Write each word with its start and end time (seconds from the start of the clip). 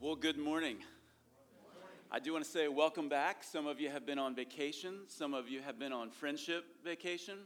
Well, 0.00 0.16
good 0.16 0.36
morning. 0.36 0.78
I 2.10 2.18
do 2.18 2.32
want 2.32 2.44
to 2.44 2.50
say 2.50 2.66
welcome 2.68 3.08
back. 3.08 3.44
Some 3.44 3.66
of 3.66 3.80
you 3.80 3.88
have 3.90 4.04
been 4.04 4.18
on 4.18 4.34
vacation, 4.34 4.98
some 5.06 5.32
of 5.32 5.48
you 5.48 5.62
have 5.62 5.78
been 5.78 5.92
on 5.92 6.10
friendship 6.10 6.64
vacation. 6.84 7.38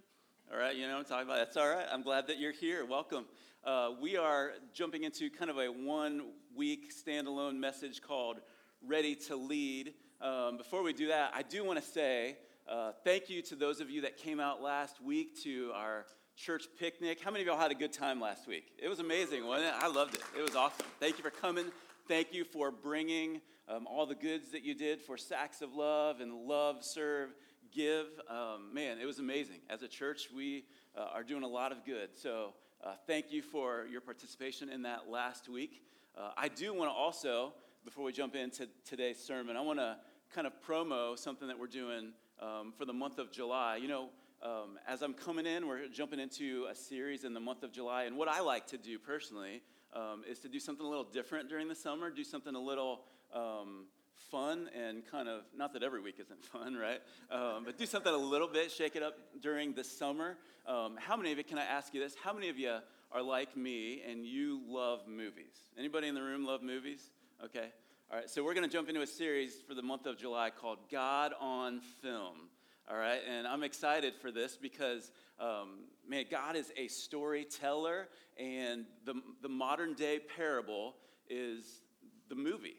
All 0.51 0.59
right, 0.59 0.75
you 0.75 0.87
know 0.87 0.95
what 0.95 1.01
I'm 1.01 1.05
talking 1.05 1.29
about. 1.29 1.37
That's 1.37 1.57
all 1.59 1.69
right. 1.69 1.87
I'm 1.93 2.03
glad 2.03 2.27
that 2.27 2.39
you're 2.39 2.53
here. 2.53 2.87
Welcome. 2.87 3.27
Uh, 3.65 3.91
we 4.01 4.17
are 4.17 4.53
jumping 4.73 5.05
into 5.05 5.31
kind 5.31 5.51
of 5.51 5.59
a 5.59 5.67
one 5.67 6.31
week 6.57 6.91
standalone 6.93 7.59
message 7.59 8.01
called 8.01 8.41
Ready 8.85 9.15
to 9.27 9.37
Lead. 9.37 9.93
Um, 10.21 10.57
before 10.57 10.83
we 10.83 10.95
do 10.95 11.09
that, 11.09 11.33
I 11.35 11.43
do 11.43 11.65
want 11.65 11.79
to 11.79 11.85
say 11.85 12.39
uh, 12.69 12.93
thank 13.05 13.29
you 13.29 13.43
to 13.43 13.57
those 13.57 13.81
of 13.81 13.91
you 13.91 14.01
that 14.01 14.17
came 14.17 14.41
out 14.41 14.63
last 14.63 15.03
week 15.03 15.41
to 15.45 15.71
our 15.75 16.07
church 16.35 16.65
picnic. 16.79 17.21
How 17.23 17.31
many 17.31 17.43
of 17.43 17.47
y'all 17.47 17.59
had 17.59 17.71
a 17.71 17.77
good 17.77 17.93
time 17.93 18.21
last 18.21 18.49
week? 18.49 18.73
It 18.83 18.89
was 18.89 19.01
amazing, 19.01 19.47
wasn't 19.47 19.69
it? 19.69 19.75
I 19.79 19.89
loved 19.89 20.15
it. 20.15 20.23
It 20.37 20.43
was 20.43 20.57
awesome. 20.57 20.87
Thank 20.99 21.19
you 21.19 21.23
for 21.23 21.31
coming. 21.31 21.67
Thank 22.09 22.33
you 22.33 22.45
for 22.45 22.71
bringing 22.71 23.43
um, 23.69 23.87
all 23.87 24.07
the 24.07 24.15
goods 24.15 24.53
that 24.53 24.65
you 24.65 24.75
did 24.75 25.03
for 25.03 25.19
Sacks 25.19 25.61
of 25.61 25.75
Love 25.75 26.23
and 26.23 26.33
Love, 26.33 26.83
Serve, 26.83 27.35
Give. 27.71 28.07
Um, 28.31 28.73
man, 28.73 28.97
it 28.99 29.05
was 29.05 29.19
amazing. 29.19 29.61
As 29.69 29.83
a 29.83 29.89
church, 29.89 30.29
we 30.35 30.65
uh, 30.97 31.09
are 31.13 31.23
doing 31.23 31.43
a 31.43 31.49
lot 31.49 31.71
of 31.71 31.85
good. 31.85 32.09
So 32.15 32.55
uh, 32.83 32.95
thank 33.07 33.31
you 33.31 33.43
for 33.43 33.85
your 33.93 34.01
participation 34.01 34.71
in 34.71 34.81
that 34.83 35.11
last 35.11 35.51
week. 35.51 35.83
Uh, 36.17 36.31
I 36.35 36.49
do 36.49 36.73
want 36.73 36.91
to 36.91 36.95
also, 36.95 37.53
before 37.85 38.05
we 38.07 38.13
jump 38.13 38.35
into 38.35 38.69
today's 38.87 39.19
sermon, 39.19 39.55
I 39.55 39.61
want 39.61 39.79
to 39.79 39.99
kind 40.35 40.47
of 40.47 40.55
promo 40.67 41.19
something 41.19 41.47
that 41.47 41.59
we're 41.59 41.67
doing 41.67 42.13
um, 42.41 42.73
for 42.79 42.87
the 42.87 42.95
month 42.95 43.19
of 43.19 43.31
July. 43.31 43.77
You 43.77 43.89
know, 43.89 44.09
um, 44.43 44.79
as 44.89 45.03
I'm 45.03 45.13
coming 45.13 45.45
in, 45.45 45.69
we're 45.69 45.89
jumping 45.89 46.21
into 46.21 46.69
a 46.71 46.75
series 46.75 47.25
in 47.25 47.35
the 47.35 47.41
month 47.41 47.65
of 47.65 47.71
July. 47.71 48.05
And 48.05 48.17
what 48.17 48.29
I 48.29 48.41
like 48.41 48.67
to 48.69 48.79
do 48.79 48.99
personally 48.99 49.61
um, 49.95 50.23
is 50.29 50.39
to 50.41 50.49
do 50.49 50.59
something 50.59 50.85
a 50.85 50.89
little 50.89 51.05
different 51.05 51.49
during 51.49 51.69
the 51.69 51.75
summer, 51.75 52.11
do 52.11 52.25
something 52.25 52.55
a 52.55 52.61
little 52.61 53.01
um, 53.35 53.87
fun 54.31 54.69
and 54.75 55.07
kind 55.11 55.29
of, 55.29 55.43
not 55.57 55.73
that 55.73 55.83
every 55.83 56.01
week 56.01 56.17
isn't 56.19 56.45
fun, 56.53 56.75
right? 56.75 57.01
Um, 57.31 57.65
but 57.65 57.79
do 57.79 57.87
something 57.87 58.13
a 58.13 58.17
little 58.17 58.49
bit, 58.49 58.71
shake 58.71 58.97
it 58.97 59.03
up 59.03 59.15
during 59.41 59.75
the 59.75 59.85
summer. 59.85 60.37
Um, 60.67 60.97
how 60.99 61.17
many 61.17 61.33
of 61.33 61.39
you, 61.39 61.45
can 61.45 61.59
I 61.59 61.65
ask 61.65 61.95
you 61.95 62.01
this? 62.01 62.15
How 62.23 62.33
many 62.33 62.49
of 62.49 62.59
you 62.59 62.77
are 63.13 63.23
like 63.23 63.57
me 63.57 64.03
and 64.09 64.25
you 64.25 64.61
love 64.67 65.01
movies? 65.09 65.57
Anybody 65.79 66.09
in 66.09 66.15
the 66.15 66.23
room 66.23 66.45
love 66.45 66.63
movies? 66.63 67.11
Okay. 67.45 67.69
All 68.11 68.17
right, 68.17 68.31
so 68.31 68.43
we're 68.43 68.55
going 68.55 68.67
to 68.67 68.73
jump 68.73 68.89
into 68.89 69.03
a 69.03 69.07
series 69.07 69.57
for 69.69 69.75
the 69.75 69.83
month 69.83 70.07
of 70.07 70.17
July 70.17 70.49
called 70.49 70.79
God 70.91 71.33
on 71.41 71.81
Film. 72.01 72.48
All 72.91 72.97
right, 72.97 73.21
and 73.29 73.47
I'm 73.47 73.65
excited 73.65 74.15
for 74.15 74.31
this 74.31 74.57
because, 74.57 75.11
um, 75.39 75.81
man, 76.09 76.25
God 76.31 76.57
is 76.57 76.73
a 76.75 76.89
storyteller, 76.89 78.09
and 78.39 78.87
the, 79.05 79.13
the 79.43 79.49
modern 79.51 79.93
day 79.93 80.21
parable 80.35 80.95
is 81.29 81.83
the 82.31 82.35
movie. 82.35 82.77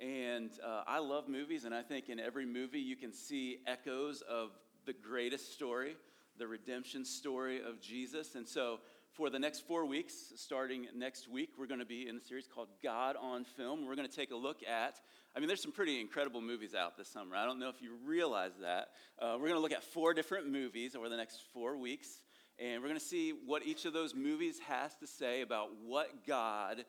And 0.00 0.50
uh, 0.66 0.82
I 0.88 0.98
love 0.98 1.28
movies, 1.28 1.66
and 1.66 1.72
I 1.72 1.82
think 1.82 2.08
in 2.08 2.18
every 2.18 2.46
movie 2.46 2.80
you 2.80 2.96
can 2.96 3.12
see 3.12 3.58
echoes 3.64 4.24
of 4.28 4.50
the 4.86 4.92
greatest 4.92 5.52
story, 5.52 5.94
the 6.36 6.48
redemption 6.48 7.04
story 7.04 7.60
of 7.62 7.80
Jesus. 7.80 8.34
And 8.34 8.48
so 8.48 8.80
for 9.12 9.30
the 9.30 9.38
next 9.38 9.68
four 9.68 9.86
weeks, 9.86 10.32
starting 10.34 10.88
next 10.96 11.28
week, 11.28 11.50
we're 11.56 11.68
going 11.68 11.78
to 11.78 11.86
be 11.86 12.08
in 12.08 12.16
a 12.16 12.20
series 12.20 12.48
called 12.52 12.70
God 12.82 13.14
on 13.22 13.44
Film. 13.44 13.86
We're 13.86 13.94
going 13.94 14.08
to 14.08 14.16
take 14.16 14.32
a 14.32 14.36
look 14.36 14.64
at, 14.64 14.98
I 15.36 15.40
mean, 15.40 15.48
there's 15.48 15.62
some 15.62 15.72
pretty 15.72 16.00
incredible 16.00 16.40
movies 16.40 16.76
out 16.76 16.96
this 16.96 17.08
summer. 17.08 17.34
I 17.34 17.44
don't 17.44 17.58
know 17.58 17.68
if 17.68 17.82
you 17.82 17.90
realize 18.04 18.52
that. 18.60 18.90
Uh, 19.18 19.32
we're 19.32 19.48
going 19.48 19.54
to 19.54 19.60
look 19.60 19.72
at 19.72 19.82
four 19.82 20.14
different 20.14 20.48
movies 20.48 20.94
over 20.94 21.08
the 21.08 21.16
next 21.16 21.40
four 21.52 21.76
weeks, 21.76 22.22
and 22.60 22.80
we're 22.80 22.88
going 22.88 23.00
to 23.00 23.04
see 23.04 23.32
what 23.44 23.66
each 23.66 23.84
of 23.84 23.92
those 23.92 24.14
movies 24.14 24.60
has 24.68 24.94
to 24.96 25.08
say 25.08 25.40
about 25.40 25.70
what 25.84 26.24
God 26.24 26.84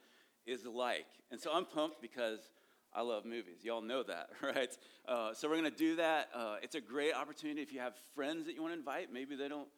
is 0.46 0.64
like. 0.64 1.08
And 1.32 1.42
so 1.42 1.52
I'm 1.52 1.66
pumped 1.66 2.04
because 2.04 2.40
I 2.94 3.02
love 3.02 3.26
movies. 3.26 3.64
Y'all 3.64 3.82
know 3.82 4.04
that, 4.04 4.30
right? 4.44 4.78
Uh, 5.08 5.34
so 5.34 5.50
we're 5.50 5.58
going 5.58 5.72
to 5.72 5.76
do 5.76 5.96
that. 5.96 6.30
Uh, 6.32 6.58
it's 6.62 6.76
a 6.76 6.82
great 6.82 7.16
opportunity 7.16 7.64
if 7.64 7.74
you 7.74 7.80
have 7.80 7.96
friends 8.14 8.46
that 8.46 8.54
you 8.54 8.62
want 8.62 8.74
to 8.76 8.78
invite. 8.78 9.12
Maybe 9.12 9.36
they 9.36 9.48
don't 9.48 9.70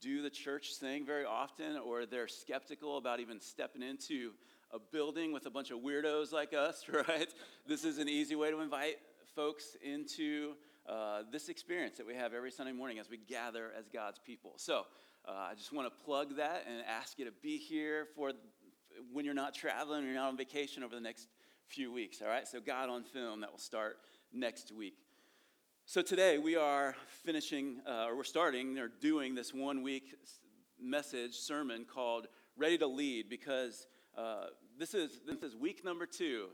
do 0.00 0.22
the 0.22 0.30
church 0.30 0.76
thing 0.76 1.04
very 1.04 1.26
often, 1.26 1.76
or 1.76 2.06
they're 2.06 2.28
skeptical 2.28 2.96
about 2.96 3.20
even 3.20 3.38
stepping 3.38 3.82
into 3.82 4.32
a 4.74 4.78
building 4.90 5.32
with 5.32 5.46
a 5.46 5.50
bunch 5.50 5.70
of 5.70 5.78
weirdos 5.78 6.32
like 6.32 6.52
us, 6.52 6.84
right? 7.08 7.32
This 7.64 7.84
is 7.84 7.98
an 7.98 8.08
easy 8.08 8.34
way 8.34 8.50
to 8.50 8.58
invite 8.58 8.96
folks 9.36 9.76
into 9.80 10.54
uh, 10.88 11.22
this 11.30 11.48
experience 11.48 11.96
that 11.96 12.06
we 12.06 12.14
have 12.14 12.34
every 12.34 12.50
Sunday 12.50 12.72
morning 12.72 12.98
as 12.98 13.08
we 13.08 13.16
gather 13.16 13.70
as 13.78 13.88
God's 13.88 14.18
people. 14.18 14.54
So 14.56 14.82
uh, 15.28 15.32
I 15.50 15.54
just 15.54 15.72
want 15.72 15.86
to 15.86 16.04
plug 16.04 16.36
that 16.38 16.64
and 16.68 16.82
ask 16.88 17.20
you 17.20 17.24
to 17.24 17.30
be 17.40 17.56
here 17.56 18.08
for 18.16 18.32
when 19.12 19.24
you're 19.24 19.32
not 19.32 19.54
traveling, 19.54 20.04
you're 20.04 20.14
not 20.14 20.28
on 20.28 20.36
vacation 20.36 20.82
over 20.82 20.94
the 20.94 21.00
next 21.00 21.28
few 21.68 21.92
weeks, 21.92 22.20
all 22.20 22.28
right? 22.28 22.46
So 22.46 22.60
God 22.60 22.88
on 22.90 23.04
Film, 23.04 23.42
that 23.42 23.52
will 23.52 23.58
start 23.58 23.98
next 24.32 24.72
week. 24.72 24.96
So 25.86 26.02
today 26.02 26.38
we 26.38 26.56
are 26.56 26.96
finishing, 27.22 27.76
uh, 27.88 28.06
or 28.06 28.16
we're 28.16 28.24
starting, 28.24 28.78
or 28.78 28.88
doing 28.88 29.36
this 29.36 29.54
one 29.54 29.82
week 29.82 30.16
message 30.82 31.34
sermon 31.34 31.84
called 31.84 32.26
Ready 32.56 32.76
to 32.78 32.88
Lead 32.88 33.28
because 33.28 33.86
uh, 34.16 34.46
this, 34.78 34.94
is, 34.94 35.20
this 35.26 35.42
is 35.42 35.56
week 35.56 35.84
number 35.84 36.06
two 36.06 36.46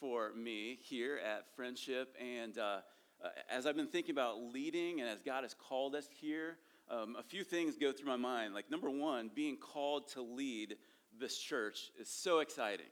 for 0.00 0.32
me 0.34 0.78
here 0.80 1.18
at 1.24 1.44
Friendship. 1.54 2.14
And 2.20 2.58
uh, 2.58 2.78
uh, 3.22 3.28
as 3.50 3.66
I've 3.66 3.76
been 3.76 3.88
thinking 3.88 4.12
about 4.12 4.40
leading 4.40 5.00
and 5.00 5.08
as 5.08 5.20
God 5.20 5.44
has 5.44 5.54
called 5.54 5.94
us 5.94 6.08
here, 6.20 6.56
um, 6.90 7.16
a 7.18 7.22
few 7.22 7.44
things 7.44 7.76
go 7.76 7.92
through 7.92 8.08
my 8.08 8.16
mind. 8.16 8.54
Like, 8.54 8.70
number 8.70 8.90
one, 8.90 9.30
being 9.34 9.56
called 9.56 10.08
to 10.12 10.22
lead 10.22 10.76
this 11.18 11.38
church 11.38 11.90
is 12.00 12.08
so 12.08 12.40
exciting. 12.40 12.86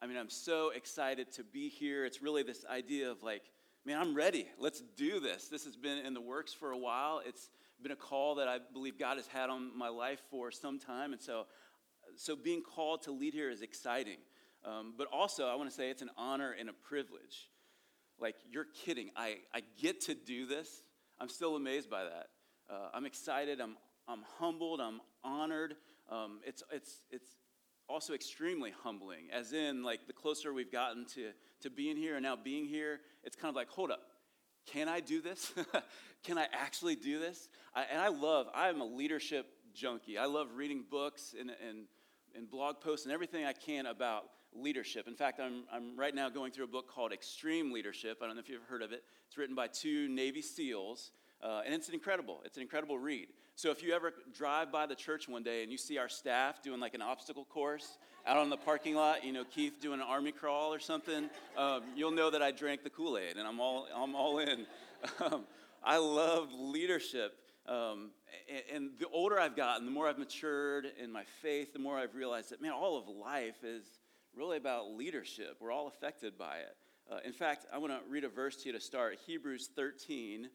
I 0.00 0.06
mean, 0.06 0.16
I'm 0.16 0.30
so 0.30 0.70
excited 0.70 1.32
to 1.32 1.44
be 1.44 1.68
here. 1.68 2.04
It's 2.04 2.22
really 2.22 2.42
this 2.42 2.64
idea 2.70 3.10
of 3.10 3.22
like, 3.22 3.42
man, 3.84 3.98
I'm 3.98 4.14
ready. 4.14 4.46
Let's 4.58 4.82
do 4.96 5.20
this. 5.20 5.48
This 5.48 5.64
has 5.64 5.76
been 5.76 5.98
in 5.98 6.14
the 6.14 6.20
works 6.20 6.52
for 6.52 6.72
a 6.72 6.78
while. 6.78 7.20
It's 7.24 7.48
been 7.82 7.92
a 7.92 7.96
call 7.96 8.36
that 8.36 8.48
I 8.48 8.58
believe 8.72 8.98
God 8.98 9.16
has 9.16 9.26
had 9.26 9.50
on 9.50 9.76
my 9.76 9.88
life 9.88 10.20
for 10.30 10.50
some 10.50 10.78
time. 10.78 11.12
And 11.12 11.22
so, 11.22 11.46
so 12.18 12.36
being 12.36 12.62
called 12.62 13.02
to 13.02 13.12
lead 13.12 13.34
here 13.34 13.50
is 13.50 13.62
exciting. 13.62 14.18
Um, 14.64 14.94
but 14.96 15.06
also, 15.12 15.46
I 15.46 15.54
want 15.54 15.70
to 15.70 15.74
say 15.74 15.90
it's 15.90 16.02
an 16.02 16.10
honor 16.16 16.54
and 16.58 16.68
a 16.68 16.72
privilege. 16.72 17.48
Like, 18.20 18.34
you're 18.50 18.66
kidding. 18.84 19.10
I, 19.16 19.36
I 19.54 19.62
get 19.80 20.02
to 20.02 20.14
do 20.14 20.46
this. 20.46 20.82
I'm 21.20 21.28
still 21.28 21.56
amazed 21.56 21.88
by 21.88 22.04
that. 22.04 22.26
Uh, 22.68 22.88
I'm 22.92 23.06
excited. 23.06 23.60
I'm, 23.60 23.76
I'm 24.08 24.22
humbled. 24.38 24.80
I'm 24.80 25.00
honored. 25.22 25.76
Um, 26.10 26.40
it's, 26.44 26.62
it's, 26.72 27.04
it's 27.10 27.30
also 27.88 28.14
extremely 28.14 28.72
humbling, 28.82 29.28
as 29.32 29.52
in, 29.52 29.82
like, 29.82 30.06
the 30.06 30.12
closer 30.12 30.52
we've 30.52 30.72
gotten 30.72 31.06
to, 31.14 31.30
to 31.62 31.70
being 31.70 31.96
here 31.96 32.16
and 32.16 32.22
now 32.22 32.36
being 32.36 32.66
here, 32.66 33.00
it's 33.24 33.36
kind 33.36 33.48
of 33.50 33.56
like, 33.56 33.68
hold 33.68 33.90
up, 33.90 34.00
can 34.66 34.88
I 34.88 35.00
do 35.00 35.22
this? 35.22 35.52
can 36.24 36.36
I 36.36 36.46
actually 36.52 36.96
do 36.96 37.18
this? 37.18 37.48
I, 37.74 37.84
and 37.90 38.00
I 38.00 38.08
love, 38.08 38.48
I'm 38.54 38.80
a 38.80 38.84
leadership 38.84 39.46
junkie. 39.74 40.18
I 40.18 40.26
love 40.26 40.48
reading 40.54 40.84
books 40.90 41.34
and, 41.38 41.50
and, 41.66 41.86
and 42.38 42.48
blog 42.48 42.80
posts 42.80 43.04
and 43.04 43.12
everything 43.12 43.44
I 43.44 43.52
can 43.52 43.86
about 43.86 44.26
leadership. 44.54 45.08
In 45.08 45.14
fact, 45.14 45.40
I'm, 45.40 45.64
I'm 45.72 45.98
right 45.98 46.14
now 46.14 46.28
going 46.30 46.52
through 46.52 46.64
a 46.64 46.68
book 46.68 46.88
called 46.88 47.12
Extreme 47.12 47.72
Leadership. 47.72 48.18
I 48.22 48.26
don't 48.26 48.36
know 48.36 48.40
if 48.40 48.48
you've 48.48 48.62
heard 48.62 48.80
of 48.80 48.92
it. 48.92 49.02
It's 49.26 49.36
written 49.36 49.56
by 49.56 49.66
two 49.66 50.08
Navy 50.08 50.40
SEALs, 50.40 51.10
uh, 51.42 51.62
and 51.66 51.74
it's 51.74 51.88
an 51.88 51.94
incredible, 51.94 52.40
it's 52.44 52.56
an 52.56 52.62
incredible 52.62 52.96
read. 52.98 53.28
So 53.56 53.70
if 53.72 53.82
you 53.82 53.92
ever 53.92 54.14
drive 54.32 54.70
by 54.70 54.86
the 54.86 54.94
church 54.94 55.28
one 55.28 55.42
day 55.42 55.64
and 55.64 55.72
you 55.72 55.76
see 55.76 55.98
our 55.98 56.08
staff 56.08 56.62
doing 56.62 56.78
like 56.78 56.94
an 56.94 57.02
obstacle 57.02 57.44
course 57.44 57.98
out 58.24 58.36
on 58.36 58.50
the 58.50 58.56
parking 58.56 58.94
lot, 58.94 59.24
you 59.24 59.32
know, 59.32 59.44
Keith 59.44 59.80
doing 59.80 60.00
an 60.00 60.06
army 60.08 60.30
crawl 60.30 60.72
or 60.72 60.78
something, 60.78 61.28
um, 61.56 61.82
you'll 61.96 62.12
know 62.12 62.30
that 62.30 62.40
I 62.40 62.52
drank 62.52 62.84
the 62.84 62.90
Kool 62.90 63.18
Aid 63.18 63.36
and 63.36 63.48
I'm 63.48 63.60
all, 63.60 63.88
I'm 63.94 64.14
all 64.14 64.38
in. 64.38 64.66
Um, 65.20 65.44
I 65.84 65.98
love 65.98 66.48
leadership. 66.52 67.38
Um, 67.68 68.10
and, 68.48 68.62
and 68.74 68.90
the 68.98 69.08
older 69.12 69.38
I've 69.38 69.56
gotten, 69.56 69.84
the 69.84 69.90
more 69.90 70.08
I've 70.08 70.18
matured 70.18 70.86
in 71.00 71.12
my 71.12 71.24
faith, 71.42 71.72
the 71.72 71.78
more 71.78 71.98
I've 71.98 72.14
realized 72.14 72.50
that, 72.50 72.62
man, 72.62 72.72
all 72.72 72.96
of 72.96 73.08
life 73.08 73.62
is 73.62 73.84
really 74.34 74.56
about 74.56 74.90
leadership. 74.90 75.56
We're 75.60 75.72
all 75.72 75.88
affected 75.88 76.38
by 76.38 76.58
it. 76.58 76.76
Uh, 77.10 77.18
in 77.24 77.32
fact, 77.32 77.66
I 77.72 77.78
want 77.78 77.92
to 77.92 78.00
read 78.08 78.24
a 78.24 78.28
verse 78.28 78.56
to 78.56 78.66
you 78.68 78.72
to 78.72 78.80
start 78.80 79.18
Hebrews 79.26 79.70
13 79.76 80.48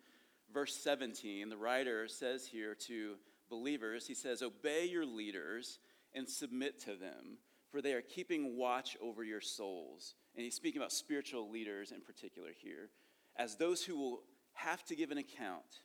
verse 0.54 0.76
17, 0.76 1.50
the 1.50 1.58
writer 1.58 2.08
says 2.08 2.48
here 2.48 2.76
to 2.76 3.16
believers, 3.50 4.08
he 4.08 4.14
says, 4.14 4.42
Obey 4.42 4.86
your 4.86 5.06
leaders 5.06 5.80
and 6.14 6.30
submit 6.30 6.80
to 6.82 6.96
them, 6.96 7.38
for 7.72 7.82
they 7.82 7.94
are 7.94 8.02
keeping 8.02 8.56
watch 8.56 8.96
over 9.02 9.24
your 9.24 9.42
souls. 9.42 10.14
And 10.36 10.44
he's 10.44 10.56
speaking 10.56 10.80
about 10.80 10.92
spiritual 10.92 11.50
leaders 11.50 11.92
in 11.92 12.02
particular 12.02 12.50
here, 12.56 12.90
as 13.36 13.56
those 13.56 13.84
who 13.84 13.98
will 13.98 14.22
have 14.54 14.86
to 14.86 14.96
give 14.96 15.12
an 15.12 15.18
account. 15.18 15.82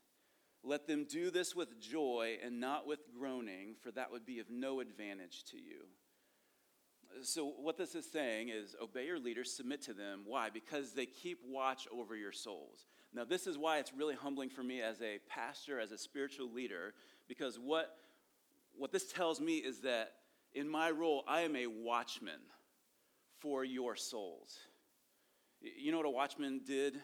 Let 0.64 0.87
them 0.87 1.06
do 1.08 1.31
this 1.31 1.55
with 1.55 1.81
joy 1.81 2.38
and 2.44 2.60
not 2.60 2.87
with 2.87 3.00
groaning, 3.16 3.75
for 3.81 3.90
that 3.93 4.10
would 4.10 4.26
be 4.26 4.40
of 4.40 4.50
no 4.50 4.81
advantage 4.81 5.44
to 5.50 5.56
you. 5.56 5.87
So, 7.22 7.55
what 7.58 7.78
this 7.78 7.94
is 7.94 8.10
saying 8.10 8.50
is 8.50 8.76
obey 8.82 9.06
your 9.06 9.19
leaders, 9.19 9.55
submit 9.55 9.82
to 9.82 9.94
them. 9.94 10.22
Why? 10.26 10.50
Because 10.50 10.93
they 10.93 11.06
keep 11.06 11.38
watch 11.46 11.88
over 11.90 12.14
your 12.14 12.32
souls. 12.32 12.87
Now, 13.14 13.25
this 13.25 13.46
is 13.46 13.56
why 13.56 13.78
it's 13.78 13.93
really 13.94 14.14
humbling 14.14 14.50
for 14.50 14.62
me 14.62 14.82
as 14.82 15.00
a 15.00 15.19
pastor, 15.28 15.81
as 15.81 15.90
a 15.90 15.99
spiritual 15.99 16.52
leader, 16.52 16.93
because 17.26 17.58
what, 17.58 17.96
what 18.76 18.93
this 18.93 19.10
tells 19.10 19.40
me 19.40 19.56
is 19.56 19.81
that 19.81 20.12
in 20.52 20.69
my 20.69 20.90
role, 20.90 21.25
I 21.26 21.40
am 21.40 21.56
a 21.56 21.66
watchman 21.66 22.40
for 23.40 23.64
your 23.64 23.96
souls. 23.96 24.58
You 25.60 25.90
know 25.90 25.99
what 25.99 26.06
a 26.06 26.10
watchman 26.10 26.60
did 26.66 27.00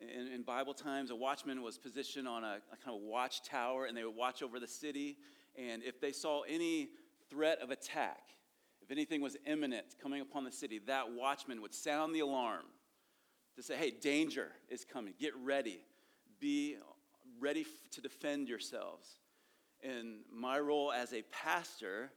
in, 0.00 0.32
in 0.32 0.42
Bible 0.42 0.74
times? 0.74 1.10
A 1.10 1.16
watchman 1.16 1.62
was 1.62 1.78
positioned 1.78 2.26
on 2.26 2.44
a, 2.44 2.58
a 2.72 2.76
kind 2.84 2.96
of 2.96 3.02
watchtower, 3.02 3.86
and 3.86 3.96
they 3.96 4.04
would 4.04 4.16
watch 4.16 4.42
over 4.42 4.58
the 4.58 4.66
city. 4.66 5.16
And 5.56 5.82
if 5.82 6.00
they 6.00 6.12
saw 6.12 6.42
any 6.42 6.90
threat 7.28 7.60
of 7.60 7.70
attack, 7.70 8.20
if 8.82 8.90
anything 8.90 9.20
was 9.20 9.36
imminent 9.46 9.86
coming 10.02 10.20
upon 10.20 10.44
the 10.44 10.52
city, 10.52 10.80
that 10.86 11.12
watchman 11.12 11.62
would 11.62 11.74
sound 11.74 12.14
the 12.14 12.20
alarm 12.20 12.64
to 13.56 13.62
say, 13.62 13.76
hey, 13.76 13.90
danger 13.90 14.52
is 14.68 14.84
coming. 14.84 15.14
Get 15.18 15.32
ready. 15.36 15.80
Be 16.40 16.76
ready 17.40 17.66
to 17.92 18.00
defend 18.00 18.48
yourselves. 18.48 19.18
And 19.82 20.20
my 20.32 20.58
role 20.58 20.92
as 20.92 21.12
a 21.12 21.22
pastor 21.30 22.10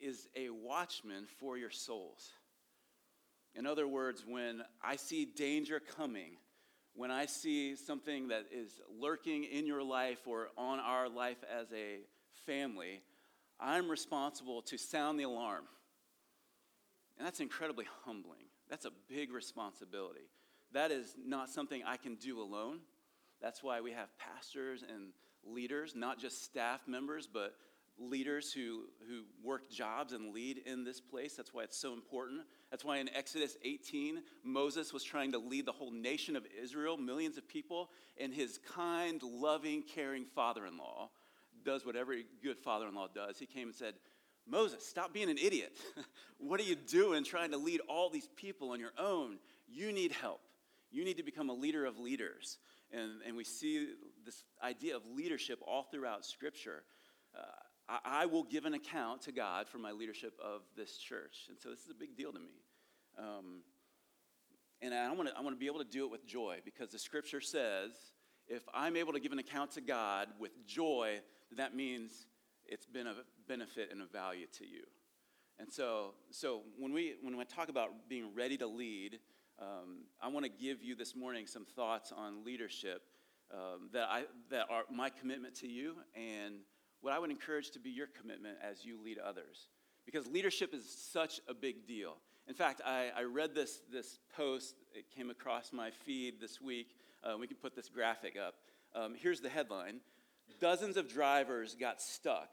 is 0.00 0.28
a 0.36 0.50
watchman 0.50 1.26
for 1.38 1.56
your 1.56 1.70
souls. 1.70 2.30
In 3.54 3.66
other 3.66 3.88
words, 3.88 4.24
when 4.26 4.62
I 4.82 4.96
see 4.96 5.24
danger 5.24 5.80
coming, 5.80 6.36
when 6.98 7.12
I 7.12 7.26
see 7.26 7.76
something 7.76 8.26
that 8.28 8.46
is 8.50 8.80
lurking 9.00 9.44
in 9.44 9.68
your 9.68 9.84
life 9.84 10.26
or 10.26 10.48
on 10.58 10.80
our 10.80 11.08
life 11.08 11.36
as 11.48 11.68
a 11.72 12.00
family, 12.44 13.02
I'm 13.60 13.88
responsible 13.88 14.62
to 14.62 14.76
sound 14.76 15.20
the 15.20 15.22
alarm. 15.22 15.62
And 17.16 17.24
that's 17.24 17.38
incredibly 17.38 17.86
humbling. 18.04 18.46
That's 18.68 18.84
a 18.84 18.90
big 19.08 19.32
responsibility. 19.32 20.28
That 20.72 20.90
is 20.90 21.14
not 21.24 21.50
something 21.50 21.84
I 21.86 21.98
can 21.98 22.16
do 22.16 22.42
alone. 22.42 22.80
That's 23.40 23.62
why 23.62 23.80
we 23.80 23.92
have 23.92 24.08
pastors 24.18 24.82
and 24.82 25.12
leaders, 25.44 25.94
not 25.94 26.18
just 26.18 26.44
staff 26.44 26.80
members, 26.88 27.28
but 27.32 27.54
leaders 27.98 28.52
who, 28.52 28.82
who 29.08 29.22
work 29.42 29.70
jobs 29.70 30.12
and 30.12 30.32
lead 30.32 30.62
in 30.66 30.84
this 30.84 31.00
place. 31.00 31.34
That's 31.34 31.52
why 31.52 31.64
it's 31.64 31.76
so 31.76 31.92
important. 31.92 32.42
That's 32.70 32.84
why 32.84 32.98
in 32.98 33.08
Exodus 33.14 33.56
18, 33.64 34.22
Moses 34.44 34.92
was 34.92 35.02
trying 35.02 35.32
to 35.32 35.38
lead 35.38 35.66
the 35.66 35.72
whole 35.72 35.90
nation 35.90 36.36
of 36.36 36.44
Israel, 36.62 36.96
millions 36.96 37.38
of 37.38 37.48
people, 37.48 37.90
and 38.20 38.32
his 38.32 38.60
kind, 38.74 39.22
loving, 39.22 39.82
caring 39.82 40.24
father 40.24 40.66
in 40.66 40.76
law 40.76 41.10
does 41.64 41.84
what 41.84 41.96
every 41.96 42.24
good 42.42 42.58
father 42.58 42.86
in 42.88 42.94
law 42.94 43.08
does. 43.12 43.38
He 43.38 43.46
came 43.46 43.68
and 43.68 43.76
said, 43.76 43.94
Moses, 44.46 44.86
stop 44.86 45.12
being 45.12 45.28
an 45.28 45.38
idiot. 45.38 45.76
what 46.38 46.60
are 46.60 46.64
you 46.64 46.76
doing 46.76 47.24
trying 47.24 47.50
to 47.50 47.58
lead 47.58 47.80
all 47.88 48.08
these 48.08 48.28
people 48.36 48.70
on 48.70 48.80
your 48.80 48.92
own? 48.98 49.38
You 49.68 49.92
need 49.92 50.12
help. 50.12 50.40
You 50.90 51.04
need 51.04 51.18
to 51.18 51.22
become 51.22 51.50
a 51.50 51.54
leader 51.54 51.84
of 51.84 51.98
leaders. 51.98 52.58
And, 52.90 53.20
and 53.26 53.36
we 53.36 53.44
see 53.44 53.88
this 54.24 54.44
idea 54.62 54.96
of 54.96 55.02
leadership 55.06 55.58
all 55.66 55.82
throughout 55.82 56.24
Scripture. 56.24 56.82
Uh, 57.38 57.42
I, 57.88 57.98
I, 58.04 58.26
will 58.26 58.44
give 58.44 58.64
an 58.64 58.74
account 58.74 59.22
to 59.22 59.32
God 59.32 59.68
for 59.68 59.78
my 59.78 59.92
leadership 59.92 60.34
of 60.44 60.62
this 60.76 60.98
church. 60.98 61.46
And 61.48 61.58
so 61.58 61.70
this 61.70 61.80
is 61.80 61.90
a 61.90 61.94
big 61.94 62.16
deal 62.16 62.32
to 62.32 62.38
me. 62.38 62.62
Um, 63.18 63.62
and 64.80 64.94
I 64.94 65.12
want 65.12 65.28
to 65.28 65.36
I 65.36 65.40
want 65.40 65.56
to 65.56 65.58
be 65.58 65.66
able 65.66 65.80
to 65.80 65.90
do 65.90 66.04
it 66.04 66.10
with 66.10 66.26
joy 66.26 66.58
because 66.64 66.90
the 66.90 66.98
Scripture 66.98 67.40
says 67.40 67.90
if 68.46 68.62
I'm 68.72 68.96
able 68.96 69.12
to 69.12 69.20
give 69.20 69.32
an 69.32 69.38
account 69.38 69.72
to 69.72 69.80
God 69.80 70.28
with 70.38 70.52
joy, 70.66 71.20
that 71.56 71.74
means 71.74 72.26
it's 72.64 72.86
been 72.86 73.06
a 73.06 73.14
benefit 73.48 73.90
and 73.90 74.02
a 74.02 74.06
value 74.06 74.46
to 74.58 74.66
you. 74.66 74.84
And 75.58 75.72
so, 75.72 76.14
so 76.30 76.62
when 76.78 76.92
we 76.92 77.16
when 77.22 77.36
we 77.36 77.44
talk 77.44 77.68
about 77.68 78.08
being 78.08 78.32
ready 78.34 78.56
to 78.58 78.66
lead, 78.66 79.18
um, 79.60 80.04
I 80.22 80.28
want 80.28 80.44
to 80.44 80.50
give 80.50 80.82
you 80.82 80.94
this 80.94 81.16
morning 81.16 81.46
some 81.46 81.64
thoughts 81.64 82.12
on 82.16 82.44
leadership 82.44 83.02
um, 83.52 83.88
that, 83.92 84.08
I, 84.08 84.24
that 84.50 84.66
are 84.70 84.84
my 84.92 85.10
commitment 85.10 85.56
to 85.56 85.66
you 85.66 85.96
and 86.14 86.60
what 87.00 87.12
I 87.12 87.18
would 87.18 87.30
encourage 87.30 87.70
to 87.72 87.78
be 87.78 87.90
your 87.90 88.08
commitment 88.20 88.56
as 88.62 88.84
you 88.84 88.98
lead 89.02 89.18
others. 89.18 89.68
Because 90.04 90.26
leadership 90.26 90.74
is 90.74 90.84
such 90.88 91.40
a 91.48 91.54
big 91.54 91.86
deal. 91.86 92.16
In 92.48 92.54
fact, 92.54 92.80
I, 92.84 93.10
I 93.16 93.24
read 93.24 93.54
this, 93.54 93.80
this 93.92 94.18
post, 94.34 94.74
it 94.94 95.04
came 95.14 95.30
across 95.30 95.72
my 95.72 95.90
feed 95.90 96.40
this 96.40 96.60
week. 96.60 96.88
Uh, 97.22 97.36
we 97.36 97.46
can 97.46 97.56
put 97.56 97.76
this 97.76 97.88
graphic 97.88 98.36
up. 98.36 98.54
Um, 98.94 99.14
here's 99.14 99.40
the 99.40 99.50
headline 99.50 100.00
Dozens 100.60 100.96
of 100.96 101.08
drivers 101.08 101.76
got 101.78 102.00
stuck 102.00 102.48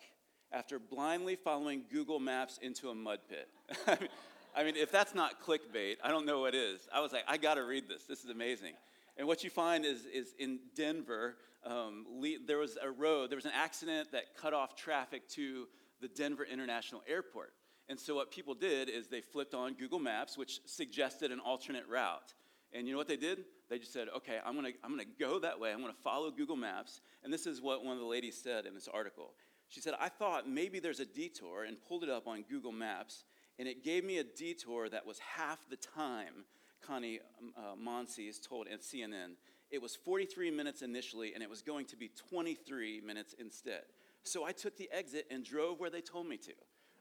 after 0.51 0.79
blindly 0.79 1.35
following 1.35 1.83
Google 1.91 2.19
Maps 2.19 2.59
into 2.61 2.89
a 2.89 2.95
mud 2.95 3.19
pit. 3.29 3.49
I 4.55 4.63
mean, 4.63 4.75
if 4.75 4.91
that's 4.91 5.15
not 5.15 5.41
clickbait, 5.45 5.95
I 6.03 6.09
don't 6.09 6.25
know 6.25 6.41
what 6.41 6.55
is. 6.55 6.87
I 6.93 7.01
was 7.01 7.11
like, 7.11 7.23
I 7.27 7.37
got 7.37 7.55
to 7.55 7.63
read 7.63 7.89
this. 7.89 8.03
This 8.03 8.23
is 8.23 8.29
amazing. 8.29 8.73
And 9.17 9.27
what 9.27 9.43
you 9.43 9.49
find 9.49 9.85
is, 9.85 10.05
is 10.05 10.33
in 10.39 10.59
Denver, 10.75 11.35
um, 11.65 12.05
there 12.45 12.57
was 12.57 12.77
a 12.81 12.89
road, 12.89 13.29
there 13.29 13.37
was 13.37 13.45
an 13.45 13.51
accident 13.53 14.11
that 14.11 14.35
cut 14.35 14.53
off 14.53 14.75
traffic 14.75 15.27
to 15.29 15.67
the 16.01 16.07
Denver 16.07 16.45
International 16.45 17.01
Airport. 17.07 17.53
And 17.87 17.99
so 17.99 18.15
what 18.15 18.31
people 18.31 18.53
did 18.53 18.89
is 18.89 19.07
they 19.07 19.21
flipped 19.21 19.53
on 19.53 19.73
Google 19.73 19.99
Maps, 19.99 20.37
which 20.37 20.59
suggested 20.65 21.31
an 21.31 21.39
alternate 21.39 21.87
route. 21.87 22.33
And 22.73 22.87
you 22.87 22.93
know 22.93 22.97
what 22.97 23.07
they 23.07 23.17
did? 23.17 23.45
They 23.69 23.79
just 23.79 23.93
said, 23.93 24.07
okay, 24.17 24.39
I'm 24.45 24.55
gonna, 24.55 24.71
I'm 24.83 24.91
gonna 24.91 25.03
go 25.19 25.39
that 25.39 25.59
way. 25.59 25.71
I'm 25.71 25.81
gonna 25.81 25.93
follow 26.03 26.31
Google 26.31 26.55
Maps. 26.55 27.01
And 27.23 27.31
this 27.31 27.45
is 27.45 27.61
what 27.61 27.83
one 27.83 27.93
of 27.93 27.99
the 27.99 28.07
ladies 28.07 28.39
said 28.41 28.65
in 28.65 28.73
this 28.73 28.87
article. 28.91 29.33
She 29.69 29.81
said, 29.81 29.93
I 29.99 30.09
thought 30.09 30.49
maybe 30.49 30.79
there's 30.79 30.99
a 30.99 31.05
detour 31.05 31.63
and 31.63 31.77
pulled 31.87 32.03
it 32.03 32.09
up 32.09 32.27
on 32.27 32.43
Google 32.49 32.71
Maps 32.71 33.23
and 33.57 33.67
it 33.67 33.83
gave 33.83 34.03
me 34.03 34.17
a 34.17 34.23
detour 34.23 34.89
that 34.89 35.05
was 35.05 35.19
half 35.19 35.59
the 35.69 35.77
time, 35.77 36.45
Connie 36.85 37.19
um, 37.41 37.53
uh, 37.57 37.75
Monsees 37.75 38.45
told 38.45 38.67
at 38.67 38.81
CNN. 38.81 39.35
It 39.71 39.81
was 39.81 39.95
43 39.95 40.51
minutes 40.51 40.81
initially, 40.81 41.33
and 41.33 41.43
it 41.43 41.49
was 41.49 41.61
going 41.61 41.85
to 41.87 41.97
be 41.97 42.11
23 42.29 43.01
minutes 43.01 43.35
instead. 43.39 43.83
So 44.23 44.45
I 44.45 44.51
took 44.51 44.77
the 44.77 44.89
exit 44.91 45.25
and 45.29 45.43
drove 45.43 45.79
where 45.79 45.89
they 45.89 46.01
told 46.01 46.27
me 46.27 46.37
to. 46.37 46.53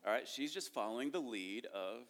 All 0.07 0.13
right, 0.13 0.29
she's 0.29 0.53
just 0.53 0.73
following 0.73 1.11
the 1.11 1.21
lead 1.21 1.67
of 1.75 2.03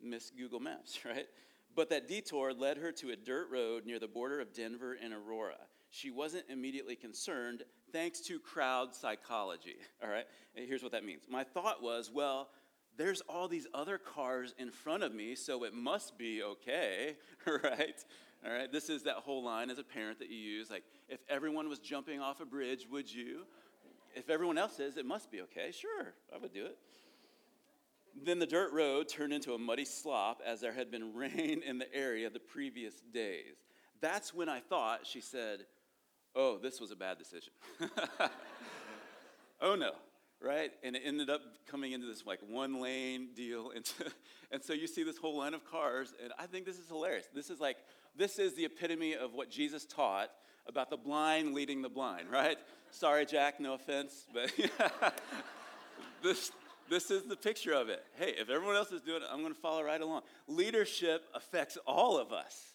Miss 0.00 0.30
Google 0.30 0.60
Maps, 0.60 0.98
right? 1.04 1.26
But 1.74 1.90
that 1.90 2.06
detour 2.06 2.52
led 2.52 2.76
her 2.78 2.92
to 2.92 3.10
a 3.10 3.16
dirt 3.16 3.48
road 3.50 3.86
near 3.86 3.98
the 3.98 4.08
border 4.08 4.40
of 4.40 4.52
Denver 4.52 4.96
and 5.02 5.12
Aurora. 5.12 5.56
She 5.90 6.10
wasn't 6.10 6.44
immediately 6.48 6.96
concerned 6.96 7.64
thanks 7.92 8.20
to 8.22 8.38
crowd 8.38 8.94
psychology, 8.94 9.76
all 10.02 10.08
right? 10.08 10.26
And 10.54 10.66
here's 10.66 10.82
what 10.82 10.92
that 10.92 11.04
means. 11.04 11.24
My 11.28 11.44
thought 11.44 11.82
was, 11.82 12.10
well, 12.12 12.48
there's 12.96 13.22
all 13.22 13.48
these 13.48 13.66
other 13.72 13.98
cars 13.98 14.54
in 14.58 14.70
front 14.70 15.02
of 15.02 15.14
me, 15.14 15.34
so 15.34 15.64
it 15.64 15.74
must 15.74 16.18
be 16.18 16.42
okay, 16.42 17.16
right? 17.46 18.04
All 18.44 18.52
right, 18.52 18.70
this 18.70 18.90
is 18.90 19.04
that 19.04 19.16
whole 19.16 19.44
line 19.44 19.70
as 19.70 19.78
a 19.78 19.84
parent 19.84 20.18
that 20.18 20.28
you 20.28 20.36
use 20.36 20.70
like, 20.70 20.82
if 21.08 21.20
everyone 21.28 21.68
was 21.68 21.78
jumping 21.78 22.20
off 22.20 22.40
a 22.40 22.44
bridge, 22.44 22.86
would 22.90 23.12
you? 23.12 23.42
If 24.14 24.28
everyone 24.28 24.58
else 24.58 24.76
says 24.76 24.96
it 24.96 25.06
must 25.06 25.30
be 25.30 25.40
okay, 25.42 25.70
sure, 25.70 26.14
I 26.34 26.38
would 26.38 26.52
do 26.52 26.66
it. 26.66 26.76
Then 28.24 28.38
the 28.38 28.46
dirt 28.46 28.72
road 28.72 29.08
turned 29.08 29.32
into 29.32 29.54
a 29.54 29.58
muddy 29.58 29.84
slop 29.84 30.42
as 30.44 30.60
there 30.60 30.72
had 30.72 30.90
been 30.90 31.14
rain 31.14 31.62
in 31.66 31.78
the 31.78 31.92
area 31.94 32.28
the 32.30 32.40
previous 32.40 32.94
days. 33.12 33.56
That's 34.00 34.34
when 34.34 34.48
I 34.48 34.60
thought, 34.60 35.06
she 35.06 35.20
said, 35.20 35.60
oh, 36.34 36.58
this 36.58 36.80
was 36.80 36.90
a 36.90 36.96
bad 36.96 37.18
decision. 37.18 37.52
oh 39.60 39.76
no, 39.76 39.92
right? 40.40 40.72
And 40.82 40.96
it 40.96 41.02
ended 41.04 41.30
up 41.30 41.40
coming 41.66 41.92
into 41.92 42.06
this 42.06 42.26
like 42.26 42.40
one 42.48 42.80
lane 42.80 43.28
deal. 43.34 43.70
Into, 43.76 44.10
and 44.50 44.62
so 44.62 44.72
you 44.72 44.86
see 44.86 45.04
this 45.04 45.16
whole 45.16 45.38
line 45.38 45.54
of 45.54 45.64
cars, 45.64 46.12
and 46.22 46.32
I 46.38 46.46
think 46.46 46.66
this 46.66 46.78
is 46.78 46.88
hilarious. 46.88 47.26
This 47.32 47.48
is 47.48 47.60
like, 47.60 47.76
this 48.16 48.38
is 48.38 48.54
the 48.54 48.64
epitome 48.64 49.14
of 49.14 49.32
what 49.34 49.50
Jesus 49.50 49.84
taught 49.86 50.30
about 50.66 50.90
the 50.90 50.96
blind 50.96 51.54
leading 51.54 51.82
the 51.82 51.88
blind, 51.88 52.30
right? 52.30 52.56
Sorry, 52.90 53.26
Jack, 53.26 53.58
no 53.60 53.74
offense, 53.74 54.26
but 54.32 54.52
this, 56.22 56.52
this 56.90 57.10
is 57.10 57.24
the 57.24 57.36
picture 57.36 57.72
of 57.72 57.88
it. 57.88 58.02
Hey, 58.16 58.34
if 58.38 58.48
everyone 58.50 58.76
else 58.76 58.92
is 58.92 59.00
doing 59.00 59.22
it, 59.22 59.28
I'm 59.30 59.40
going 59.40 59.54
to 59.54 59.60
follow 59.60 59.82
right 59.82 60.00
along. 60.00 60.22
Leadership 60.46 61.24
affects 61.34 61.78
all 61.86 62.18
of 62.18 62.32
us. 62.32 62.74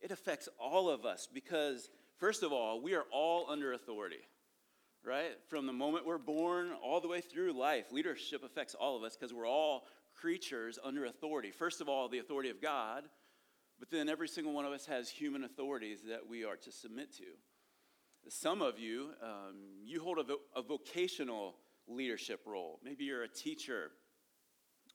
It 0.00 0.10
affects 0.10 0.48
all 0.58 0.90
of 0.90 1.04
us 1.04 1.28
because, 1.32 1.88
first 2.18 2.42
of 2.42 2.52
all, 2.52 2.82
we 2.82 2.94
are 2.94 3.04
all 3.10 3.46
under 3.48 3.72
authority 3.72 4.20
right? 5.04 5.38
From 5.48 5.66
the 5.66 5.72
moment 5.72 6.06
we're 6.06 6.18
born 6.18 6.70
all 6.82 7.00
the 7.00 7.08
way 7.08 7.20
through 7.20 7.52
life, 7.52 7.92
leadership 7.92 8.42
affects 8.42 8.74
all 8.74 8.96
of 8.96 9.02
us 9.02 9.16
because 9.16 9.34
we're 9.34 9.46
all 9.46 9.84
creatures 10.14 10.78
under 10.82 11.04
authority. 11.04 11.50
First 11.50 11.80
of 11.80 11.88
all, 11.88 12.08
the 12.08 12.18
authority 12.18 12.50
of 12.50 12.60
God, 12.60 13.04
but 13.78 13.90
then 13.90 14.08
every 14.08 14.28
single 14.28 14.52
one 14.52 14.64
of 14.64 14.72
us 14.72 14.86
has 14.86 15.08
human 15.08 15.44
authorities 15.44 16.00
that 16.08 16.28
we 16.28 16.44
are 16.44 16.56
to 16.56 16.72
submit 16.72 17.12
to. 17.16 17.24
Some 18.28 18.62
of 18.62 18.78
you, 18.78 19.10
um, 19.22 19.56
you 19.84 20.00
hold 20.02 20.18
a, 20.18 20.22
vo- 20.22 20.40
a 20.56 20.62
vocational 20.62 21.56
leadership 21.86 22.40
role. 22.46 22.80
Maybe 22.82 23.04
you're 23.04 23.24
a 23.24 23.28
teacher 23.28 23.90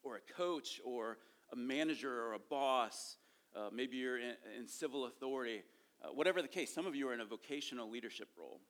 or 0.03 0.15
a 0.15 0.33
coach 0.33 0.81
or 0.83 1.17
a 1.51 1.55
manager 1.55 2.11
or 2.11 2.33
a 2.33 2.39
boss. 2.39 3.17
Uh, 3.55 3.69
maybe 3.71 3.97
you're 3.97 4.17
in, 4.17 4.33
in 4.57 4.67
civil 4.67 5.05
authority. 5.05 5.63
Uh, 6.03 6.07
whatever 6.07 6.41
the 6.41 6.47
case, 6.47 6.73
some 6.73 6.87
of 6.87 6.95
you 6.95 7.07
are 7.09 7.13
in 7.13 7.21
a 7.21 7.25
vocational 7.25 7.89
leadership 7.89 8.29
role. 8.37 8.61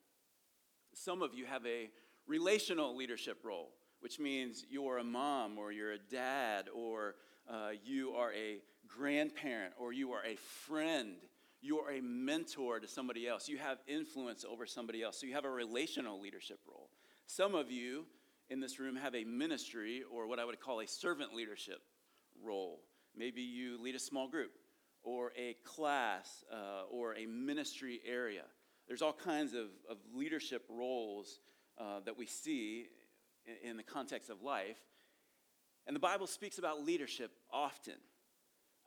Some 0.94 1.22
of 1.22 1.34
you 1.34 1.46
have 1.46 1.66
a 1.66 1.90
relational 2.28 2.96
leadership 2.96 3.40
role, 3.44 3.70
which 4.00 4.20
means 4.20 4.66
you're 4.70 4.98
a 4.98 5.04
mom 5.04 5.58
or 5.58 5.72
you're 5.72 5.94
a 5.94 6.00
dad 6.00 6.66
or 6.74 7.16
uh, 7.50 7.70
you 7.84 8.12
are 8.12 8.34
a 8.34 8.60
grandparent 8.98 9.74
or 9.78 9.94
you 9.94 10.12
are 10.12 10.24
a 10.26 10.36
friend. 10.36 11.16
You 11.62 11.80
are 11.80 11.92
a 11.92 12.02
mentor 12.02 12.80
to 12.80 12.88
somebody 12.88 13.28
else. 13.28 13.50
You 13.50 13.58
have 13.58 13.80
influence 13.88 14.46
over 14.50 14.66
somebody 14.66 15.04
else. 15.04 15.20
So 15.20 15.28
you 15.28 15.34
have 15.34 15.46
a 15.46 15.50
relational 15.50 16.22
leadership 16.22 16.60
role. 16.68 16.90
Some 17.26 17.54
of 17.56 17.70
you 17.70 18.06
in 18.50 18.60
this 18.60 18.80
room 18.80 18.96
have 18.96 19.16
a 19.16 19.24
ministry 19.24 20.04
or 20.12 20.28
what 20.28 20.40
I 20.40 20.46
would 20.46 20.60
call 20.60 20.82
a 20.82 20.88
servant 20.88 21.34
leadership 21.34 21.80
role. 22.44 22.82
Maybe 23.16 23.42
you 23.42 23.82
lead 23.82 23.96
a 23.96 24.00
small 24.00 24.28
group, 24.28 24.52
or 25.04 25.32
a 25.38 25.56
class 25.64 26.44
uh, 26.52 26.84
or 26.90 27.16
a 27.16 27.26
ministry 27.26 28.02
area. 28.06 28.44
There's 28.88 29.02
all 29.02 29.14
kinds 29.14 29.54
of, 29.54 29.68
of 29.90 29.98
leadership 30.14 30.64
roles 30.70 31.40
uh, 31.78 32.02
that 32.06 32.18
we 32.18 32.26
see 32.26 32.88
in, 33.46 33.72
in 33.72 33.78
the 33.78 33.84
context 33.84 34.30
of 34.30 34.42
life. 34.42 34.78
And 35.88 35.96
the 35.96 36.00
Bible 36.00 36.28
speaks 36.28 36.58
about 36.58 36.84
leadership 36.84 37.32
often. 37.52 37.96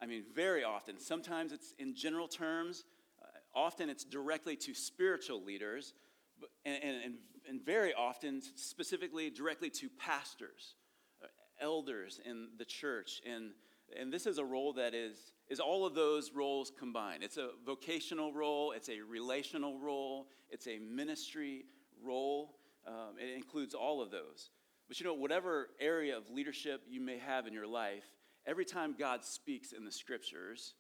I 0.03 0.07
mean, 0.07 0.25
very 0.35 0.65
often. 0.65 0.99
Sometimes 0.99 1.53
it's 1.53 1.75
in 1.79 1.95
general 1.95 2.27
terms, 2.27 2.85
uh, 3.23 3.27
often 3.55 3.89
it's 3.89 4.05
directly 4.05 4.57
to 4.57 4.75
spiritual 4.75 5.45
leaders, 5.45 5.95
but, 6.41 6.51
and, 6.65 6.83
and, 6.83 7.15
and 7.49 7.65
very 7.65 7.95
often, 7.95 8.43
specifically, 8.57 9.31
directly 9.31 9.71
to 9.71 9.89
pastors, 10.01 10.75
uh, 11.23 11.27
elders 11.61 12.21
in 12.25 12.49
the 12.59 12.65
church. 12.65 13.21
And, 13.25 13.53
and 13.97 14.13
this 14.13 14.27
is 14.27 14.39
a 14.39 14.45
role 14.45 14.73
that 14.73 14.93
is, 14.93 15.35
is 15.49 15.61
all 15.61 15.87
of 15.87 15.95
those 15.95 16.33
roles 16.33 16.73
combined. 16.77 17.23
It's 17.23 17.37
a 17.37 17.51
vocational 17.65 18.33
role, 18.33 18.73
it's 18.73 18.89
a 18.89 19.01
relational 19.01 19.79
role, 19.79 20.27
it's 20.51 20.67
a 20.67 20.81
ministry 20.81 21.67
role. 22.05 22.57
Um, 22.85 23.15
it 23.21 23.37
includes 23.37 23.75
all 23.75 24.03
of 24.03 24.11
those. 24.11 24.51
But 24.89 24.99
you 24.99 25.07
know, 25.07 25.15
whatever 25.15 25.69
area 25.81 26.17
of 26.17 26.29
leadership 26.29 26.83
you 26.89 27.01
may 27.01 27.19
have 27.19 27.47
in 27.47 27.53
your 27.53 27.69
life, 27.69 28.03
every 28.47 28.65
time 28.65 28.95
God 28.99 29.25
speaks 29.25 29.73
in 29.73 29.85
the 29.85 29.93
scriptures, 29.93 30.75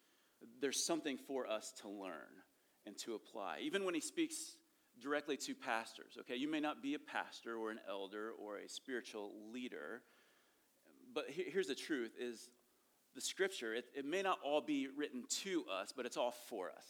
there's 0.61 0.85
something 0.85 1.19
for 1.19 1.49
us 1.49 1.73
to 1.83 1.89
learn 1.89 2.43
and 2.87 2.97
to 2.99 3.15
apply. 3.15 3.59
Even 3.63 3.85
when 3.85 3.95
he 3.95 4.01
speaks 4.01 4.57
directly 5.01 5.37
to 5.37 5.55
pastors, 5.55 6.17
okay? 6.21 6.37
You 6.37 6.51
may 6.51 6.61
not 6.61 6.83
be 6.83 6.95
a 6.95 6.99
pastor 6.99 7.57
or 7.57 7.71
an 7.71 7.81
elder 7.89 8.33
or 8.39 8.59
a 8.59 8.69
spiritual 8.69 9.33
leader, 9.53 10.03
but 11.15 11.27
here's 11.29 11.67
the 11.67 11.75
truth 11.75 12.13
is 12.19 12.51
the 13.15 13.21
scripture, 13.21 13.75
it, 13.75 13.85
it 13.95 14.05
may 14.05 14.23
not 14.23 14.39
all 14.45 14.61
be 14.61 14.89
written 14.97 15.25
to 15.43 15.65
us, 15.73 15.93
but 15.95 16.07
it's 16.07 16.17
all 16.17 16.35
for 16.49 16.71
us. 16.71 16.87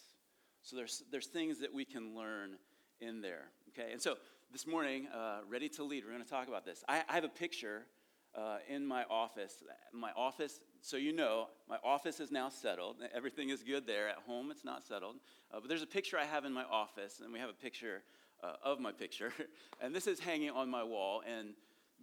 So 0.62 0.76
there's, 0.76 1.02
there's 1.10 1.26
things 1.26 1.58
that 1.58 1.74
we 1.74 1.84
can 1.84 2.14
learn 2.14 2.56
in 3.00 3.20
there, 3.20 3.46
okay? 3.70 3.90
And 3.92 4.00
so 4.00 4.14
this 4.52 4.66
morning, 4.66 5.08
uh, 5.12 5.40
ready 5.48 5.68
to 5.70 5.84
lead, 5.84 6.04
we're 6.04 6.12
going 6.12 6.22
to 6.22 6.30
talk 6.30 6.46
about 6.46 6.64
this. 6.64 6.84
I, 6.88 7.02
I 7.08 7.14
have 7.14 7.24
a 7.24 7.28
picture 7.28 7.86
uh, 8.34 8.58
in 8.68 8.86
my 8.86 9.04
office. 9.10 9.62
My 9.92 10.10
office, 10.16 10.60
so 10.80 10.96
you 10.96 11.12
know, 11.12 11.48
my 11.68 11.78
office 11.84 12.20
is 12.20 12.30
now 12.30 12.48
settled. 12.48 12.96
Everything 13.14 13.50
is 13.50 13.62
good 13.62 13.86
there. 13.86 14.08
At 14.08 14.18
home, 14.26 14.50
it's 14.50 14.64
not 14.64 14.84
settled. 14.84 15.16
Uh, 15.52 15.60
but 15.60 15.68
there's 15.68 15.82
a 15.82 15.86
picture 15.86 16.18
I 16.18 16.24
have 16.24 16.44
in 16.44 16.52
my 16.52 16.64
office, 16.64 17.20
and 17.22 17.32
we 17.32 17.38
have 17.38 17.50
a 17.50 17.54
picture 17.54 18.02
uh, 18.42 18.54
of 18.64 18.80
my 18.80 18.92
picture. 18.92 19.32
and 19.80 19.94
this 19.94 20.06
is 20.06 20.18
hanging 20.18 20.50
on 20.50 20.68
my 20.68 20.82
wall. 20.82 21.22
And 21.26 21.54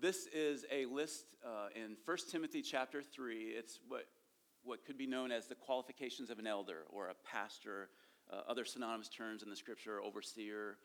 this 0.02 0.28
is 0.28 0.66
a 0.72 0.86
list 0.86 1.26
uh, 1.46 1.68
in 1.76 1.98
1 2.06 2.18
Timothy 2.32 2.62
chapter 2.62 3.02
3. 3.02 3.38
It's 3.48 3.80
what, 3.88 4.06
what 4.64 4.86
could 4.86 4.98
be 4.98 5.08
known 5.08 5.32
as 5.32 5.48
the 5.48 5.56
qualifications 5.56 6.30
of 6.30 6.40
an 6.40 6.48
elder 6.48 6.84
or 6.90 7.10
a 7.10 7.16
pastor, 7.30 7.90
uh, 8.32 8.42
other 8.48 8.66
synonymous 8.66 9.10
terms 9.10 9.44
in 9.44 9.50
the 9.50 9.56
scripture, 9.56 10.02
overseer, 10.02 10.78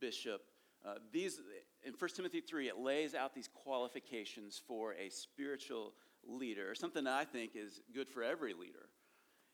bishop. 0.00 0.42
Uh, 0.84 0.94
these, 1.12 1.40
in 1.84 1.94
1 1.98 2.10
Timothy 2.14 2.40
3, 2.40 2.68
it 2.68 2.78
lays 2.78 3.14
out 3.14 3.34
these 3.34 3.48
qualifications 3.48 4.60
for 4.66 4.94
a 4.94 5.08
spiritual 5.08 5.94
leader, 6.26 6.74
something 6.74 7.04
that 7.04 7.14
I 7.14 7.24
think 7.24 7.52
is 7.54 7.80
good 7.94 8.08
for 8.08 8.22
every 8.22 8.52
leader. 8.52 8.88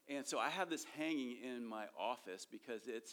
And 0.08 0.26
so 0.26 0.38
I 0.38 0.50
have 0.50 0.70
this 0.70 0.84
hanging 0.96 1.36
in 1.42 1.66
my 1.66 1.86
office 1.98 2.46
because 2.50 2.86
it 2.86 3.10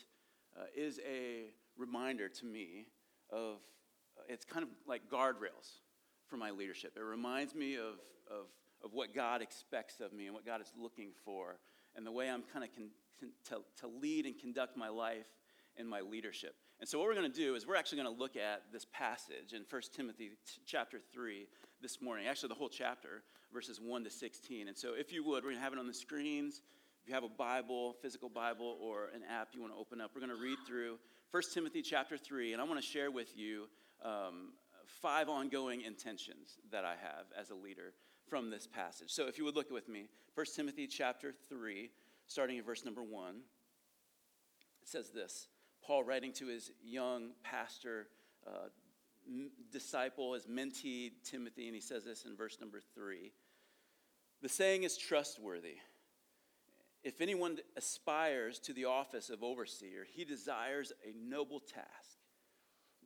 uh, 0.57 0.65
is 0.75 0.99
a 1.07 1.53
reminder 1.77 2.29
to 2.29 2.45
me 2.45 2.87
of, 3.31 3.57
uh, 4.17 4.23
it's 4.29 4.45
kind 4.45 4.63
of 4.63 4.69
like 4.87 5.09
guardrails 5.09 5.79
for 6.27 6.37
my 6.37 6.51
leadership. 6.51 6.93
It 6.95 7.03
reminds 7.03 7.55
me 7.55 7.75
of, 7.75 7.99
of, 8.29 8.45
of 8.83 8.93
what 8.93 9.13
God 9.13 9.41
expects 9.41 9.99
of 9.99 10.13
me 10.13 10.25
and 10.25 10.35
what 10.35 10.45
God 10.45 10.61
is 10.61 10.71
looking 10.79 11.11
for 11.25 11.57
and 11.95 12.05
the 12.05 12.11
way 12.11 12.29
I'm 12.29 12.43
kind 12.53 12.63
of 12.63 12.75
con- 12.75 12.91
con- 13.19 13.31
to, 13.49 13.63
to 13.81 13.87
lead 13.87 14.25
and 14.25 14.37
conduct 14.37 14.77
my 14.77 14.89
life 14.89 15.27
and 15.77 15.87
my 15.87 16.01
leadership. 16.01 16.55
And 16.83 16.89
so 16.89 16.99
what 16.99 17.07
we're 17.07 17.15
going 17.15 17.31
to 17.31 17.39
do 17.39 17.55
is 17.55 17.65
we're 17.65 17.77
actually 17.77 18.01
going 18.01 18.13
to 18.13 18.19
look 18.19 18.35
at 18.35 18.63
this 18.73 18.85
passage 18.91 19.53
in 19.53 19.63
1 19.69 19.81
Timothy 19.95 20.31
chapter 20.65 20.99
3 21.13 21.47
this 21.81 22.01
morning, 22.01 22.27
actually 22.27 22.49
the 22.49 22.55
whole 22.55 22.67
chapter, 22.67 23.23
verses 23.53 23.79
1 23.79 24.03
to 24.03 24.09
16. 24.09 24.67
And 24.67 24.77
so 24.77 24.89
if 24.93 25.13
you 25.13 25.23
would, 25.23 25.45
we're 25.45 25.51
going 25.51 25.55
to 25.55 25.61
have 25.61 25.71
it 25.71 25.79
on 25.79 25.87
the 25.87 25.93
screens. 25.93 26.61
If 27.01 27.07
you 27.07 27.13
have 27.15 27.23
a 27.23 27.29
Bible, 27.29 27.95
physical 28.01 28.27
Bible, 28.27 28.77
or 28.81 29.05
an 29.15 29.21
app 29.31 29.51
you 29.53 29.61
want 29.61 29.71
to 29.71 29.79
open 29.79 30.01
up, 30.01 30.11
we're 30.13 30.27
going 30.27 30.37
to 30.37 30.43
read 30.43 30.57
through 30.67 30.97
1 31.31 31.43
Timothy 31.53 31.81
chapter 31.81 32.17
3, 32.17 32.51
and 32.51 32.61
I 32.61 32.65
want 32.65 32.81
to 32.81 32.85
share 32.85 33.11
with 33.11 33.37
you 33.37 33.69
um, 34.03 34.51
five 34.85 35.29
ongoing 35.29 35.83
intentions 35.83 36.57
that 36.69 36.83
I 36.83 36.95
have 37.01 37.27
as 37.39 37.49
a 37.49 37.55
leader 37.55 37.93
from 38.27 38.49
this 38.49 38.67
passage. 38.67 39.09
So 39.09 39.29
if 39.29 39.37
you 39.37 39.45
would 39.45 39.55
look 39.55 39.71
with 39.71 39.87
me, 39.87 40.09
1 40.35 40.45
Timothy 40.53 40.87
chapter 40.87 41.33
3, 41.47 41.89
starting 42.27 42.57
in 42.57 42.63
verse 42.65 42.83
number 42.83 43.03
1, 43.03 43.35
it 44.81 44.89
says 44.89 45.11
this. 45.11 45.47
Paul 45.85 46.03
writing 46.03 46.31
to 46.33 46.47
his 46.47 46.71
young 46.83 47.31
pastor, 47.43 48.07
uh, 48.47 48.69
m- 49.27 49.51
disciple, 49.71 50.33
his 50.33 50.45
mentee, 50.45 51.11
Timothy, 51.23 51.65
and 51.67 51.75
he 51.75 51.81
says 51.81 52.03
this 52.05 52.25
in 52.25 52.35
verse 52.35 52.57
number 52.59 52.79
three. 52.95 53.31
The 54.41 54.49
saying 54.49 54.83
is 54.83 54.97
trustworthy. 54.97 55.75
If 57.03 57.19
anyone 57.19 57.59
aspires 57.75 58.59
to 58.59 58.73
the 58.73 58.85
office 58.85 59.29
of 59.29 59.43
overseer, 59.43 60.05
he 60.09 60.23
desires 60.23 60.93
a 61.03 61.13
noble 61.17 61.59
task. 61.59 62.17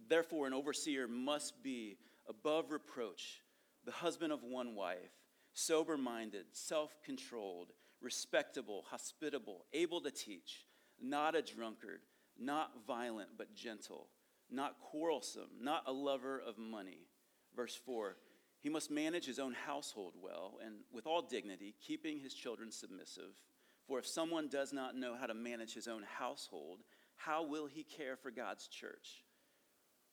Therefore, 0.08 0.46
an 0.46 0.54
overseer 0.54 1.08
must 1.08 1.64
be 1.64 1.98
above 2.30 2.72
reproach, 2.72 3.42
the 3.86 3.92
husband 3.92 4.32
of 4.32 4.44
one 4.44 4.76
wife, 4.76 5.12
sober 5.54 5.98
minded, 5.98 6.46
self 6.52 6.96
controlled, 7.04 7.72
respectable, 8.02 8.84
hospitable, 8.90 9.66
able 9.74 10.02
to 10.02 10.12
teach, 10.12 10.66
not 11.02 11.36
a 11.36 11.42
drunkard 11.42 12.02
not 12.40 12.72
violent, 12.86 13.30
but 13.38 13.56
gentle, 13.56 14.08
not 14.50 14.80
quarrelsome, 14.80 15.50
not 15.62 15.84
a 15.88 15.92
lover 15.92 16.42
of 16.46 16.58
money. 16.58 17.08
Verse 17.56 17.80
4 17.86 18.16
He 18.60 18.70
must 18.70 18.92
manage 18.92 19.26
his 19.26 19.40
own 19.40 19.54
household 19.54 20.14
well 20.22 20.60
and 20.64 20.76
with 20.92 21.08
all 21.08 21.22
dignity, 21.22 21.76
keeping 21.86 22.20
his 22.20 22.34
children 22.34 22.72
submissive. 22.72 23.42
For 23.88 24.00
if 24.00 24.08
someone 24.08 24.50
does 24.50 24.74
not 24.74 24.96
know 24.96 25.16
how 25.16 25.28
to 25.28 25.34
manage 25.34 25.74
his 25.74 25.88
own 25.88 26.04
household, 26.20 26.80
how 27.16 27.46
will 27.46 27.68
he 27.68 27.84
care 27.84 28.18
for 28.18 28.32
God's 28.32 28.68
church? 28.68 29.24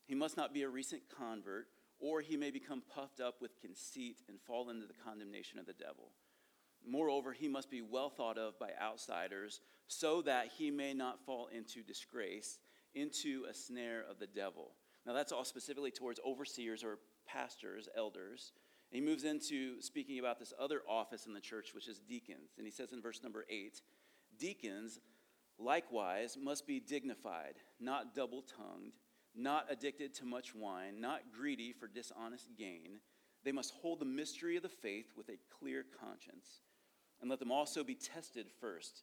He 0.06 0.14
must 0.14 0.36
not 0.36 0.54
be 0.54 0.62
a 0.62 0.68
recent 0.68 1.02
convert, 1.18 1.66
or 1.98 2.20
he 2.20 2.36
may 2.36 2.50
become 2.50 2.82
puffed 2.94 3.20
up 3.20 3.40
with 3.40 3.60
conceit 3.60 4.20
and 4.28 4.40
fall 4.40 4.70
into 4.70 4.86
the 4.86 4.94
condemnation 5.04 5.58
of 5.58 5.66
the 5.66 5.72
devil. 5.72 6.12
Moreover, 6.86 7.32
he 7.32 7.48
must 7.48 7.70
be 7.70 7.82
well 7.82 8.10
thought 8.10 8.38
of 8.38 8.58
by 8.58 8.70
outsiders 8.80 9.60
so 9.86 10.22
that 10.22 10.50
he 10.56 10.70
may 10.70 10.94
not 10.94 11.24
fall 11.24 11.48
into 11.48 11.82
disgrace, 11.82 12.58
into 12.94 13.44
a 13.48 13.54
snare 13.54 14.04
of 14.08 14.18
the 14.18 14.26
devil. 14.26 14.72
Now, 15.06 15.12
that's 15.12 15.32
all 15.32 15.44
specifically 15.44 15.90
towards 15.90 16.20
overseers 16.26 16.82
or 16.82 16.98
pastors, 17.26 17.88
elders. 17.96 18.52
And 18.90 19.02
he 19.02 19.06
moves 19.06 19.24
into 19.24 19.80
speaking 19.80 20.18
about 20.18 20.38
this 20.38 20.52
other 20.58 20.80
office 20.88 21.26
in 21.26 21.34
the 21.34 21.40
church, 21.40 21.74
which 21.74 21.88
is 21.88 21.98
deacons. 21.98 22.54
And 22.56 22.66
he 22.66 22.70
says 22.70 22.92
in 22.92 23.02
verse 23.02 23.22
number 23.22 23.44
eight 23.50 23.80
Deacons 24.38 24.98
likewise 25.58 26.36
must 26.40 26.66
be 26.66 26.80
dignified, 26.80 27.54
not 27.78 28.14
double 28.14 28.42
tongued, 28.42 28.96
not 29.34 29.66
addicted 29.70 30.14
to 30.14 30.24
much 30.24 30.54
wine, 30.54 31.00
not 31.00 31.32
greedy 31.36 31.72
for 31.72 31.86
dishonest 31.86 32.48
gain. 32.56 33.00
They 33.44 33.52
must 33.52 33.74
hold 33.74 34.00
the 34.00 34.06
mystery 34.06 34.56
of 34.56 34.62
the 34.62 34.68
faith 34.68 35.12
with 35.16 35.28
a 35.28 35.38
clear 35.58 35.84
conscience 36.00 36.62
and 37.20 37.30
let 37.30 37.38
them 37.38 37.52
also 37.52 37.84
be 37.84 37.94
tested 37.94 38.46
first. 38.60 39.02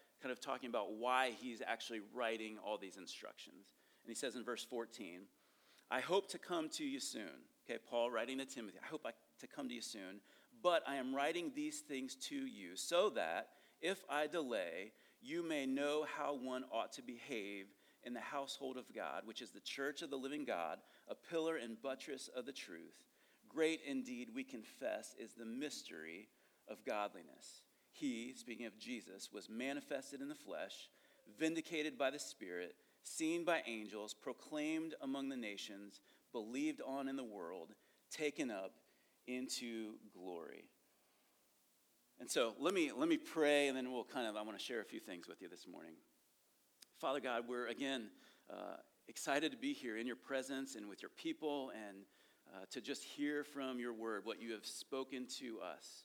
kind 0.21 0.31
of 0.31 0.39
talking 0.39 0.69
about 0.69 0.93
why 0.93 1.31
he's 1.39 1.61
actually 1.65 2.01
writing 2.13 2.57
all 2.63 2.77
these 2.77 2.97
instructions. 2.97 3.75
And 4.03 4.09
he 4.09 4.15
says 4.15 4.35
in 4.35 4.43
verse 4.43 4.63
14, 4.63 5.21
I 5.89 5.99
hope 5.99 6.29
to 6.29 6.37
come 6.37 6.69
to 6.69 6.83
you 6.83 6.99
soon. 6.99 7.45
Okay, 7.69 7.79
Paul 7.89 8.11
writing 8.11 8.37
to 8.39 8.45
Timothy, 8.45 8.77
I 8.83 8.87
hope 8.87 9.01
I, 9.05 9.11
to 9.39 9.47
come 9.47 9.67
to 9.69 9.75
you 9.75 9.81
soon, 9.81 10.21
but 10.63 10.83
I 10.87 10.95
am 10.95 11.15
writing 11.15 11.51
these 11.55 11.79
things 11.79 12.15
to 12.27 12.35
you 12.35 12.75
so 12.75 13.09
that 13.11 13.49
if 13.81 14.03
I 14.09 14.27
delay, 14.27 14.93
you 15.21 15.43
may 15.43 15.65
know 15.65 16.05
how 16.17 16.33
one 16.35 16.63
ought 16.71 16.93
to 16.93 17.01
behave 17.01 17.67
in 18.03 18.13
the 18.13 18.19
household 18.19 18.77
of 18.77 18.93
God, 18.93 19.23
which 19.25 19.41
is 19.41 19.51
the 19.51 19.59
church 19.59 20.01
of 20.01 20.09
the 20.09 20.15
living 20.17 20.45
God, 20.45 20.79
a 21.07 21.15
pillar 21.15 21.57
and 21.57 21.81
buttress 21.81 22.29
of 22.35 22.45
the 22.45 22.51
truth. 22.51 23.03
Great 23.47 23.81
indeed, 23.87 24.29
we 24.33 24.43
confess, 24.43 25.15
is 25.19 25.33
the 25.33 25.45
mystery 25.45 26.29
of 26.67 26.85
godliness. 26.85 27.61
He, 27.91 28.33
speaking 28.35 28.65
of 28.65 28.77
Jesus, 28.77 29.29
was 29.33 29.49
manifested 29.49 30.21
in 30.21 30.29
the 30.29 30.35
flesh, 30.35 30.89
vindicated 31.39 31.97
by 31.97 32.09
the 32.09 32.19
Spirit, 32.19 32.75
seen 33.03 33.43
by 33.43 33.61
angels, 33.67 34.13
proclaimed 34.13 34.95
among 35.01 35.29
the 35.29 35.37
nations, 35.37 36.01
believed 36.31 36.81
on 36.85 37.07
in 37.07 37.15
the 37.15 37.23
world, 37.23 37.69
taken 38.11 38.49
up 38.49 38.73
into 39.27 39.93
glory. 40.13 40.65
And 42.19 42.29
so 42.29 42.53
let 42.59 42.73
me, 42.73 42.91
let 42.95 43.09
me 43.09 43.17
pray, 43.17 43.67
and 43.67 43.75
then 43.75 43.91
we'll 43.91 44.03
kind 44.03 44.27
of, 44.27 44.35
I 44.35 44.43
want 44.43 44.57
to 44.57 44.63
share 44.63 44.79
a 44.81 44.85
few 44.85 44.99
things 44.99 45.27
with 45.27 45.41
you 45.41 45.49
this 45.49 45.67
morning. 45.67 45.93
Father 46.99 47.19
God, 47.19 47.45
we're 47.47 47.67
again 47.67 48.09
uh, 48.49 48.77
excited 49.07 49.51
to 49.51 49.57
be 49.57 49.73
here 49.73 49.97
in 49.97 50.05
your 50.05 50.15
presence 50.15 50.75
and 50.75 50.87
with 50.87 51.01
your 51.01 51.09
people 51.17 51.71
and 51.71 52.05
uh, 52.53 52.65
to 52.69 52.79
just 52.79 53.03
hear 53.03 53.43
from 53.43 53.79
your 53.79 53.93
word 53.93 54.21
what 54.23 54.41
you 54.41 54.51
have 54.51 54.65
spoken 54.65 55.25
to 55.39 55.59
us. 55.61 56.03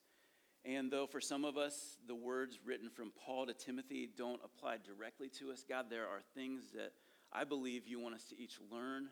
And 0.67 0.91
though 0.91 1.07
for 1.07 1.21
some 1.21 1.45
of 1.45 1.57
us 1.57 1.97
the 2.09 2.15
words 2.15 2.59
written 2.65 2.91
from 2.91 3.13
Paul 3.25 3.47
to 3.47 3.55
Timothy 3.55 4.09
don't 4.19 4.41
apply 4.45 4.79
directly 4.85 5.29
to 5.39 5.53
us, 5.53 5.65
God, 5.69 5.87
there 5.89 6.07
are 6.09 6.21
things 6.35 6.65
that 6.75 6.93
I 7.33 7.45
believe 7.45 7.87
you 7.87 8.01
want 8.01 8.17
us 8.17 8.25
to 8.31 8.41
each 8.41 8.59
learn 8.73 9.09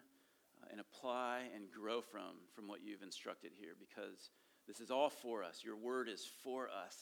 uh, 0.63 0.67
and 0.73 0.81
apply 0.81 1.43
and 1.55 1.71
grow 1.71 2.01
from 2.01 2.43
from 2.57 2.67
what 2.67 2.81
you've 2.83 3.03
instructed 3.03 3.53
here 3.57 3.75
because 3.79 4.31
this 4.67 4.81
is 4.81 4.91
all 4.91 5.11
for 5.11 5.45
us. 5.45 5.63
Your 5.65 5.77
word 5.77 6.09
is 6.09 6.29
for 6.43 6.69
us. 6.69 6.97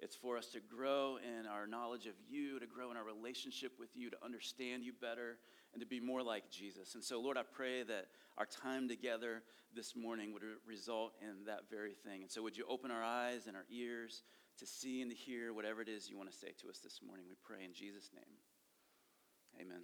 It's 0.00 0.16
for 0.16 0.36
us 0.36 0.48
to 0.48 0.60
grow 0.60 1.18
in 1.18 1.46
our 1.46 1.68
knowledge 1.68 2.06
of 2.06 2.14
you, 2.28 2.58
to 2.58 2.66
grow 2.66 2.90
in 2.90 2.96
our 2.96 3.04
relationship 3.04 3.72
with 3.78 3.90
you, 3.94 4.10
to 4.10 4.16
understand 4.24 4.82
you 4.82 4.92
better, 5.00 5.38
and 5.74 5.80
to 5.80 5.86
be 5.86 6.00
more 6.00 6.22
like 6.22 6.50
Jesus. 6.50 6.94
And 6.94 7.04
so, 7.04 7.20
Lord, 7.20 7.36
I 7.36 7.42
pray 7.42 7.82
that 7.82 8.06
our 8.38 8.46
time 8.46 8.88
together 8.88 9.42
this 9.74 9.94
morning 9.96 10.32
would 10.32 10.42
result 10.66 11.12
in 11.20 11.44
that 11.46 11.68
very 11.70 11.94
thing. 11.94 12.22
And 12.22 12.30
so, 12.30 12.42
would 12.42 12.56
you 12.56 12.64
open 12.68 12.90
our 12.90 13.02
eyes 13.02 13.46
and 13.46 13.56
our 13.56 13.66
ears 13.70 14.22
to 14.58 14.66
see 14.66 15.02
and 15.02 15.10
to 15.10 15.16
hear 15.16 15.52
whatever 15.52 15.82
it 15.82 15.88
is 15.88 16.08
you 16.08 16.16
want 16.16 16.30
to 16.30 16.36
say 16.36 16.52
to 16.62 16.68
us 16.68 16.78
this 16.78 17.00
morning? 17.04 17.26
We 17.28 17.34
pray 17.42 17.64
in 17.64 17.74
Jesus' 17.74 18.10
name. 18.14 19.60
Amen. 19.60 19.82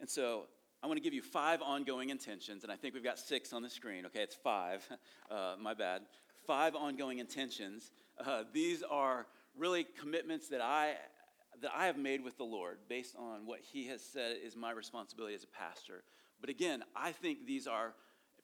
And 0.00 0.08
so, 0.08 0.44
I 0.82 0.88
want 0.88 0.96
to 0.96 1.02
give 1.02 1.14
you 1.14 1.22
five 1.22 1.62
ongoing 1.62 2.10
intentions, 2.10 2.64
and 2.64 2.72
I 2.72 2.76
think 2.76 2.94
we've 2.94 3.04
got 3.04 3.18
six 3.18 3.52
on 3.52 3.62
the 3.62 3.70
screen. 3.70 4.04
Okay, 4.06 4.22
it's 4.22 4.36
five. 4.36 4.86
Uh, 5.30 5.54
my 5.58 5.72
bad. 5.72 6.02
Five 6.46 6.74
ongoing 6.74 7.18
intentions. 7.18 7.90
Uh, 8.22 8.42
these 8.52 8.82
are 8.82 9.26
really 9.56 9.86
commitments 9.98 10.48
that 10.48 10.60
I 10.60 10.96
that 11.62 11.72
I 11.74 11.86
have 11.86 11.96
made 11.96 12.22
with 12.22 12.36
the 12.36 12.44
Lord 12.44 12.78
based 12.88 13.16
on 13.16 13.46
what 13.46 13.60
He 13.60 13.86
has 13.86 14.02
said 14.02 14.36
is 14.44 14.56
my 14.56 14.72
responsibility 14.72 15.34
as 15.34 15.44
a 15.44 15.46
pastor. 15.46 16.04
But 16.40 16.50
again, 16.50 16.82
I 16.94 17.12
think 17.12 17.46
these 17.46 17.66
are 17.66 17.94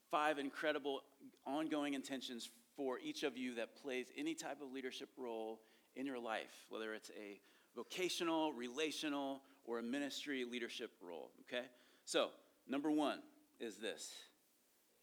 five 0.09 0.39
incredible 0.39 1.01
ongoing 1.45 1.93
intentions 1.93 2.49
for 2.75 2.97
each 2.99 3.23
of 3.23 3.37
you 3.37 3.55
that 3.55 3.75
plays 3.75 4.07
any 4.17 4.33
type 4.33 4.61
of 4.61 4.71
leadership 4.71 5.09
role 5.17 5.59
in 5.95 6.05
your 6.05 6.19
life, 6.19 6.65
whether 6.69 6.93
it's 6.93 7.11
a 7.11 7.41
vocational, 7.75 8.53
relational, 8.53 9.41
or 9.65 9.79
a 9.79 9.83
ministry 9.83 10.45
leadership 10.49 10.91
role. 11.01 11.31
Okay? 11.41 11.65
So, 12.05 12.29
number 12.67 12.89
one 12.89 13.19
is 13.59 13.75
this. 13.75 14.13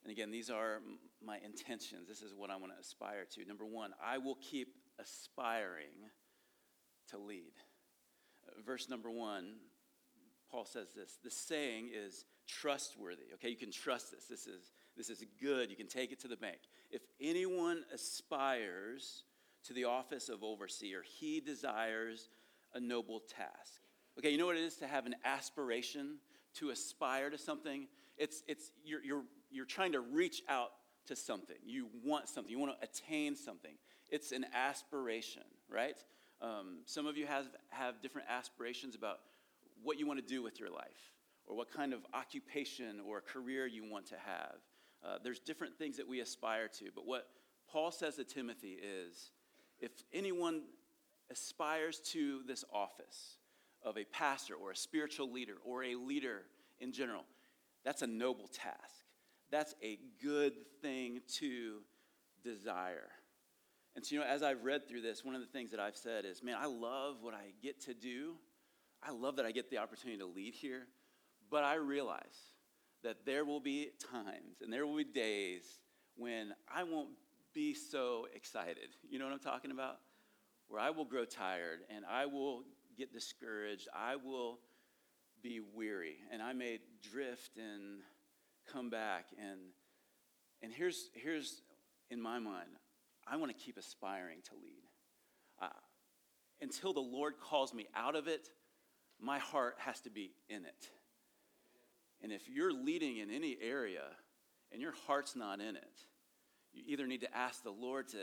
And 0.02 0.10
again, 0.10 0.30
these 0.30 0.50
are 0.50 0.80
my 1.24 1.38
intentions. 1.44 2.08
This 2.08 2.22
is 2.22 2.34
what 2.34 2.50
I 2.50 2.56
want 2.56 2.72
to 2.72 2.80
aspire 2.80 3.26
to. 3.32 3.44
Number 3.44 3.66
one, 3.66 3.92
I 4.04 4.18
will 4.18 4.38
keep 4.40 4.68
aspiring 4.98 6.10
to 7.10 7.18
lead 7.18 7.52
verse 8.64 8.88
number 8.88 9.10
one, 9.10 9.54
Paul 10.50 10.64
says 10.64 10.88
this. 10.94 11.18
The 11.22 11.30
saying 11.30 11.90
is 11.92 12.24
trustworthy. 12.46 13.24
Okay, 13.34 13.48
you 13.48 13.56
can 13.56 13.72
trust 13.72 14.12
this. 14.12 14.24
This 14.26 14.46
is, 14.46 14.72
this 14.96 15.10
is 15.10 15.24
good. 15.40 15.70
You 15.70 15.76
can 15.76 15.88
take 15.88 16.12
it 16.12 16.20
to 16.20 16.28
the 16.28 16.36
bank. 16.36 16.58
If 16.90 17.02
anyone 17.20 17.84
aspires 17.92 19.24
to 19.64 19.72
the 19.72 19.84
office 19.84 20.28
of 20.28 20.44
overseer, 20.44 21.02
he 21.02 21.40
desires 21.40 22.28
a 22.74 22.80
noble 22.80 23.20
task. 23.20 23.82
Okay, 24.18 24.30
you 24.30 24.38
know 24.38 24.46
what 24.46 24.56
it 24.56 24.62
is 24.62 24.76
to 24.76 24.86
have 24.86 25.06
an 25.06 25.16
aspiration, 25.24 26.18
to 26.54 26.70
aspire 26.70 27.28
to 27.30 27.38
something? 27.38 27.88
It's, 28.16 28.42
it's 28.46 28.70
you're, 28.84 29.02
you're, 29.02 29.24
you're 29.50 29.66
trying 29.66 29.92
to 29.92 30.00
reach 30.00 30.42
out 30.48 30.70
to 31.06 31.16
something. 31.16 31.56
You 31.64 31.88
want 32.04 32.28
something. 32.28 32.50
You 32.50 32.58
want 32.58 32.80
to 32.80 32.88
attain 32.88 33.36
something. 33.36 33.74
It's 34.10 34.32
an 34.32 34.46
aspiration, 34.54 35.42
right? 35.68 35.96
Um, 36.40 36.80
some 36.84 37.06
of 37.06 37.16
you 37.16 37.26
have, 37.26 37.46
have 37.70 38.02
different 38.02 38.28
aspirations 38.30 38.94
about 38.94 39.18
what 39.82 39.98
you 39.98 40.06
want 40.06 40.18
to 40.18 40.26
do 40.26 40.42
with 40.42 40.60
your 40.60 40.70
life 40.70 41.12
or 41.46 41.56
what 41.56 41.70
kind 41.70 41.92
of 41.92 42.00
occupation 42.12 43.00
or 43.06 43.20
career 43.20 43.66
you 43.66 43.84
want 43.90 44.06
to 44.06 44.16
have. 44.16 44.56
Uh, 45.04 45.18
there's 45.22 45.38
different 45.38 45.78
things 45.78 45.96
that 45.96 46.08
we 46.08 46.20
aspire 46.20 46.68
to, 46.68 46.86
but 46.94 47.06
what 47.06 47.28
Paul 47.70 47.90
says 47.90 48.16
to 48.16 48.24
Timothy 48.24 48.78
is 48.82 49.30
if 49.80 49.90
anyone 50.12 50.62
aspires 51.30 52.00
to 52.12 52.42
this 52.46 52.64
office 52.72 53.36
of 53.82 53.96
a 53.98 54.04
pastor 54.04 54.54
or 54.54 54.72
a 54.72 54.76
spiritual 54.76 55.32
leader 55.32 55.54
or 55.64 55.84
a 55.84 55.94
leader 55.94 56.42
in 56.80 56.92
general, 56.92 57.24
that's 57.84 58.02
a 58.02 58.06
noble 58.06 58.48
task. 58.48 59.04
That's 59.50 59.74
a 59.82 59.98
good 60.22 60.54
thing 60.82 61.20
to 61.38 61.78
desire. 62.42 63.08
And 63.96 64.04
so, 64.04 64.14
you 64.14 64.20
know, 64.20 64.26
as 64.26 64.42
I've 64.42 64.62
read 64.62 64.86
through 64.86 65.00
this, 65.00 65.24
one 65.24 65.34
of 65.34 65.40
the 65.40 65.46
things 65.46 65.70
that 65.70 65.80
I've 65.80 65.96
said 65.96 66.26
is, 66.26 66.42
man, 66.42 66.56
I 66.60 66.66
love 66.66 67.16
what 67.22 67.32
I 67.32 67.46
get 67.62 67.80
to 67.86 67.94
do. 67.94 68.34
I 69.02 69.10
love 69.10 69.36
that 69.36 69.46
I 69.46 69.52
get 69.52 69.70
the 69.70 69.78
opportunity 69.78 70.18
to 70.18 70.26
lead 70.26 70.54
here. 70.54 70.82
But 71.50 71.64
I 71.64 71.76
realize 71.76 72.52
that 73.02 73.24
there 73.24 73.46
will 73.46 73.60
be 73.60 73.88
times 74.12 74.60
and 74.60 74.70
there 74.70 74.86
will 74.86 74.98
be 74.98 75.04
days 75.04 75.62
when 76.14 76.52
I 76.72 76.84
won't 76.84 77.08
be 77.54 77.72
so 77.72 78.26
excited. 78.34 78.88
You 79.08 79.18
know 79.18 79.24
what 79.24 79.32
I'm 79.32 79.38
talking 79.38 79.70
about? 79.70 79.96
Where 80.68 80.80
I 80.80 80.90
will 80.90 81.06
grow 81.06 81.24
tired 81.24 81.78
and 81.88 82.04
I 82.04 82.26
will 82.26 82.64
get 82.98 83.14
discouraged. 83.14 83.88
I 83.94 84.16
will 84.16 84.58
be 85.42 85.60
weary 85.74 86.16
and 86.30 86.42
I 86.42 86.52
may 86.52 86.80
drift 87.10 87.56
and 87.56 88.00
come 88.70 88.90
back. 88.90 89.26
And, 89.38 89.58
and 90.62 90.70
here's, 90.70 91.08
here's 91.14 91.62
in 92.10 92.20
my 92.20 92.38
mind, 92.38 92.68
I 93.26 93.36
want 93.36 93.56
to 93.56 93.64
keep 93.64 93.76
aspiring 93.76 94.38
to 94.48 94.54
lead. 94.54 94.82
Uh, 95.60 95.68
until 96.60 96.92
the 96.92 97.00
Lord 97.00 97.34
calls 97.40 97.74
me 97.74 97.86
out 97.94 98.14
of 98.14 98.28
it, 98.28 98.48
my 99.20 99.38
heart 99.38 99.76
has 99.78 100.00
to 100.02 100.10
be 100.10 100.32
in 100.48 100.64
it. 100.64 100.88
And 102.22 102.32
if 102.32 102.48
you're 102.48 102.72
leading 102.72 103.18
in 103.18 103.30
any 103.30 103.56
area 103.60 104.04
and 104.72 104.80
your 104.80 104.94
heart's 105.06 105.36
not 105.36 105.60
in 105.60 105.76
it, 105.76 106.04
you 106.72 106.82
either 106.86 107.06
need 107.06 107.22
to 107.22 107.36
ask 107.36 107.62
the 107.62 107.70
Lord 107.70 108.08
to, 108.08 108.18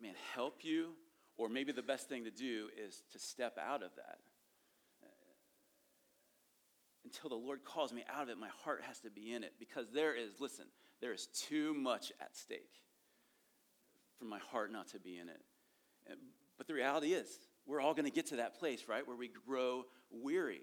man, 0.00 0.14
help 0.34 0.64
you, 0.64 0.90
or 1.36 1.48
maybe 1.48 1.72
the 1.72 1.82
best 1.82 2.08
thing 2.08 2.24
to 2.24 2.30
do 2.30 2.68
is 2.84 3.02
to 3.12 3.18
step 3.18 3.58
out 3.58 3.82
of 3.82 3.94
that. 3.96 4.18
until 7.04 7.30
the 7.30 7.36
Lord 7.36 7.64
calls 7.64 7.92
me 7.92 8.04
out 8.12 8.24
of 8.24 8.30
it, 8.30 8.38
my 8.38 8.48
heart 8.64 8.82
has 8.82 8.98
to 9.00 9.10
be 9.10 9.32
in 9.32 9.44
it 9.44 9.52
because 9.60 9.90
there 9.92 10.12
is, 10.12 10.40
listen, 10.40 10.64
there 11.00 11.12
is 11.12 11.28
too 11.28 11.72
much 11.72 12.10
at 12.20 12.36
stake 12.36 12.80
for 14.18 14.24
my 14.24 14.38
heart 14.50 14.72
not 14.72 14.88
to 14.88 15.00
be 15.00 15.18
in 15.18 15.28
it. 15.28 15.40
But 16.56 16.66
the 16.66 16.74
reality 16.74 17.12
is, 17.12 17.38
we're 17.66 17.80
all 17.80 17.94
going 17.94 18.04
to 18.04 18.10
get 18.10 18.26
to 18.26 18.36
that 18.36 18.58
place, 18.58 18.84
right, 18.88 19.06
where 19.06 19.16
we 19.16 19.28
grow 19.46 19.84
weary. 20.10 20.62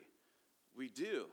We 0.76 0.90
do. 0.90 1.26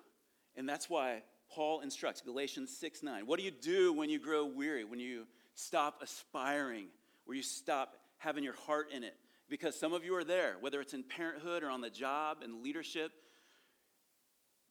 And 0.57 0.69
that's 0.69 0.91
why 0.91 1.23
Paul 1.51 1.81
instructs 1.81 2.21
Galatians 2.21 2.77
6 2.77 3.03
9. 3.03 3.27
What 3.27 3.39
do 3.39 3.45
you 3.45 3.51
do 3.51 3.93
when 3.93 4.11
you 4.11 4.19
grow 4.19 4.47
weary, 4.47 4.85
when 4.85 5.01
you 5.01 5.27
stop 5.55 6.01
aspiring, 6.03 6.87
where 7.25 7.37
you 7.37 7.43
stop 7.43 7.97
having 8.19 8.45
your 8.45 8.57
heart 8.67 8.89
in 8.93 9.05
it? 9.05 9.15
Because 9.49 9.79
some 9.79 9.93
of 9.93 10.05
you 10.05 10.15
are 10.15 10.25
there, 10.25 10.57
whether 10.61 10.81
it's 10.81 10.95
in 10.95 11.03
parenthood 11.03 11.63
or 11.63 11.71
on 11.71 11.81
the 11.81 11.91
job 11.91 12.39
and 12.43 12.63
leadership. 12.63 13.13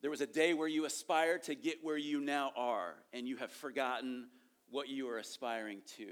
There 0.01 0.11
was 0.11 0.21
a 0.21 0.27
day 0.27 0.53
where 0.53 0.67
you 0.67 0.85
aspired 0.85 1.43
to 1.43 1.55
get 1.55 1.83
where 1.83 1.97
you 1.97 2.21
now 2.21 2.53
are, 2.55 2.95
and 3.11 3.27
you 3.27 3.35
have 3.37 3.51
forgotten 3.51 4.27
what 4.69 4.87
you 4.87 5.09
are 5.09 5.17
aspiring 5.17 5.81
to. 5.97 6.07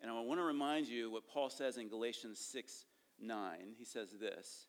And 0.00 0.10
I 0.10 0.20
want 0.20 0.40
to 0.40 0.44
remind 0.44 0.86
you 0.86 1.10
what 1.10 1.26
Paul 1.26 1.50
says 1.50 1.76
in 1.76 1.88
Galatians 1.88 2.38
6 2.38 2.84
9. 3.20 3.58
He 3.76 3.84
says 3.84 4.10
this 4.20 4.66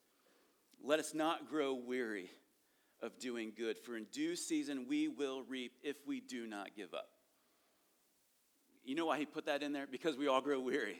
Let 0.83 0.99
us 0.99 1.13
not 1.13 1.49
grow 1.49 1.73
weary 1.73 2.29
of 3.01 3.17
doing 3.19 3.53
good, 3.55 3.77
for 3.77 3.95
in 3.95 4.05
due 4.11 4.35
season 4.35 4.85
we 4.87 5.07
will 5.07 5.43
reap 5.43 5.73
if 5.83 5.95
we 6.05 6.19
do 6.19 6.47
not 6.47 6.75
give 6.75 6.93
up. 6.93 7.09
You 8.83 8.95
know 8.95 9.05
why 9.05 9.19
he 9.19 9.25
put 9.25 9.45
that 9.45 9.61
in 9.61 9.71
there? 9.71 9.87
Because 9.89 10.17
we 10.17 10.27
all 10.27 10.41
grow 10.41 10.59
weary. 10.59 10.97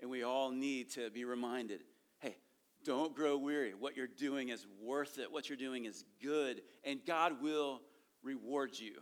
And 0.00 0.10
we 0.10 0.22
all 0.22 0.50
need 0.50 0.92
to 0.92 1.10
be 1.10 1.24
reminded 1.24 1.80
hey, 2.20 2.36
don't 2.84 3.14
grow 3.14 3.36
weary. 3.36 3.74
What 3.74 3.96
you're 3.96 4.06
doing 4.06 4.50
is 4.50 4.66
worth 4.80 5.18
it, 5.18 5.32
what 5.32 5.48
you're 5.48 5.58
doing 5.58 5.84
is 5.84 6.04
good, 6.22 6.62
and 6.84 7.00
God 7.04 7.42
will 7.42 7.80
reward 8.22 8.78
you. 8.78 8.94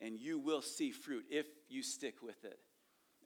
And 0.00 0.18
you 0.18 0.38
will 0.38 0.62
see 0.62 0.90
fruit 0.92 1.26
if 1.30 1.46
you 1.68 1.82
stick 1.82 2.22
with 2.22 2.42
it. 2.44 2.58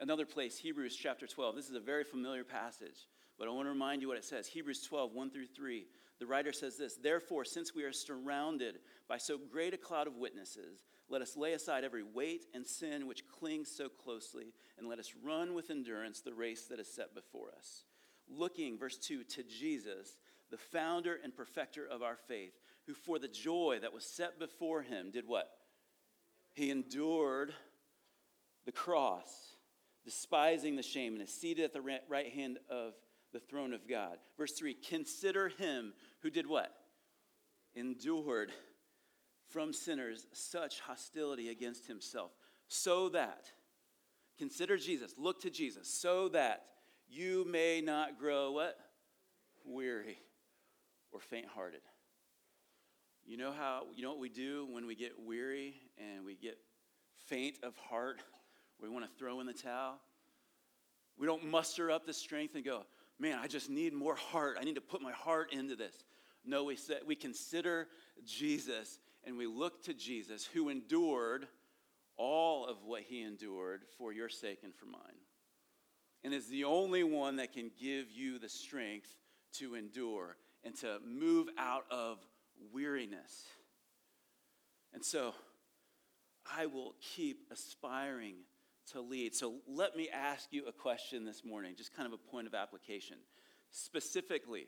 Another 0.01 0.27
place, 0.27 0.59
Hebrews 0.59 0.97
chapter 0.97 1.27
12. 1.27 1.55
This 1.55 1.69
is 1.69 1.77
a 1.77 1.81
very 1.81 2.03
familiar 2.03 2.43
passage, 2.43 3.07
but 3.39 3.47
I 3.47 3.53
want 3.53 3.67
to 3.67 3.71
remind 3.71 4.03
you 4.03 4.09
what 4.09 4.17
it 4.17 4.25
says. 4.25 4.49
Hebrews 4.49 4.83
12, 4.83 5.13
1 5.13 5.31
through 5.31 5.47
3. 5.47 5.87
The 6.19 6.27
writer 6.27 6.53
says 6.53 6.77
this 6.77 6.97
Therefore, 6.97 7.45
since 7.45 7.75
we 7.75 7.85
are 7.85 7.93
surrounded 7.93 8.81
by 9.09 9.19
so 9.19 9.39
great 9.39 9.73
a 9.73 9.79
cloud 9.79 10.07
of 10.07 10.17
witnesses, 10.17 10.85
let 11.09 11.23
us 11.23 11.37
lay 11.37 11.53
aside 11.53 11.85
every 11.85 12.03
weight 12.03 12.47
and 12.55 12.67
sin 12.67 13.07
which 13.07 13.29
clings 13.29 13.71
so 13.71 13.89
closely, 13.89 14.53
and 14.79 14.89
let 14.89 14.99
us 14.99 15.15
run 15.23 15.55
with 15.55 15.71
endurance 15.71 16.21
the 16.21 16.35
race 16.35 16.67
that 16.67 16.81
is 16.81 16.93
set 16.93 17.15
before 17.15 17.51
us. 17.57 17.85
Looking, 18.29 18.79
verse 18.79 18.99
2, 18.99 19.23
to 19.23 19.43
Jesus, 19.45 20.17
the 20.51 20.57
founder 20.57 21.19
and 21.23 21.37
perfecter 21.37 21.87
of 21.87 22.03
our 22.03 22.17
faith, 22.17 22.55
who 22.87 22.95
for 22.95 23.19
the 23.19 23.29
joy 23.29 23.79
that 23.81 23.93
was 23.93 24.05
set 24.05 24.39
before 24.39 24.83
him 24.83 25.11
did 25.13 25.27
what? 25.27 25.51
He 26.53 26.71
endured 26.71 27.53
the 28.65 28.73
cross, 28.73 29.54
despising 30.05 30.77
the 30.77 30.83
shame, 30.83 31.15
and 31.15 31.23
is 31.23 31.33
seated 31.33 31.65
at 31.65 31.73
the 31.73 31.81
right 32.09 32.33
hand 32.33 32.59
of 32.71 32.95
the 33.33 33.41
throne 33.41 33.73
of 33.73 33.89
God. 33.89 34.19
Verse 34.37 34.53
3 34.53 34.75
Consider 34.89 35.49
him 35.49 35.93
who 36.23 36.31
did 36.31 36.47
what? 36.47 36.73
Endured 37.75 38.53
from 39.49 39.73
sinners 39.73 40.27
such 40.33 40.81
hostility 40.81 41.49
against 41.49 41.87
himself, 41.87 42.33
so 42.69 43.09
that, 43.11 43.51
consider 44.39 44.77
Jesus, 44.77 45.15
look 45.19 45.41
to 45.43 45.51
Jesus, 45.51 45.89
so 45.89 46.29
that 46.29 46.65
you 47.09 47.45
may 47.49 47.81
not 47.81 48.19
grow 48.19 48.53
what? 48.53 48.79
Weary 49.65 50.19
or 51.13 51.21
faint 51.21 51.47
hearted. 51.47 51.81
You 53.25 53.39
know 53.39 53.53
how, 53.53 53.85
you 53.95 54.03
know 54.03 54.11
what 54.11 54.21
we 54.21 54.29
do 54.29 54.67
when 54.71 54.87
we 54.87 54.95
get 54.95 55.13
weary 55.19 55.77
and 55.97 56.27
we 56.27 56.35
get 56.35 56.59
faint 57.27 57.57
of 57.63 57.75
heart? 57.77 58.21
We 58.81 58.89
want 58.89 59.05
to 59.05 59.11
throw 59.19 59.41
in 59.41 59.47
the 59.47 59.53
towel. 59.53 59.99
We 61.19 61.27
don't 61.27 61.51
muster 61.51 61.91
up 61.91 62.07
the 62.07 62.13
strength 62.13 62.55
and 62.55 62.65
go, 62.65 62.85
man, 63.19 63.39
I 63.41 63.47
just 63.47 63.71
need 63.71 63.93
more 63.93 64.17
heart. 64.17 64.57
I 64.61 64.65
need 64.65 64.75
to 64.75 64.81
put 64.81 65.01
my 65.01 65.13
heart 65.13 65.53
into 65.53 65.77
this. 65.77 65.95
No, 66.45 66.65
we, 66.65 66.77
say, 66.77 66.99
we 67.07 67.15
consider 67.15 67.89
Jesus 68.25 68.99
and 69.25 69.39
we 69.39 69.47
look 69.47 69.83
to 69.85 69.95
Jesus 69.95 70.45
who 70.45 70.69
endured 70.69 71.47
all 72.17 72.67
of 72.67 72.77
what 72.85 73.03
he 73.03 73.23
endured 73.23 73.83
for 73.97 74.13
your 74.13 74.29
sake 74.29 74.61
and 74.63 74.75
for 74.75 74.87
mine. 74.87 75.01
And 76.23 76.33
is 76.33 76.49
the 76.49 76.65
only 76.65 77.05
one 77.05 77.37
that 77.37 77.53
can 77.53 77.71
give 77.81 78.11
you 78.11 78.39
the 78.39 78.49
strength 78.49 79.15
to 79.55 79.75
endure 79.75 80.37
and 80.65 80.75
to 80.77 80.99
move 81.07 81.49
out 81.59 81.85
of 81.91 82.19
weariness. 82.73 83.45
And 84.93 85.05
so 85.05 85.35
I 86.51 86.67
will 86.67 86.95
keep 87.01 87.47
aspiring 87.51 88.37
to 88.93 89.01
lead. 89.01 89.35
So 89.35 89.55
let 89.67 89.97
me 89.97 90.09
ask 90.13 90.53
you 90.53 90.67
a 90.67 90.73
question 90.73 91.25
this 91.25 91.45
morning, 91.45 91.75
just 91.77 91.95
kind 91.95 92.07
of 92.07 92.13
a 92.13 92.31
point 92.31 92.47
of 92.47 92.55
application. 92.55 93.17
Specifically, 93.71 94.67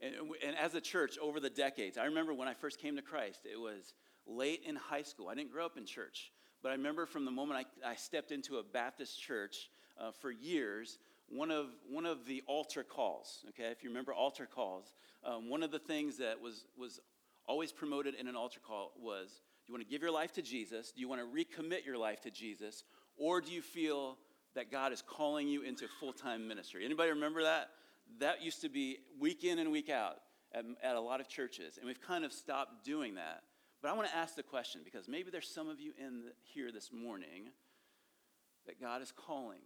and, 0.00 0.14
and, 0.44 0.56
as 0.56 0.74
a 0.74 0.80
church 0.80 1.16
over 1.22 1.40
the 1.40 1.50
decades, 1.50 1.96
I 1.96 2.04
remember 2.04 2.34
when 2.34 2.48
I 2.48 2.54
first 2.54 2.80
came 2.80 2.96
to 2.96 3.02
Christ, 3.02 3.40
it 3.50 3.58
was 3.58 3.94
late 4.26 4.62
in 4.66 4.76
high 4.76 5.02
school. 5.02 5.28
I 5.28 5.34
didn't 5.34 5.52
grow 5.52 5.64
up 5.64 5.78
in 5.78 5.86
church, 5.86 6.32
but 6.62 6.70
I 6.70 6.72
remember 6.72 7.06
from 7.06 7.24
the 7.24 7.30
moment 7.30 7.66
I, 7.84 7.90
I 7.90 7.94
stepped 7.94 8.32
into 8.32 8.56
a 8.56 8.62
Baptist 8.62 9.20
church 9.20 9.70
uh, 9.98 10.10
for 10.10 10.30
years, 10.30 10.98
one 11.28 11.50
of, 11.50 11.66
one 11.88 12.06
of 12.06 12.26
the 12.26 12.42
altar 12.46 12.84
calls, 12.84 13.44
okay, 13.50 13.70
if 13.70 13.82
you 13.82 13.90
remember 13.90 14.12
altar 14.12 14.46
calls, 14.52 14.94
um, 15.24 15.48
one 15.48 15.62
of 15.62 15.70
the 15.70 15.78
things 15.78 16.18
that 16.18 16.40
was, 16.40 16.66
was 16.76 17.00
always 17.46 17.72
promoted 17.72 18.14
in 18.14 18.28
an 18.28 18.36
altar 18.36 18.60
call 18.64 18.92
was 18.98 19.40
do 19.66 19.72
you 19.72 19.74
want 19.74 19.88
to 19.88 19.90
give 19.90 20.00
your 20.00 20.12
life 20.12 20.32
to 20.34 20.42
Jesus? 20.42 20.92
Do 20.92 21.00
you 21.00 21.08
want 21.08 21.20
to 21.20 21.26
recommit 21.26 21.84
your 21.84 21.98
life 21.98 22.20
to 22.20 22.30
Jesus? 22.30 22.84
Or 23.16 23.40
do 23.40 23.52
you 23.52 23.62
feel 23.62 24.18
that 24.54 24.70
God 24.70 24.92
is 24.92 25.02
calling 25.02 25.48
you 25.48 25.62
into 25.62 25.86
full 26.00 26.12
time 26.12 26.46
ministry? 26.48 26.84
Anybody 26.84 27.10
remember 27.10 27.42
that? 27.42 27.70
That 28.20 28.42
used 28.42 28.62
to 28.62 28.68
be 28.68 28.98
week 29.18 29.44
in 29.44 29.58
and 29.58 29.72
week 29.72 29.90
out 29.90 30.16
at, 30.54 30.64
at 30.82 30.96
a 30.96 31.00
lot 31.00 31.20
of 31.20 31.28
churches, 31.28 31.76
and 31.76 31.86
we've 31.86 32.00
kind 32.00 32.24
of 32.24 32.32
stopped 32.32 32.84
doing 32.84 33.14
that. 33.16 33.42
But 33.82 33.90
I 33.90 33.94
want 33.94 34.08
to 34.08 34.16
ask 34.16 34.34
the 34.34 34.42
question 34.42 34.80
because 34.84 35.08
maybe 35.08 35.30
there's 35.30 35.48
some 35.48 35.68
of 35.68 35.80
you 35.80 35.92
in 35.98 36.22
the, 36.22 36.32
here 36.42 36.72
this 36.72 36.90
morning 36.92 37.50
that 38.66 38.80
God 38.80 39.02
is 39.02 39.12
calling. 39.12 39.60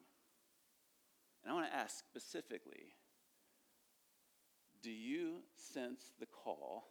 And 1.43 1.53
I 1.53 1.55
want 1.55 1.71
to 1.71 1.77
ask 1.77 1.99
specifically 1.99 2.95
do 4.83 4.91
you 4.91 5.43
sense 5.73 6.13
the 6.19 6.27
call? 6.27 6.89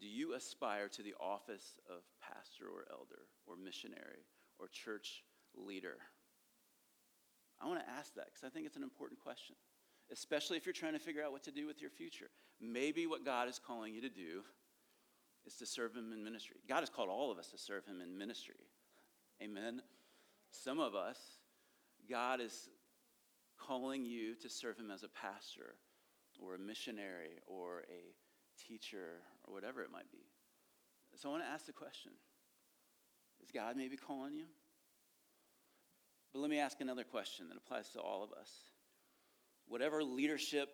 Do 0.00 0.06
you 0.06 0.34
aspire 0.34 0.88
to 0.88 1.02
the 1.02 1.14
office 1.20 1.78
of 1.90 2.02
pastor 2.20 2.66
or 2.66 2.86
elder 2.90 3.26
or 3.46 3.56
missionary 3.56 4.26
or 4.62 4.68
church 4.68 5.24
leader? 5.56 5.96
I 7.60 7.66
want 7.66 7.80
to 7.80 7.90
ask 7.90 8.14
that 8.14 8.26
because 8.26 8.44
I 8.44 8.48
think 8.48 8.66
it's 8.66 8.76
an 8.76 8.82
important 8.82 9.20
question, 9.20 9.56
especially 10.10 10.56
if 10.56 10.66
you're 10.66 10.72
trying 10.72 10.94
to 10.94 10.98
figure 10.98 11.22
out 11.22 11.32
what 11.32 11.42
to 11.44 11.50
do 11.50 11.66
with 11.66 11.80
your 11.80 11.90
future. 11.90 12.30
Maybe 12.60 13.06
what 13.06 13.24
God 13.24 13.48
is 13.48 13.58
calling 13.58 13.92
you 13.92 14.00
to 14.00 14.08
do 14.08 14.42
is 15.46 15.54
to 15.56 15.66
serve 15.66 15.94
Him 15.94 16.12
in 16.12 16.22
ministry. 16.22 16.56
God 16.68 16.80
has 16.80 16.88
called 16.90 17.08
all 17.08 17.30
of 17.32 17.38
us 17.38 17.48
to 17.48 17.58
serve 17.58 17.84
Him 17.86 18.00
in 18.00 18.16
ministry. 18.16 18.54
Amen. 19.42 19.82
Some 20.50 20.78
of 20.78 20.94
us, 20.94 21.18
God 22.08 22.40
is 22.40 22.68
calling 23.58 24.04
you 24.04 24.34
to 24.36 24.48
serve 24.48 24.78
Him 24.78 24.90
as 24.90 25.02
a 25.02 25.08
pastor 25.08 25.74
or 26.40 26.54
a 26.54 26.58
missionary 26.58 27.40
or 27.46 27.80
a 27.90 28.14
teacher 28.68 29.22
or 29.44 29.54
whatever 29.54 29.82
it 29.82 29.90
might 29.90 30.10
be. 30.10 30.26
So 31.14 31.28
I 31.28 31.32
want 31.32 31.44
to 31.44 31.50
ask 31.50 31.66
the 31.66 31.72
question 31.72 32.12
Is 33.42 33.50
God 33.50 33.76
maybe 33.76 33.96
calling 33.96 34.34
you? 34.34 34.44
But 36.32 36.40
let 36.40 36.50
me 36.50 36.58
ask 36.58 36.80
another 36.80 37.04
question 37.04 37.48
that 37.48 37.56
applies 37.56 37.88
to 37.90 38.00
all 38.00 38.22
of 38.22 38.32
us. 38.32 38.50
Whatever 39.68 40.02
leadership 40.02 40.68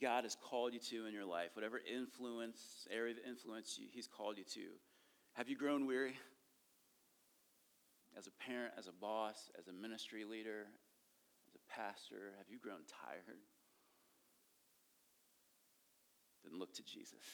God 0.00 0.24
has 0.24 0.36
called 0.42 0.72
you 0.74 0.80
to 0.90 1.06
in 1.06 1.14
your 1.14 1.24
life, 1.24 1.50
whatever 1.54 1.80
influence, 1.92 2.58
area 2.90 3.12
of 3.12 3.18
influence 3.28 3.78
He's 3.92 4.08
called 4.08 4.38
you 4.38 4.44
to, 4.54 4.66
have 5.34 5.48
you 5.48 5.56
grown 5.56 5.86
weary? 5.86 6.16
As 8.16 8.26
a 8.26 8.44
parent, 8.44 8.74
as 8.78 8.86
a 8.86 8.92
boss, 8.92 9.50
as 9.58 9.66
a 9.66 9.72
ministry 9.72 10.24
leader, 10.24 10.66
as 11.48 11.54
a 11.54 11.72
pastor, 11.72 12.32
have 12.38 12.46
you 12.48 12.58
grown 12.58 12.82
tired? 13.02 13.38
Then 16.44 16.58
look 16.58 16.74
to 16.74 16.82
Jesus. 16.82 17.24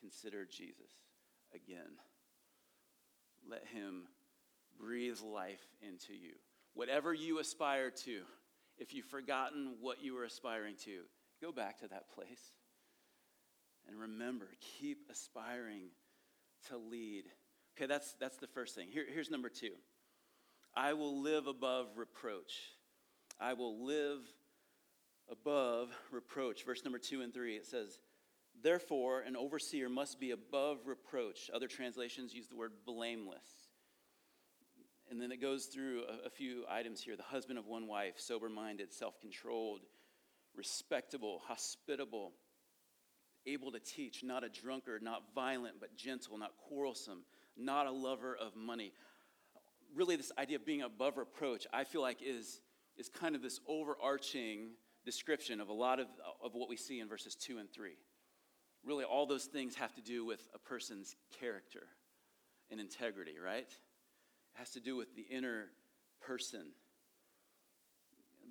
Consider 0.00 0.44
Jesus 0.44 0.92
again. 1.54 1.98
Let 3.48 3.64
Him 3.72 4.04
breathe 4.78 5.20
life 5.20 5.64
into 5.80 6.12
you. 6.12 6.34
Whatever 6.74 7.12
you 7.12 7.38
aspire 7.38 7.90
to, 7.90 8.20
if 8.78 8.94
you've 8.94 9.06
forgotten 9.06 9.74
what 9.80 10.02
you 10.02 10.14
were 10.14 10.24
aspiring 10.24 10.76
to, 10.84 11.00
go 11.42 11.52
back 11.52 11.78
to 11.80 11.88
that 11.88 12.10
place. 12.10 12.52
And 13.88 13.98
remember, 13.98 14.48
keep 14.78 14.98
aspiring 15.10 15.88
to 16.68 16.76
lead. 16.76 17.24
Okay, 17.76 17.86
that's, 17.86 18.14
that's 18.20 18.36
the 18.36 18.46
first 18.46 18.74
thing. 18.74 18.88
Here, 18.90 19.04
here's 19.12 19.30
number 19.30 19.48
two 19.48 19.72
I 20.74 20.92
will 20.92 21.22
live 21.22 21.46
above 21.46 21.86
reproach. 21.96 22.52
I 23.40 23.54
will 23.54 23.84
live 23.84 24.20
above 25.30 25.90
reproach. 26.10 26.64
Verse 26.64 26.84
number 26.84 26.98
two 26.98 27.22
and 27.22 27.32
three, 27.32 27.56
it 27.56 27.66
says, 27.66 27.98
Therefore, 28.62 29.20
an 29.20 29.36
overseer 29.36 29.88
must 29.88 30.18
be 30.18 30.30
above 30.32 30.78
reproach. 30.86 31.50
Other 31.54 31.68
translations 31.68 32.34
use 32.34 32.48
the 32.48 32.56
word 32.56 32.72
blameless. 32.84 33.68
And 35.10 35.20
then 35.20 35.32
it 35.32 35.40
goes 35.40 35.66
through 35.66 36.02
a, 36.02 36.26
a 36.26 36.30
few 36.30 36.64
items 36.68 37.00
here 37.00 37.16
the 37.16 37.22
husband 37.22 37.58
of 37.58 37.66
one 37.66 37.86
wife, 37.86 38.14
sober 38.16 38.48
minded, 38.48 38.92
self 38.92 39.20
controlled, 39.20 39.80
respectable, 40.54 41.40
hospitable, 41.46 42.32
able 43.46 43.72
to 43.72 43.80
teach, 43.80 44.22
not 44.22 44.44
a 44.44 44.48
drunkard, 44.48 45.02
not 45.02 45.22
violent, 45.34 45.76
but 45.80 45.96
gentle, 45.96 46.36
not 46.36 46.52
quarrelsome, 46.68 47.22
not 47.56 47.86
a 47.86 47.90
lover 47.90 48.36
of 48.36 48.54
money. 48.56 48.92
Really, 49.94 50.16
this 50.16 50.32
idea 50.38 50.56
of 50.56 50.66
being 50.66 50.82
above 50.82 51.16
reproach, 51.16 51.66
I 51.72 51.84
feel 51.84 52.02
like 52.02 52.18
is, 52.22 52.60
is 52.96 53.08
kind 53.08 53.34
of 53.34 53.42
this 53.42 53.60
overarching 53.66 54.70
description 55.04 55.60
of 55.60 55.68
a 55.68 55.72
lot 55.72 56.00
of, 56.00 56.08
of 56.44 56.54
what 56.54 56.68
we 56.68 56.76
see 56.76 57.00
in 57.00 57.08
verses 57.08 57.34
2 57.34 57.58
and 57.58 57.72
3. 57.72 57.92
Really, 58.84 59.04
all 59.04 59.26
those 59.26 59.44
things 59.44 59.74
have 59.74 59.94
to 59.94 60.00
do 60.00 60.24
with 60.24 60.48
a 60.54 60.58
person's 60.58 61.16
character 61.40 61.86
and 62.70 62.80
integrity, 62.80 63.34
right? 63.42 63.68
It 63.68 64.58
has 64.58 64.70
to 64.70 64.80
do 64.80 64.96
with 64.96 65.14
the 65.14 65.22
inner 65.22 65.66
person. 66.20 66.72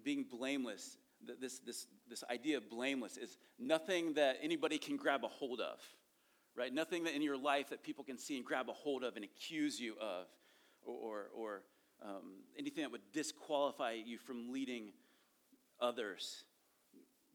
Being 0.04 0.26
blameless, 0.30 0.98
this, 1.40 1.60
this, 1.60 1.88
this 2.10 2.24
idea 2.30 2.58
of 2.58 2.70
blameless 2.70 3.18
is 3.18 3.38
nothing 3.58 4.14
that 4.14 4.38
anybody 4.42 4.78
can 4.78 4.98
grab 4.98 5.24
a 5.24 5.28
hold 5.28 5.60
of, 5.60 5.80
right? 6.56 6.74
Nothing 6.74 7.06
that 7.06 7.16
in 7.16 7.22
your 7.22 7.38
life 7.38 7.70
that 7.70 7.84
people 7.84 8.04
can 8.04 8.18
see 8.18 8.36
and 8.36 8.46
grab 8.46 8.70
a 8.70 8.74
hold 8.74 9.04
of 9.04 9.16
and 9.16 9.26
accuse 9.26 9.80
you 9.80 9.96
of, 10.00 10.28
or, 10.86 11.30
or, 11.36 11.64
um, 12.02 12.44
anything 12.58 12.84
that 12.84 12.92
would 12.92 13.12
disqualify 13.12 13.94
you 13.94 14.18
from 14.18 14.52
leading 14.52 14.92
others. 15.80 16.44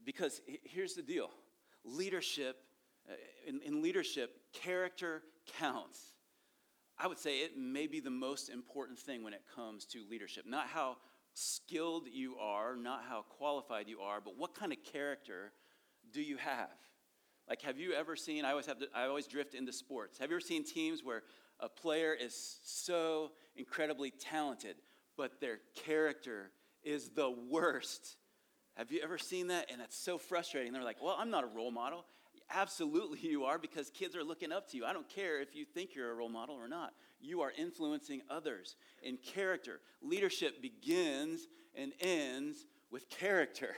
Because 0.04 0.40
here's 0.64 0.94
the 0.94 1.02
deal 1.02 1.30
leadership, 1.84 2.62
Uh, 3.08 3.14
in, 3.46 3.60
in 3.62 3.82
leadership, 3.82 4.30
character 4.52 5.22
counts. 5.58 6.00
I 6.98 7.06
would 7.06 7.18
say 7.18 7.38
it 7.38 7.56
may 7.56 7.86
be 7.86 8.00
the 8.00 8.10
most 8.10 8.48
important 8.48 8.98
thing 8.98 9.24
when 9.24 9.32
it 9.32 9.42
comes 9.56 9.84
to 9.86 10.04
leadership. 10.08 10.44
Not 10.46 10.66
how 10.68 10.98
skilled 11.34 12.06
you 12.12 12.36
are, 12.36 12.76
not 12.76 13.02
how 13.08 13.22
qualified 13.22 13.88
you 13.88 14.00
are, 14.00 14.20
but 14.20 14.36
what 14.36 14.54
kind 14.54 14.72
of 14.72 14.78
character 14.84 15.52
do 16.12 16.22
you 16.22 16.36
have? 16.36 16.70
Like, 17.48 17.62
have 17.62 17.78
you 17.78 17.92
ever 17.92 18.14
seen? 18.14 18.44
I 18.44 18.50
always 18.50 18.66
have. 18.66 18.78
To, 18.78 18.86
I 18.94 19.06
always 19.06 19.26
drift 19.26 19.54
into 19.54 19.72
sports. 19.72 20.18
Have 20.18 20.30
you 20.30 20.36
ever 20.36 20.40
seen 20.40 20.64
teams 20.64 21.02
where 21.02 21.22
a 21.58 21.68
player 21.68 22.14
is 22.14 22.58
so 22.64 23.32
incredibly 23.56 24.10
talented, 24.10 24.76
but 25.16 25.40
their 25.40 25.58
character 25.84 26.50
is 26.84 27.10
the 27.10 27.30
worst 27.30 28.16
Have 28.76 28.90
you 28.90 29.00
ever 29.02 29.18
seen 29.18 29.48
that? 29.48 29.70
And 29.70 29.82
it's 29.82 29.96
so 29.96 30.16
frustrating. 30.18 30.72
They're 30.72 30.82
like, 30.82 31.02
well, 31.02 31.16
I'm 31.18 31.30
not 31.30 31.44
a 31.44 31.46
role 31.46 31.70
model. 31.70 32.06
Absolutely, 32.54 33.18
you 33.20 33.44
are 33.44 33.58
because 33.58 33.90
kids 33.90 34.14
are 34.14 34.24
looking 34.24 34.52
up 34.52 34.68
to 34.70 34.76
you. 34.76 34.84
I 34.84 34.92
don't 34.92 35.08
care 35.08 35.40
if 35.40 35.56
you 35.56 35.64
think 35.64 35.94
you're 35.94 36.10
a 36.10 36.14
role 36.14 36.28
model 36.28 36.54
or 36.54 36.68
not. 36.68 36.92
You 37.20 37.40
are 37.40 37.52
influencing 37.56 38.20
others 38.28 38.76
in 39.02 39.16
character. 39.16 39.80
Leadership 40.02 40.60
begins 40.60 41.48
and 41.74 41.92
ends 42.00 42.66
with 42.90 43.08
character. 43.08 43.74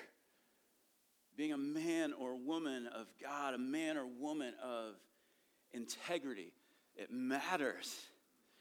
Being 1.37 1.53
a 1.53 1.59
man 1.59 2.13
or 2.13 2.37
woman 2.37 2.89
of 2.89 3.07
God, 3.23 3.55
a 3.55 3.59
man 3.59 3.97
or 3.97 4.07
woman 4.07 4.55
of 4.63 4.95
integrity, 5.73 6.53
it 6.97 7.13
matters. 7.13 8.01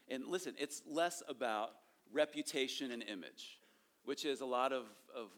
And 0.10 0.28
listen, 0.28 0.54
it's 0.60 0.84
less 0.88 1.24
about 1.28 1.72
reputation 2.12 2.92
and 2.92 3.02
image, 3.04 3.60
which 4.06 4.26
is 4.26 4.42
a 4.42 4.46
lot 4.46 4.74
of, 4.74 4.86
of, 5.16 5.30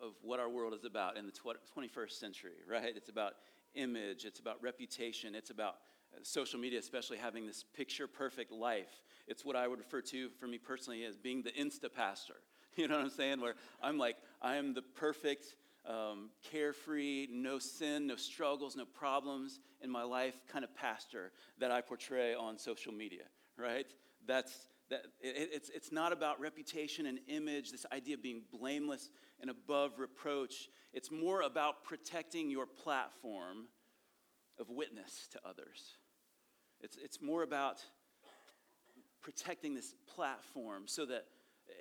of 0.00 0.12
what 0.22 0.38
our 0.38 0.48
world 0.48 0.74
is 0.74 0.84
about 0.84 1.16
in 1.16 1.26
the 1.26 1.32
21st 1.32 2.12
century, 2.12 2.52
right? 2.68 2.92
It's 2.96 3.08
about 3.08 3.34
image, 3.74 4.24
it's 4.24 4.40
about 4.40 4.62
reputation, 4.62 5.34
it's 5.34 5.50
about 5.50 5.76
uh, 6.14 6.18
social 6.22 6.58
media, 6.58 6.78
especially 6.78 7.18
having 7.18 7.46
this 7.46 7.64
picture 7.76 8.06
perfect 8.06 8.52
life. 8.52 9.02
It's 9.26 9.44
what 9.44 9.56
I 9.56 9.68
would 9.68 9.78
refer 9.78 10.00
to 10.02 10.28
for 10.40 10.46
me 10.46 10.58
personally 10.58 11.04
as 11.04 11.16
being 11.16 11.42
the 11.42 11.52
Insta 11.52 11.92
pastor. 11.92 12.34
You 12.76 12.88
know 12.88 12.96
what 12.96 13.04
I'm 13.04 13.10
saying? 13.10 13.40
Where 13.40 13.54
I'm 13.80 13.98
like, 13.98 14.16
I 14.42 14.56
am 14.56 14.74
the 14.74 14.82
perfect, 14.82 15.54
um, 15.86 16.30
carefree, 16.50 17.28
no 17.30 17.60
sin, 17.60 18.08
no 18.08 18.16
struggles, 18.16 18.74
no 18.74 18.84
problems 18.84 19.60
in 19.80 19.88
my 19.88 20.02
life 20.02 20.34
kind 20.48 20.64
of 20.64 20.74
pastor 20.74 21.30
that 21.60 21.70
I 21.70 21.82
portray 21.82 22.34
on 22.34 22.58
social 22.58 22.92
media, 22.92 23.22
right? 23.56 23.86
That's 24.26 24.66
that 24.90 25.06
it, 25.20 25.50
it's, 25.52 25.70
it's 25.70 25.92
not 25.92 26.12
about 26.12 26.40
reputation 26.40 27.06
and 27.06 27.18
image, 27.28 27.70
this 27.70 27.86
idea 27.92 28.14
of 28.14 28.22
being 28.22 28.42
blameless 28.52 29.10
and 29.44 29.50
above 29.50 29.98
reproach. 29.98 30.70
It's 30.94 31.10
more 31.10 31.42
about 31.42 31.84
protecting 31.84 32.48
your 32.48 32.64
platform 32.64 33.66
of 34.58 34.70
witness 34.70 35.28
to 35.32 35.40
others. 35.46 35.98
It's, 36.80 36.96
it's 36.96 37.20
more 37.20 37.42
about 37.42 37.84
protecting 39.20 39.74
this 39.74 39.94
platform 40.14 40.84
so 40.86 41.04
that 41.04 41.26
eh, 41.68 41.72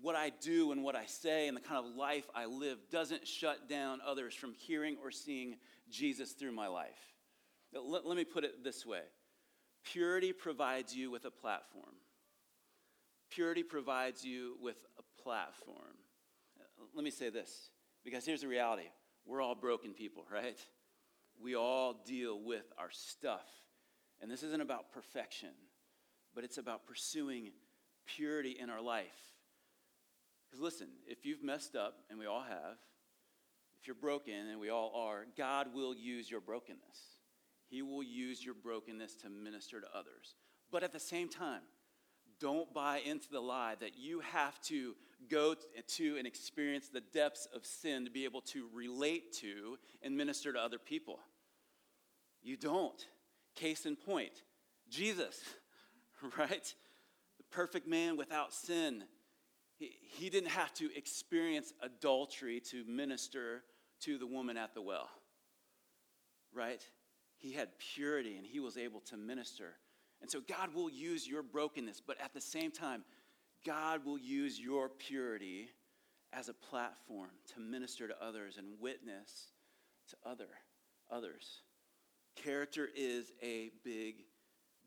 what 0.00 0.16
I 0.16 0.32
do 0.40 0.72
and 0.72 0.82
what 0.82 0.96
I 0.96 1.04
say 1.04 1.46
and 1.46 1.54
the 1.54 1.60
kind 1.60 1.84
of 1.84 1.94
life 1.94 2.24
I 2.34 2.46
live 2.46 2.78
doesn't 2.90 3.28
shut 3.28 3.68
down 3.68 3.98
others 4.06 4.34
from 4.34 4.54
hearing 4.54 4.96
or 5.02 5.10
seeing 5.10 5.56
Jesus 5.90 6.32
through 6.32 6.52
my 6.52 6.68
life. 6.68 7.12
Let, 7.74 8.06
let 8.06 8.16
me 8.16 8.24
put 8.24 8.44
it 8.44 8.64
this 8.64 8.86
way 8.86 9.02
purity 9.84 10.32
provides 10.32 10.96
you 10.96 11.10
with 11.10 11.26
a 11.26 11.30
platform. 11.30 11.96
Purity 13.30 13.62
provides 13.62 14.24
you 14.24 14.56
with 14.62 14.78
a 14.98 15.22
platform. 15.22 15.98
Let 16.94 17.04
me 17.04 17.10
say 17.10 17.30
this, 17.30 17.70
because 18.04 18.24
here's 18.24 18.40
the 18.40 18.48
reality 18.48 18.88
we're 19.26 19.42
all 19.42 19.54
broken 19.54 19.92
people, 19.92 20.24
right? 20.32 20.58
We 21.40 21.54
all 21.54 22.02
deal 22.04 22.40
with 22.40 22.64
our 22.78 22.90
stuff. 22.90 23.46
And 24.20 24.30
this 24.30 24.42
isn't 24.42 24.62
about 24.62 24.90
perfection, 24.92 25.50
but 26.34 26.44
it's 26.44 26.58
about 26.58 26.86
pursuing 26.86 27.50
purity 28.06 28.56
in 28.58 28.70
our 28.70 28.80
life. 28.80 29.06
Because 30.48 30.62
listen, 30.62 30.88
if 31.06 31.24
you've 31.24 31.42
messed 31.42 31.76
up, 31.76 31.98
and 32.10 32.18
we 32.18 32.26
all 32.26 32.42
have, 32.42 32.78
if 33.80 33.86
you're 33.86 33.94
broken, 33.94 34.48
and 34.50 34.58
we 34.58 34.70
all 34.70 34.92
are, 34.96 35.26
God 35.36 35.68
will 35.74 35.94
use 35.94 36.30
your 36.30 36.40
brokenness. 36.40 37.18
He 37.68 37.82
will 37.82 38.02
use 38.02 38.44
your 38.44 38.54
brokenness 38.54 39.14
to 39.16 39.28
minister 39.28 39.80
to 39.80 39.86
others. 39.94 40.36
But 40.72 40.82
at 40.82 40.92
the 40.92 40.98
same 40.98 41.28
time, 41.28 41.60
don't 42.40 42.72
buy 42.72 42.98
into 43.04 43.28
the 43.30 43.40
lie 43.40 43.74
that 43.80 43.98
you 43.98 44.20
have 44.20 44.60
to 44.62 44.94
go 45.30 45.54
to 45.96 46.16
and 46.16 46.26
experience 46.26 46.88
the 46.88 47.00
depths 47.00 47.46
of 47.54 47.66
sin 47.66 48.04
to 48.04 48.10
be 48.10 48.24
able 48.24 48.40
to 48.42 48.68
relate 48.72 49.32
to 49.34 49.78
and 50.02 50.16
minister 50.16 50.52
to 50.52 50.58
other 50.58 50.78
people. 50.78 51.18
You 52.42 52.56
don't. 52.56 53.04
Case 53.54 53.86
in 53.86 53.96
point, 53.96 54.42
Jesus, 54.88 55.40
right? 56.38 56.74
The 57.38 57.44
perfect 57.50 57.88
man 57.88 58.16
without 58.16 58.52
sin. 58.52 59.04
He, 59.76 59.92
he 60.00 60.30
didn't 60.30 60.50
have 60.50 60.72
to 60.74 60.96
experience 60.96 61.72
adultery 61.82 62.60
to 62.70 62.84
minister 62.84 63.62
to 64.00 64.18
the 64.18 64.26
woman 64.26 64.56
at 64.56 64.74
the 64.74 64.82
well, 64.82 65.08
right? 66.54 66.80
He 67.36 67.52
had 67.52 67.68
purity 67.94 68.36
and 68.36 68.46
he 68.46 68.60
was 68.60 68.76
able 68.76 69.00
to 69.00 69.16
minister 69.16 69.74
and 70.20 70.30
so 70.30 70.40
God 70.40 70.74
will 70.74 70.90
use 70.90 71.26
your 71.26 71.42
brokenness, 71.42 72.02
but 72.04 72.20
at 72.20 72.34
the 72.34 72.40
same 72.40 72.70
time, 72.70 73.04
God 73.66 74.04
will 74.04 74.18
use 74.18 74.58
your 74.58 74.88
purity 74.88 75.68
as 76.32 76.48
a 76.48 76.54
platform 76.54 77.30
to 77.54 77.60
minister 77.60 78.08
to 78.08 78.14
others 78.22 78.56
and 78.58 78.80
witness 78.80 79.52
to 80.10 80.16
other 80.28 80.48
others. 81.10 81.62
Character 82.36 82.88
is 82.94 83.32
a 83.42 83.70
big 83.84 84.24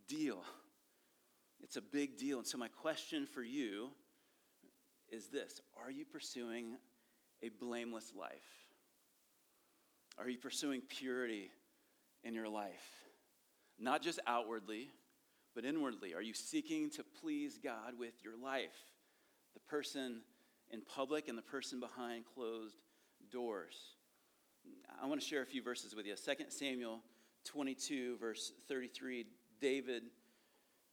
deal. 0.08 0.44
It's 1.62 1.78
a 1.78 1.82
big 1.82 2.18
deal. 2.18 2.38
And 2.38 2.48
so 2.48 2.58
my 2.58 2.68
question 2.68 3.26
for 3.26 3.44
you 3.44 3.90
is 5.10 5.28
this, 5.28 5.60
are 5.84 5.92
you 5.92 6.06
pursuing 6.06 6.78
a 7.44 7.50
blameless 7.50 8.14
life? 8.18 8.32
Are 10.18 10.30
you 10.30 10.38
pursuing 10.38 10.82
purity 10.82 11.52
in 12.24 12.34
your 12.34 12.48
life? 12.48 12.86
Not 13.80 14.02
just 14.02 14.20
outwardly, 14.28 14.90
but 15.56 15.66
inwardly? 15.66 16.14
Are 16.14 16.22
you 16.22 16.34
seeking 16.34 16.90
to 16.92 17.04
please 17.22 17.60
God 17.62 17.98
with 17.98 18.24
your 18.24 18.38
life? 18.38 18.76
The 19.54 19.60
person 19.60 20.22
in 20.72 20.82
public 20.82 21.28
and 21.28 21.38
the 21.38 21.44
person 21.44 21.80
behind 21.80 22.26
closed 22.34 22.76
doors. 23.32 23.76
I 25.02 25.06
want 25.08 25.22
to 25.22 25.28
share 25.28 25.42
a 25.42 25.46
few 25.46 25.62
verses 25.62 25.96
with 25.96 26.06
you. 26.06 26.16
2 26.16 26.46
Samuel 26.50 27.00
22, 27.46 28.18
verse 28.18 28.52
33. 28.68 29.26
David 29.60 30.04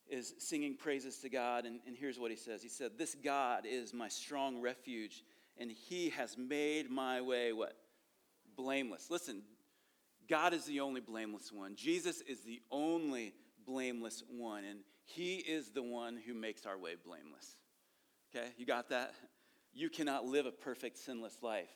is 0.09 0.35
singing 0.38 0.77
praises 0.77 1.18
to 1.18 1.29
God, 1.29 1.64
and, 1.66 1.81
and 1.87 1.97
here's 1.97 2.18
what 2.18 2.31
he 2.31 2.37
says 2.37 2.62
He 2.62 2.68
said, 2.68 2.92
This 2.97 3.14
God 3.14 3.64
is 3.66 3.92
my 3.92 4.09
strong 4.09 4.61
refuge, 4.61 5.25
and 5.57 5.71
he 5.71 6.11
has 6.11 6.37
made 6.38 6.90
my 6.90 7.21
way 7.21 7.53
what? 7.53 7.77
Blameless. 8.57 9.11
Listen, 9.11 9.42
God 10.29 10.53
is 10.53 10.64
the 10.64 10.81
only 10.81 11.01
blameless 11.01 11.53
one. 11.53 11.75
Jesus 11.75 12.23
is 12.23 12.40
the 12.40 12.61
only 12.71 13.35
blameless 13.68 14.22
one, 14.28 14.64
and 14.64 14.81
He 15.04 15.37
is 15.37 15.70
the 15.70 15.83
one 15.83 16.18
who 16.26 16.35
makes 16.35 16.66
our 16.66 16.78
way 16.78 16.94
blameless. 17.04 17.57
Okay, 18.35 18.48
you 18.57 18.66
got 18.66 18.88
that? 18.88 19.14
You 19.72 19.88
cannot 19.90 20.26
live 20.26 20.46
a 20.46 20.50
perfect, 20.50 20.98
sinless 20.98 21.38
life. 21.42 21.70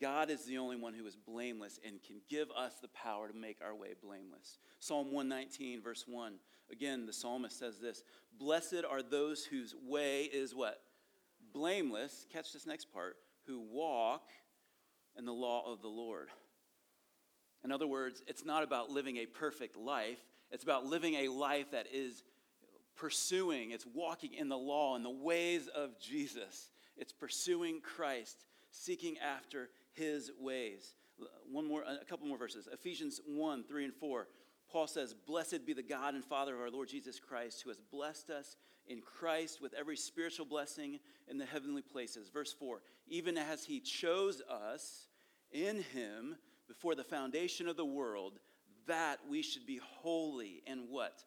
God 0.00 0.30
is 0.30 0.44
the 0.44 0.58
only 0.58 0.76
one 0.76 0.94
who 0.94 1.06
is 1.06 1.16
blameless 1.16 1.80
and 1.84 2.02
can 2.02 2.20
give 2.28 2.48
us 2.56 2.74
the 2.80 2.88
power 2.88 3.26
to 3.28 3.34
make 3.34 3.58
our 3.64 3.74
way 3.74 3.94
blameless. 4.00 4.58
Psalm 4.78 5.12
119, 5.12 5.82
verse 5.82 6.04
1. 6.06 6.34
Again, 6.70 7.06
the 7.06 7.12
psalmist 7.12 7.58
says 7.58 7.78
this 7.78 8.04
Blessed 8.38 8.84
are 8.88 9.02
those 9.02 9.44
whose 9.44 9.74
way 9.86 10.24
is 10.24 10.54
what? 10.54 10.80
Blameless. 11.52 12.26
Catch 12.32 12.52
this 12.52 12.66
next 12.66 12.92
part. 12.92 13.16
Who 13.46 13.60
walk 13.60 14.28
in 15.16 15.24
the 15.24 15.32
law 15.32 15.70
of 15.70 15.82
the 15.82 15.88
Lord. 15.88 16.28
In 17.64 17.72
other 17.72 17.86
words, 17.86 18.22
it's 18.28 18.44
not 18.44 18.62
about 18.62 18.90
living 18.90 19.16
a 19.16 19.26
perfect 19.26 19.76
life, 19.76 20.20
it's 20.50 20.64
about 20.64 20.86
living 20.86 21.14
a 21.14 21.28
life 21.28 21.70
that 21.72 21.86
is 21.92 22.22
pursuing, 22.96 23.70
it's 23.70 23.86
walking 23.94 24.34
in 24.34 24.48
the 24.48 24.58
law 24.58 24.96
and 24.96 25.04
the 25.04 25.10
ways 25.10 25.68
of 25.68 25.98
Jesus. 26.00 26.70
It's 26.96 27.12
pursuing 27.12 27.80
Christ, 27.80 28.44
seeking 28.70 29.16
after 29.18 29.70
his 29.92 30.30
ways. 30.38 30.94
One 31.50 31.66
more, 31.66 31.82
a 31.82 32.04
couple 32.04 32.26
more 32.26 32.38
verses. 32.38 32.68
Ephesians 32.72 33.20
1 33.26 33.64
3 33.64 33.84
and 33.84 33.94
4. 33.94 34.26
Paul 34.70 34.86
says, 34.86 35.14
Blessed 35.14 35.64
be 35.64 35.72
the 35.72 35.82
God 35.82 36.14
and 36.14 36.24
Father 36.24 36.54
of 36.54 36.60
our 36.60 36.70
Lord 36.70 36.88
Jesus 36.88 37.18
Christ, 37.18 37.62
who 37.62 37.70
has 37.70 37.78
blessed 37.90 38.30
us 38.30 38.56
in 38.86 39.00
Christ 39.00 39.60
with 39.62 39.74
every 39.74 39.96
spiritual 39.96 40.46
blessing 40.46 40.98
in 41.28 41.38
the 41.38 41.46
heavenly 41.46 41.82
places. 41.82 42.28
Verse 42.28 42.52
4 42.52 42.80
Even 43.08 43.38
as 43.38 43.64
he 43.64 43.80
chose 43.80 44.42
us 44.42 45.08
in 45.52 45.82
him 45.94 46.36
before 46.66 46.94
the 46.94 47.04
foundation 47.04 47.68
of 47.68 47.76
the 47.76 47.84
world, 47.84 48.38
that 48.88 49.20
we 49.28 49.42
should 49.42 49.66
be 49.66 49.80
holy 50.02 50.62
and 50.66 50.88
what? 50.88 51.24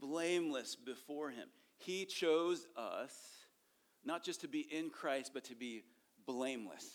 Blameless 0.00 0.76
before 0.76 1.30
Him. 1.30 1.48
He 1.78 2.04
chose 2.04 2.66
us 2.76 3.12
not 4.04 4.24
just 4.24 4.42
to 4.42 4.48
be 4.48 4.60
in 4.60 4.90
Christ, 4.90 5.30
but 5.32 5.44
to 5.44 5.54
be 5.54 5.82
blameless. 6.26 6.86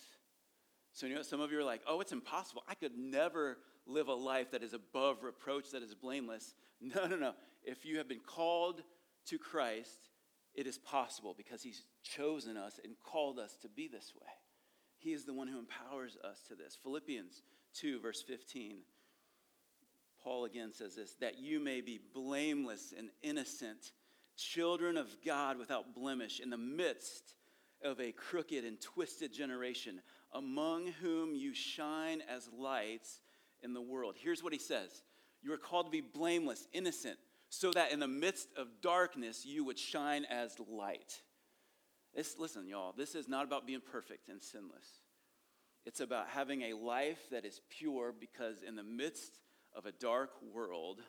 So, 0.93 1.07
you 1.07 1.15
know, 1.15 1.21
some 1.21 1.41
of 1.41 1.51
you 1.51 1.59
are 1.59 1.63
like, 1.63 1.81
oh, 1.87 2.01
it's 2.01 2.11
impossible. 2.11 2.63
I 2.67 2.75
could 2.75 2.97
never 2.97 3.57
live 3.87 4.07
a 4.07 4.13
life 4.13 4.51
that 4.51 4.63
is 4.63 4.73
above 4.73 5.23
reproach, 5.23 5.71
that 5.71 5.83
is 5.83 5.95
blameless. 5.95 6.53
No, 6.81 7.07
no, 7.07 7.17
no. 7.17 7.33
If 7.61 7.85
you 7.85 7.97
have 7.97 8.07
been 8.07 8.21
called 8.25 8.83
to 9.25 9.37
Christ, 9.37 10.07
it 10.55 10.65
is 10.65 10.77
possible 10.77 11.35
because 11.37 11.61
He's 11.61 11.83
chosen 12.03 12.55
us 12.55 12.79
and 12.81 12.93
called 13.03 13.37
us 13.37 13.57
to 13.63 13.67
be 13.67 13.89
this 13.89 14.13
way. 14.15 14.29
He 14.97 15.11
is 15.11 15.25
the 15.25 15.33
one 15.33 15.49
who 15.49 15.59
empowers 15.59 16.17
us 16.23 16.41
to 16.47 16.55
this. 16.55 16.77
Philippians 16.81 17.43
2, 17.73 17.99
verse 17.99 18.23
15. 18.25 18.77
Paul 20.29 20.45
again 20.45 20.71
says 20.71 20.93
this 20.93 21.15
that 21.21 21.39
you 21.39 21.59
may 21.59 21.81
be 21.81 21.99
blameless 22.13 22.93
and 22.95 23.09
innocent, 23.23 23.93
children 24.37 24.95
of 24.95 25.07
God 25.25 25.57
without 25.57 25.95
blemish, 25.95 26.39
in 26.39 26.51
the 26.51 26.57
midst 26.57 27.33
of 27.83 27.99
a 27.99 28.11
crooked 28.11 28.63
and 28.63 28.79
twisted 28.79 29.33
generation, 29.33 29.99
among 30.31 30.91
whom 31.01 31.33
you 31.33 31.55
shine 31.55 32.21
as 32.29 32.47
lights 32.55 33.21
in 33.63 33.73
the 33.73 33.81
world. 33.81 34.13
Here's 34.19 34.43
what 34.43 34.53
he 34.53 34.59
says 34.59 35.01
You 35.41 35.51
are 35.51 35.57
called 35.57 35.87
to 35.87 35.91
be 35.91 36.01
blameless, 36.01 36.67
innocent, 36.73 37.17
so 37.49 37.71
that 37.71 37.91
in 37.91 37.99
the 37.99 38.07
midst 38.07 38.49
of 38.55 38.67
darkness 38.83 39.47
you 39.47 39.63
would 39.63 39.79
shine 39.79 40.25
as 40.25 40.55
light. 40.69 41.23
This, 42.13 42.37
listen, 42.37 42.67
y'all, 42.67 42.93
this 42.95 43.15
is 43.15 43.27
not 43.27 43.45
about 43.45 43.65
being 43.65 43.81
perfect 43.81 44.29
and 44.29 44.43
sinless. 44.43 45.01
It's 45.87 46.01
about 46.01 46.27
having 46.27 46.61
a 46.61 46.73
life 46.73 47.31
that 47.31 47.45
is 47.45 47.61
pure 47.71 48.13
because 48.19 48.61
in 48.61 48.75
the 48.75 48.83
midst 48.83 49.39
of 49.79 49.85
a 49.85 49.91
dark 49.93 50.31
world, 50.53 50.99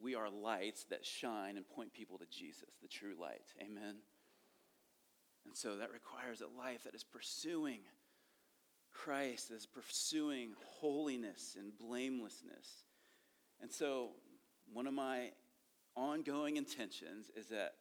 we 0.00 0.14
are 0.14 0.30
lights 0.30 0.86
that 0.88 1.04
shine 1.04 1.58
and 1.58 1.68
point 1.68 1.92
people 1.92 2.16
to 2.16 2.24
Jesus, 2.30 2.70
the 2.80 2.88
true 2.88 3.14
light. 3.20 3.42
Amen. 3.60 3.96
And 5.44 5.54
so 5.54 5.76
that 5.76 5.92
requires 5.92 6.40
a 6.40 6.58
life 6.58 6.84
that 6.84 6.94
is 6.94 7.04
pursuing 7.04 7.80
Christ, 8.94 9.50
that 9.50 9.56
is 9.56 9.66
pursuing 9.66 10.54
holiness 10.80 11.54
and 11.58 11.76
blamelessness. 11.78 12.84
And 13.60 13.70
so, 13.70 14.12
one 14.72 14.86
of 14.86 14.94
my 14.94 15.30
ongoing 15.94 16.56
intentions 16.56 17.30
is 17.36 17.48
that 17.48 17.74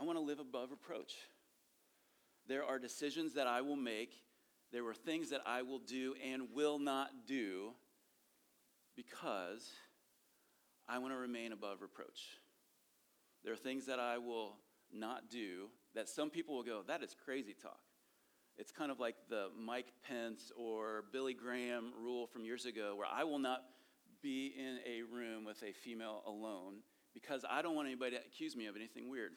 I 0.00 0.04
want 0.04 0.16
to 0.16 0.24
live 0.24 0.38
above 0.38 0.70
reproach. 0.70 1.14
There 2.46 2.64
are 2.64 2.78
decisions 2.78 3.34
that 3.34 3.48
I 3.48 3.62
will 3.62 3.76
make, 3.76 4.12
there 4.72 4.86
are 4.86 4.94
things 4.94 5.30
that 5.30 5.40
I 5.44 5.62
will 5.62 5.80
do 5.80 6.14
and 6.24 6.54
will 6.54 6.78
not 6.78 7.26
do 7.26 7.72
because 9.04 9.70
I 10.88 10.98
want 10.98 11.14
to 11.14 11.18
remain 11.18 11.52
above 11.52 11.80
reproach. 11.80 12.20
There 13.44 13.52
are 13.52 13.56
things 13.56 13.86
that 13.86 13.98
I 13.98 14.18
will 14.18 14.56
not 14.92 15.30
do 15.30 15.68
that 15.94 16.08
some 16.08 16.28
people 16.28 16.56
will 16.56 16.62
go, 16.62 16.82
that 16.86 17.02
is 17.02 17.16
crazy 17.24 17.54
talk. 17.60 17.80
It's 18.58 18.72
kind 18.72 18.90
of 18.90 19.00
like 19.00 19.14
the 19.30 19.48
Mike 19.58 19.92
Pence 20.06 20.52
or 20.54 21.04
Billy 21.12 21.32
Graham 21.32 21.92
rule 21.98 22.26
from 22.26 22.44
years 22.44 22.66
ago, 22.66 22.94
where 22.96 23.08
I 23.10 23.24
will 23.24 23.38
not 23.38 23.62
be 24.22 24.52
in 24.58 24.78
a 24.86 25.02
room 25.02 25.46
with 25.46 25.62
a 25.62 25.72
female 25.72 26.22
alone 26.26 26.80
because 27.14 27.44
I 27.48 27.62
don't 27.62 27.74
want 27.74 27.88
anybody 27.88 28.16
to 28.16 28.22
accuse 28.22 28.54
me 28.54 28.66
of 28.66 28.76
anything 28.76 29.08
weird. 29.08 29.32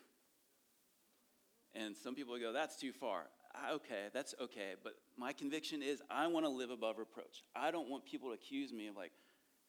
And 1.73 1.95
some 1.95 2.15
people 2.15 2.37
go, 2.37 2.51
that's 2.51 2.75
too 2.75 2.91
far. 2.91 3.27
Okay, 3.71 4.07
that's 4.13 4.35
okay. 4.41 4.73
But 4.83 4.93
my 5.17 5.31
conviction 5.31 5.81
is 5.81 6.01
I 6.09 6.27
want 6.27 6.45
to 6.45 6.49
live 6.49 6.69
above 6.69 6.97
reproach. 6.97 7.43
I 7.55 7.71
don't 7.71 7.89
want 7.89 8.05
people 8.05 8.29
to 8.29 8.35
accuse 8.35 8.73
me 8.73 8.87
of, 8.87 8.95
like, 8.95 9.11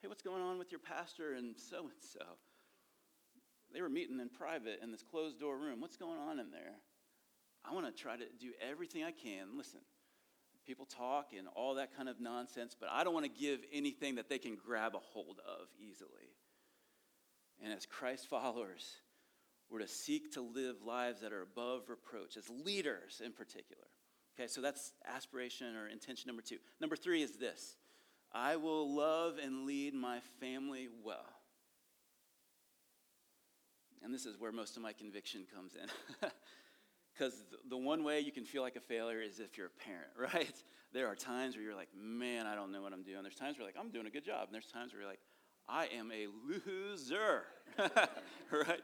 hey, 0.04 0.08
what's 0.08 0.20
going 0.20 0.42
on 0.42 0.58
with 0.58 0.70
your 0.70 0.80
pastor 0.80 1.32
and 1.32 1.54
so 1.56 1.78
and 1.78 2.02
so? 2.12 2.26
They 3.72 3.80
were 3.80 3.88
meeting 3.88 4.20
in 4.20 4.28
private 4.28 4.80
in 4.82 4.92
this 4.92 5.02
closed 5.02 5.40
door 5.40 5.56
room. 5.56 5.80
What's 5.80 5.96
going 5.96 6.18
on 6.18 6.38
in 6.38 6.50
there? 6.50 6.74
I 7.64 7.72
want 7.72 7.86
to 7.86 8.02
try 8.02 8.14
to 8.14 8.24
do 8.38 8.50
everything 8.60 9.02
I 9.02 9.12
can. 9.12 9.56
Listen, 9.56 9.80
people 10.66 10.84
talk 10.84 11.28
and 11.36 11.48
all 11.56 11.76
that 11.76 11.96
kind 11.96 12.10
of 12.10 12.20
nonsense, 12.20 12.76
but 12.78 12.90
I 12.92 13.02
don't 13.02 13.14
want 13.14 13.24
to 13.24 13.40
give 13.40 13.60
anything 13.72 14.16
that 14.16 14.28
they 14.28 14.36
can 14.36 14.56
grab 14.56 14.94
a 14.94 14.98
hold 14.98 15.38
of 15.38 15.68
easily. 15.80 16.34
And 17.64 17.72
as 17.72 17.86
Christ 17.86 18.28
followers, 18.28 18.96
we're 19.70 19.78
to 19.78 19.88
seek 19.88 20.34
to 20.34 20.42
live 20.42 20.82
lives 20.84 21.22
that 21.22 21.32
are 21.32 21.40
above 21.40 21.88
reproach, 21.88 22.36
as 22.36 22.50
leaders 22.50 23.22
in 23.24 23.32
particular. 23.32 23.86
Okay, 24.38 24.48
so 24.48 24.60
that's 24.60 24.92
aspiration 25.06 25.74
or 25.76 25.88
intention 25.88 26.26
number 26.26 26.42
two. 26.42 26.58
Number 26.78 26.94
three 26.94 27.22
is 27.22 27.38
this 27.38 27.76
I 28.34 28.56
will 28.56 28.94
love 28.94 29.34
and 29.42 29.64
lead 29.64 29.94
my 29.94 30.18
family 30.40 30.88
well. 31.04 31.24
And 34.02 34.12
this 34.12 34.26
is 34.26 34.38
where 34.38 34.52
most 34.52 34.76
of 34.76 34.82
my 34.82 34.92
conviction 34.92 35.46
comes 35.54 35.72
in. 35.74 36.30
Because 37.14 37.44
the 37.70 37.76
one 37.76 38.02
way 38.02 38.20
you 38.20 38.32
can 38.32 38.44
feel 38.44 38.62
like 38.62 38.76
a 38.76 38.80
failure 38.80 39.20
is 39.20 39.38
if 39.38 39.56
you're 39.56 39.68
a 39.68 39.84
parent, 39.84 40.10
right? 40.34 40.54
There 40.92 41.06
are 41.06 41.14
times 41.14 41.54
where 41.54 41.64
you're 41.64 41.74
like, 41.74 41.88
man, 41.96 42.46
I 42.46 42.54
don't 42.54 42.72
know 42.72 42.82
what 42.82 42.92
I'm 42.92 43.02
doing. 43.02 43.22
There's 43.22 43.36
times 43.36 43.56
where 43.56 43.66
you're 43.66 43.68
like, 43.68 43.76
I'm 43.78 43.90
doing 43.90 44.06
a 44.06 44.10
good 44.10 44.24
job. 44.24 44.46
And 44.46 44.54
there's 44.54 44.66
times 44.66 44.92
where 44.92 45.02
you're 45.02 45.10
like, 45.10 45.20
I 45.68 45.86
am 45.96 46.10
a 46.12 46.26
loser, 46.46 47.44
right? 48.50 48.82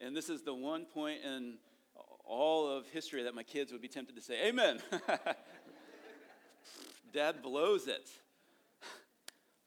And 0.00 0.16
this 0.16 0.28
is 0.28 0.42
the 0.42 0.54
one 0.54 0.84
point 0.84 1.20
in 1.24 1.54
all 2.24 2.68
of 2.68 2.86
history 2.88 3.24
that 3.24 3.34
my 3.34 3.42
kids 3.42 3.72
would 3.72 3.82
be 3.82 3.88
tempted 3.88 4.14
to 4.16 4.22
say, 4.22 4.46
Amen. 4.46 4.78
Dad 7.12 7.42
blows 7.42 7.88
it. 7.88 8.08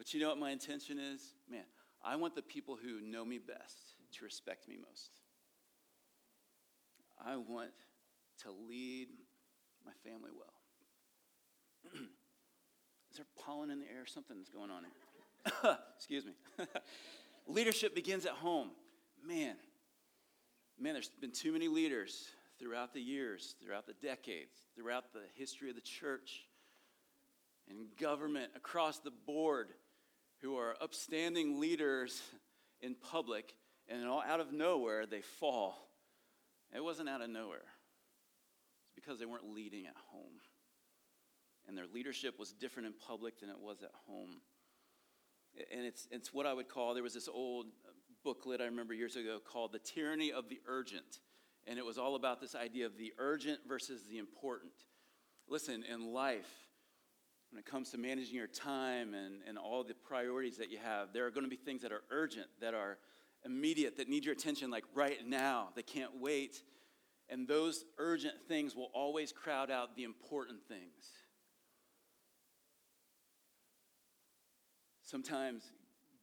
But 0.05 0.13
you 0.13 0.19
know 0.19 0.29
what 0.29 0.37
my 0.37 0.51
intention 0.51 0.99
is? 0.99 1.33
Man, 1.49 1.63
I 2.03 2.15
want 2.15 2.35
the 2.35 2.43
people 2.43 2.77
who 2.79 3.01
know 3.01 3.25
me 3.25 3.39
best 3.39 3.95
to 4.11 4.23
respect 4.23 4.67
me 4.67 4.75
most. 4.77 5.09
I 7.19 7.37
want 7.37 7.71
to 8.43 8.51
lead 8.69 9.07
my 9.83 9.93
family 10.03 10.29
well. 10.31 10.53
Is 13.11 13.17
there 13.17 13.25
pollen 13.43 13.71
in 13.71 13.79
the 13.79 13.85
air? 13.85 14.05
Something's 14.05 14.47
going 14.47 14.69
on 14.69 14.83
here. 14.83 15.77
Excuse 15.97 16.23
me. 16.23 16.33
Leadership 17.47 17.95
begins 17.95 18.27
at 18.27 18.33
home. 18.33 18.69
Man, 19.27 19.55
man, 20.79 20.93
there's 20.93 21.09
been 21.19 21.31
too 21.31 21.51
many 21.51 21.67
leaders 21.67 22.27
throughout 22.59 22.93
the 22.93 23.01
years, 23.01 23.55
throughout 23.59 23.87
the 23.87 23.95
decades, 24.05 24.53
throughout 24.75 25.13
the 25.13 25.23
history 25.33 25.71
of 25.71 25.75
the 25.75 25.81
church 25.81 26.45
and 27.67 27.87
government 27.99 28.51
across 28.55 28.99
the 28.99 29.11
board 29.25 29.69
who 30.41 30.57
are 30.57 30.75
upstanding 30.81 31.59
leaders 31.59 32.21
in 32.81 32.95
public, 32.95 33.53
and 33.87 34.05
all 34.05 34.23
out 34.27 34.39
of 34.39 34.51
nowhere 34.51 35.05
they 35.05 35.21
fall. 35.21 35.89
It 36.75 36.83
wasn't 36.83 37.09
out 37.09 37.21
of 37.21 37.29
nowhere. 37.29 37.63
It's 38.83 38.93
because 38.95 39.19
they 39.19 39.25
weren't 39.25 39.53
leading 39.53 39.85
at 39.85 39.95
home. 40.11 40.41
And 41.67 41.77
their 41.77 41.87
leadership 41.91 42.37
was 42.37 42.51
different 42.51 42.87
in 42.87 42.93
public 43.07 43.39
than 43.39 43.49
it 43.49 43.59
was 43.59 43.81
at 43.81 43.91
home. 44.07 44.41
And 45.73 45.85
it's, 45.85 46.07
it's 46.11 46.33
what 46.33 46.45
I 46.45 46.53
would 46.53 46.67
call, 46.67 46.93
there 46.93 47.03
was 47.03 47.13
this 47.13 47.29
old 47.29 47.67
booklet 48.23 48.61
I 48.61 48.65
remember 48.65 48.93
years 48.93 49.15
ago 49.15 49.39
called 49.43 49.71
The 49.71 49.79
Tyranny 49.79 50.31
of 50.31 50.49
the 50.49 50.59
Urgent. 50.67 51.21
And 51.65 51.79
it 51.79 51.85
was 51.85 51.97
all 51.97 52.15
about 52.15 52.41
this 52.41 52.55
idea 52.55 52.85
of 52.85 52.97
the 52.97 53.13
urgent 53.17 53.61
versus 53.67 54.03
the 54.09 54.17
important. 54.17 54.73
Listen, 55.47 55.83
in 55.83 56.13
life, 56.13 56.64
when 57.51 57.59
it 57.59 57.65
comes 57.65 57.91
to 57.91 57.97
managing 57.97 58.35
your 58.35 58.47
time 58.47 59.13
and, 59.13 59.41
and 59.47 59.57
all 59.57 59.83
the 59.83 59.93
priorities 59.93 60.57
that 60.57 60.71
you 60.71 60.77
have, 60.77 61.13
there 61.13 61.25
are 61.25 61.31
going 61.31 61.45
to 61.45 61.49
be 61.49 61.55
things 61.55 61.81
that 61.81 61.91
are 61.91 62.03
urgent, 62.11 62.47
that 62.59 62.73
are 62.73 62.97
immediate, 63.45 63.97
that 63.97 64.09
need 64.09 64.25
your 64.25 64.33
attention 64.33 64.69
like 64.71 64.83
right 64.93 65.25
now. 65.25 65.69
They 65.75 65.83
can't 65.83 66.19
wait. 66.19 66.61
And 67.29 67.47
those 67.47 67.85
urgent 67.97 68.35
things 68.47 68.75
will 68.75 68.89
always 68.93 69.31
crowd 69.31 69.71
out 69.71 69.95
the 69.95 70.03
important 70.03 70.59
things. 70.67 71.11
Sometimes 75.03 75.63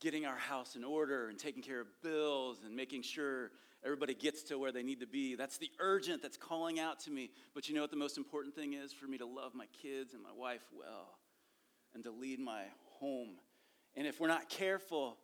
getting 0.01 0.27
our 0.27 0.37
house 0.37 0.75
in 0.75 0.83
order 0.83 1.29
and 1.29 1.39
taking 1.39 1.63
care 1.63 1.81
of 1.81 1.87
bills 2.03 2.59
and 2.67 2.75
making 2.75 3.03
sure 3.03 3.53
everybody 3.85 4.15
gets 4.15 4.43
to 4.45 4.59
where 4.59 4.73
they 4.73 4.83
need 4.83 5.01
to 5.01 5.07
be. 5.07 5.35
That's 5.35 5.59
the 5.59 5.71
urgent 5.79 6.23
that's 6.23 6.37
calling 6.37 6.79
out 6.79 7.01
to 7.01 7.11
me. 7.11 7.31
But 7.55 7.69
you 7.69 7.75
know 7.75 7.81
what 7.81 7.91
the 7.91 7.97
most 7.97 8.17
important 8.17 8.55
thing 8.55 8.75
is? 8.75 8.93
For 8.93 9.07
me 9.07 9.19
to 9.19 9.27
love 9.27 9.55
my 9.55 9.67
kids 9.83 10.15
and 10.15 10.23
my 10.23 10.33
wife 10.37 10.63
well 10.77 11.19
and 11.95 12.05
to 12.05 12.11
lead 12.11 12.41
my 12.41 12.63
home. 12.99 13.37
And 13.95 14.07
if 14.07 14.21
we're 14.21 14.29
not 14.29 14.49
careful, 14.49 15.19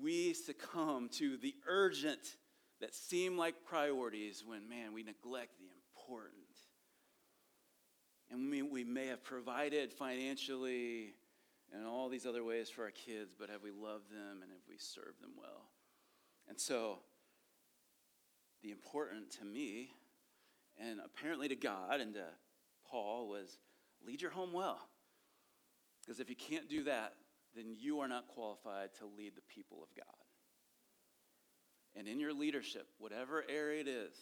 we 0.00 0.34
succumb 0.34 1.08
to 1.18 1.36
the 1.36 1.54
urgent 1.66 2.36
that 2.80 2.94
seem 2.94 3.38
like 3.38 3.54
priorities 3.64 4.42
when, 4.46 4.68
man, 4.68 4.92
we 4.92 5.02
neglect 5.02 5.58
the 5.58 5.64
important. 5.96 6.42
And 8.30 8.50
we, 8.50 8.62
we 8.62 8.84
may 8.84 9.06
have 9.06 9.22
provided 9.22 9.92
financially 9.92 11.14
and 11.72 11.86
all 11.86 12.08
these 12.08 12.26
other 12.26 12.44
ways 12.44 12.68
for 12.68 12.84
our 12.84 12.90
kids, 12.90 13.34
but 13.38 13.50
have 13.50 13.62
we 13.62 13.70
loved 13.70 14.10
them 14.10 14.42
and 14.42 14.50
have 14.50 14.62
we 14.68 14.76
served 14.78 15.22
them 15.22 15.32
well? 15.36 15.70
And 16.48 16.60
so, 16.60 16.98
the 18.64 18.70
important 18.70 19.30
to 19.38 19.44
me, 19.44 19.90
and 20.80 20.98
apparently 21.04 21.48
to 21.48 21.54
God 21.54 22.00
and 22.00 22.14
to 22.14 22.24
Paul, 22.90 23.28
was 23.28 23.58
lead 24.04 24.22
your 24.22 24.30
home 24.30 24.52
well. 24.52 24.80
Because 26.00 26.18
if 26.18 26.28
you 26.28 26.36
can't 26.36 26.68
do 26.68 26.84
that, 26.84 27.12
then 27.54 27.76
you 27.78 28.00
are 28.00 28.08
not 28.08 28.26
qualified 28.26 28.88
to 28.98 29.06
lead 29.06 29.36
the 29.36 29.42
people 29.54 29.82
of 29.82 29.94
God. 29.94 30.06
And 31.94 32.08
in 32.08 32.18
your 32.18 32.32
leadership, 32.32 32.86
whatever 32.98 33.44
area 33.48 33.82
it 33.82 33.88
is, 33.88 34.16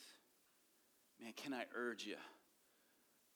man, 1.20 1.32
can 1.34 1.54
I 1.54 1.64
urge 1.74 2.04
you? 2.04 2.16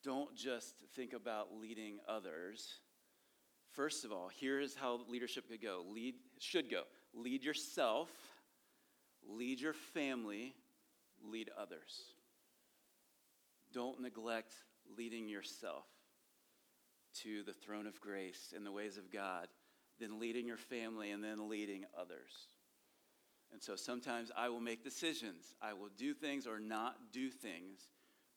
Don't 0.04 0.34
just 0.36 0.74
think 0.94 1.12
about 1.12 1.48
leading 1.58 1.98
others. 2.08 2.80
First 3.72 4.04
of 4.04 4.12
all, 4.12 4.28
here's 4.40 4.74
how 4.74 5.00
leadership 5.08 5.48
could 5.48 5.62
go. 5.62 5.84
Lead 5.88 6.16
should 6.38 6.70
go. 6.70 6.82
Lead 7.14 7.42
yourself, 7.42 8.10
lead 9.26 9.60
your 9.60 9.72
family, 9.72 10.54
lead 11.30 11.50
others. 11.58 12.02
Don't 13.72 14.00
neglect 14.00 14.52
leading 14.96 15.28
yourself 15.28 15.84
to 17.22 17.42
the 17.42 17.52
throne 17.52 17.86
of 17.86 18.00
grace 18.00 18.52
in 18.54 18.64
the 18.64 18.72
ways 18.72 18.98
of 18.98 19.10
God, 19.10 19.48
then 19.98 20.20
leading 20.20 20.46
your 20.46 20.56
family, 20.56 21.10
and 21.10 21.22
then 21.24 21.48
leading 21.48 21.84
others. 21.98 22.32
And 23.52 23.62
so 23.62 23.76
sometimes 23.76 24.30
I 24.36 24.48
will 24.48 24.60
make 24.60 24.84
decisions. 24.84 25.54
I 25.62 25.72
will 25.72 25.88
do 25.96 26.12
things 26.12 26.46
or 26.46 26.58
not 26.58 26.96
do 27.12 27.30
things 27.30 27.80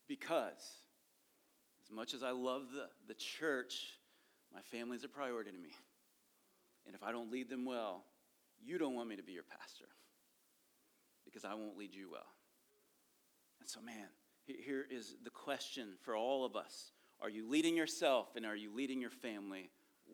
because, 0.08 0.84
As 1.84 1.92
much 1.92 2.14
as 2.14 2.24
I 2.24 2.32
love 2.32 2.64
the, 2.74 2.88
the 3.08 3.14
church, 3.14 4.00
my 4.54 4.62
family 4.62 4.98
is 4.98 5.04
a 5.04 5.10
priority 5.10 5.52
to 5.52 5.58
me. 5.58 5.72
And 6.86 6.96
if 6.96 7.04
I 7.04 7.12
don't 7.12 7.32
lead 7.32 7.50
them 7.50 7.66
well, 7.66 8.04
you 8.64 8.78
don't 8.78 8.96
want 8.96 9.10
me 9.10 9.16
to 9.16 9.24
be 9.24 9.34
your 9.34 9.44
pastor 9.44 9.86
because 11.26 11.46
I 11.46 11.54
won't 11.54 11.78
lead 11.78 11.94
you 11.94 12.10
well. 12.12 12.28
So, 13.70 13.82
man, 13.82 14.08
here 14.48 14.84
is 14.90 15.16
the 15.24 15.30
question 15.30 15.90
for 16.02 16.16
all 16.16 16.44
of 16.44 16.56
us 16.56 16.92
Are 17.22 17.30
you 17.30 17.48
leading 17.48 17.78
yourself 17.78 18.30
and 18.36 18.44
are 18.44 18.56
you 18.56 18.74
leading 18.74 19.00
your 19.00 19.12
family 19.12 19.70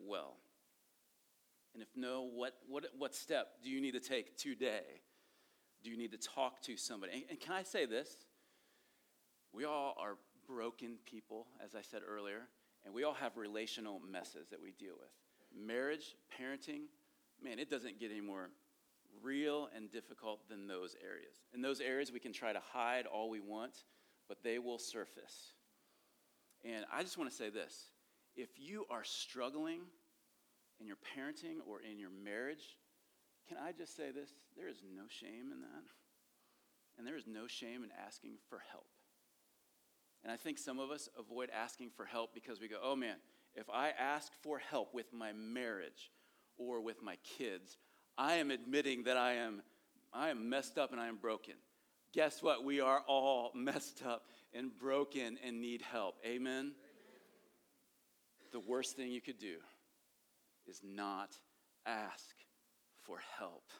well? 0.06 0.36
And 1.72 1.82
if 1.82 1.88
no, 1.96 2.28
what, 2.34 2.52
what, 2.68 2.84
what 2.98 3.14
step 3.14 3.62
do 3.64 3.70
you 3.70 3.80
need 3.80 3.92
to 3.92 4.00
take 4.00 4.36
today? 4.36 5.00
Do 5.82 5.88
you 5.88 5.96
need 5.96 6.12
to 6.12 6.18
talk 6.18 6.60
to 6.64 6.76
somebody? 6.76 7.12
And, 7.14 7.22
and 7.30 7.40
can 7.40 7.54
I 7.54 7.62
say 7.62 7.86
this? 7.86 8.14
We 9.54 9.64
all 9.64 9.94
are 9.98 10.18
broken 10.46 10.98
people, 11.06 11.46
as 11.64 11.74
I 11.74 11.80
said 11.80 12.02
earlier, 12.06 12.42
and 12.84 12.92
we 12.92 13.04
all 13.04 13.14
have 13.14 13.38
relational 13.38 14.02
messes 14.06 14.48
that 14.50 14.60
we 14.60 14.72
deal 14.72 14.96
with. 15.00 15.08
Marriage, 15.66 16.14
parenting, 16.38 16.88
man, 17.42 17.58
it 17.58 17.70
doesn't 17.70 17.98
get 17.98 18.10
any 18.10 18.20
more 18.20 18.50
real 19.22 19.68
and 19.74 19.90
difficult 19.90 20.48
than 20.48 20.66
those 20.66 20.94
areas. 21.04 21.34
In 21.54 21.62
those 21.62 21.80
areas, 21.80 22.12
we 22.12 22.20
can 22.20 22.32
try 22.32 22.52
to 22.52 22.60
hide 22.72 23.06
all 23.06 23.30
we 23.30 23.40
want, 23.40 23.84
but 24.28 24.42
they 24.42 24.58
will 24.58 24.78
surface. 24.78 25.52
And 26.64 26.84
I 26.92 27.02
just 27.02 27.18
want 27.18 27.30
to 27.30 27.36
say 27.36 27.50
this 27.50 27.90
if 28.36 28.50
you 28.56 28.84
are 28.90 29.04
struggling 29.04 29.80
in 30.80 30.86
your 30.86 30.96
parenting 30.96 31.56
or 31.66 31.80
in 31.80 31.98
your 31.98 32.10
marriage, 32.10 32.76
can 33.48 33.56
I 33.56 33.72
just 33.72 33.96
say 33.96 34.10
this? 34.10 34.30
There 34.56 34.68
is 34.68 34.82
no 34.94 35.04
shame 35.08 35.52
in 35.52 35.60
that. 35.60 35.84
And 36.98 37.06
there 37.06 37.16
is 37.16 37.26
no 37.26 37.46
shame 37.46 37.84
in 37.84 37.90
asking 38.04 38.36
for 38.48 38.62
help. 38.70 38.86
And 40.22 40.32
I 40.32 40.36
think 40.36 40.58
some 40.58 40.78
of 40.78 40.90
us 40.90 41.08
avoid 41.18 41.50
asking 41.50 41.90
for 41.96 42.04
help 42.04 42.34
because 42.34 42.60
we 42.60 42.68
go, 42.68 42.76
oh 42.82 42.96
man, 42.96 43.16
if 43.54 43.70
I 43.70 43.90
ask 43.90 44.32
for 44.42 44.58
help 44.58 44.92
with 44.92 45.12
my 45.12 45.32
marriage 45.32 46.10
or 46.58 46.80
with 46.80 47.02
my 47.02 47.16
kids, 47.38 47.78
I 48.18 48.34
am 48.34 48.50
admitting 48.50 49.04
that 49.04 49.16
I 49.16 49.34
am, 49.34 49.62
I 50.12 50.30
am 50.30 50.48
messed 50.48 50.78
up 50.78 50.92
and 50.92 51.00
I 51.00 51.08
am 51.08 51.16
broken. 51.16 51.54
Guess 52.12 52.42
what? 52.42 52.64
We 52.64 52.80
are 52.80 53.02
all 53.06 53.50
messed 53.54 54.02
up 54.06 54.28
and 54.54 54.76
broken 54.78 55.38
and 55.44 55.60
need 55.60 55.82
help. 55.82 56.16
Amen? 56.24 56.40
Amen? 56.40 56.72
The 58.52 58.60
worst 58.60 58.96
thing 58.96 59.10
you 59.10 59.20
could 59.20 59.38
do 59.38 59.56
is 60.66 60.80
not 60.82 61.36
ask 61.84 62.34
for 63.02 63.18
help. 63.38 63.70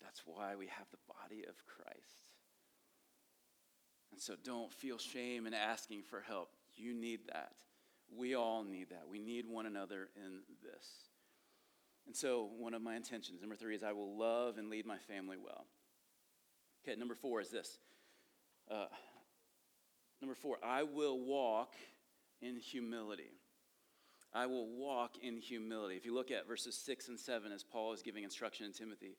That's 0.00 0.22
why 0.24 0.56
we 0.56 0.66
have 0.66 0.86
the 0.90 0.98
body 1.06 1.44
of 1.48 1.54
Christ. 1.66 2.30
And 4.12 4.20
so 4.20 4.34
don't 4.42 4.72
feel 4.72 4.98
shame 4.98 5.46
in 5.46 5.54
asking 5.54 6.02
for 6.02 6.20
help. 6.20 6.50
You 6.76 6.94
need 6.94 7.20
that. 7.32 7.52
We 8.16 8.34
all 8.34 8.64
need 8.64 8.90
that. 8.90 9.04
We 9.08 9.18
need 9.18 9.46
one 9.46 9.66
another 9.66 10.08
in 10.16 10.40
this. 10.62 11.09
And 12.10 12.16
so, 12.16 12.48
one 12.58 12.74
of 12.74 12.82
my 12.82 12.96
intentions, 12.96 13.40
number 13.40 13.54
three, 13.54 13.76
is 13.76 13.84
I 13.84 13.92
will 13.92 14.18
love 14.18 14.58
and 14.58 14.68
lead 14.68 14.84
my 14.84 14.98
family 14.98 15.36
well. 15.36 15.64
Okay, 16.82 16.98
number 16.98 17.14
four 17.14 17.40
is 17.40 17.50
this. 17.50 17.78
Uh, 18.68 18.86
number 20.20 20.34
four, 20.34 20.56
I 20.60 20.82
will 20.82 21.20
walk 21.20 21.74
in 22.42 22.56
humility. 22.56 23.30
I 24.34 24.46
will 24.46 24.66
walk 24.66 25.18
in 25.22 25.36
humility. 25.36 25.94
If 25.94 26.04
you 26.04 26.12
look 26.12 26.32
at 26.32 26.48
verses 26.48 26.74
six 26.74 27.06
and 27.06 27.16
seven, 27.16 27.52
as 27.52 27.62
Paul 27.62 27.92
is 27.92 28.02
giving 28.02 28.24
instruction 28.24 28.66
in 28.66 28.72
Timothy, 28.72 29.16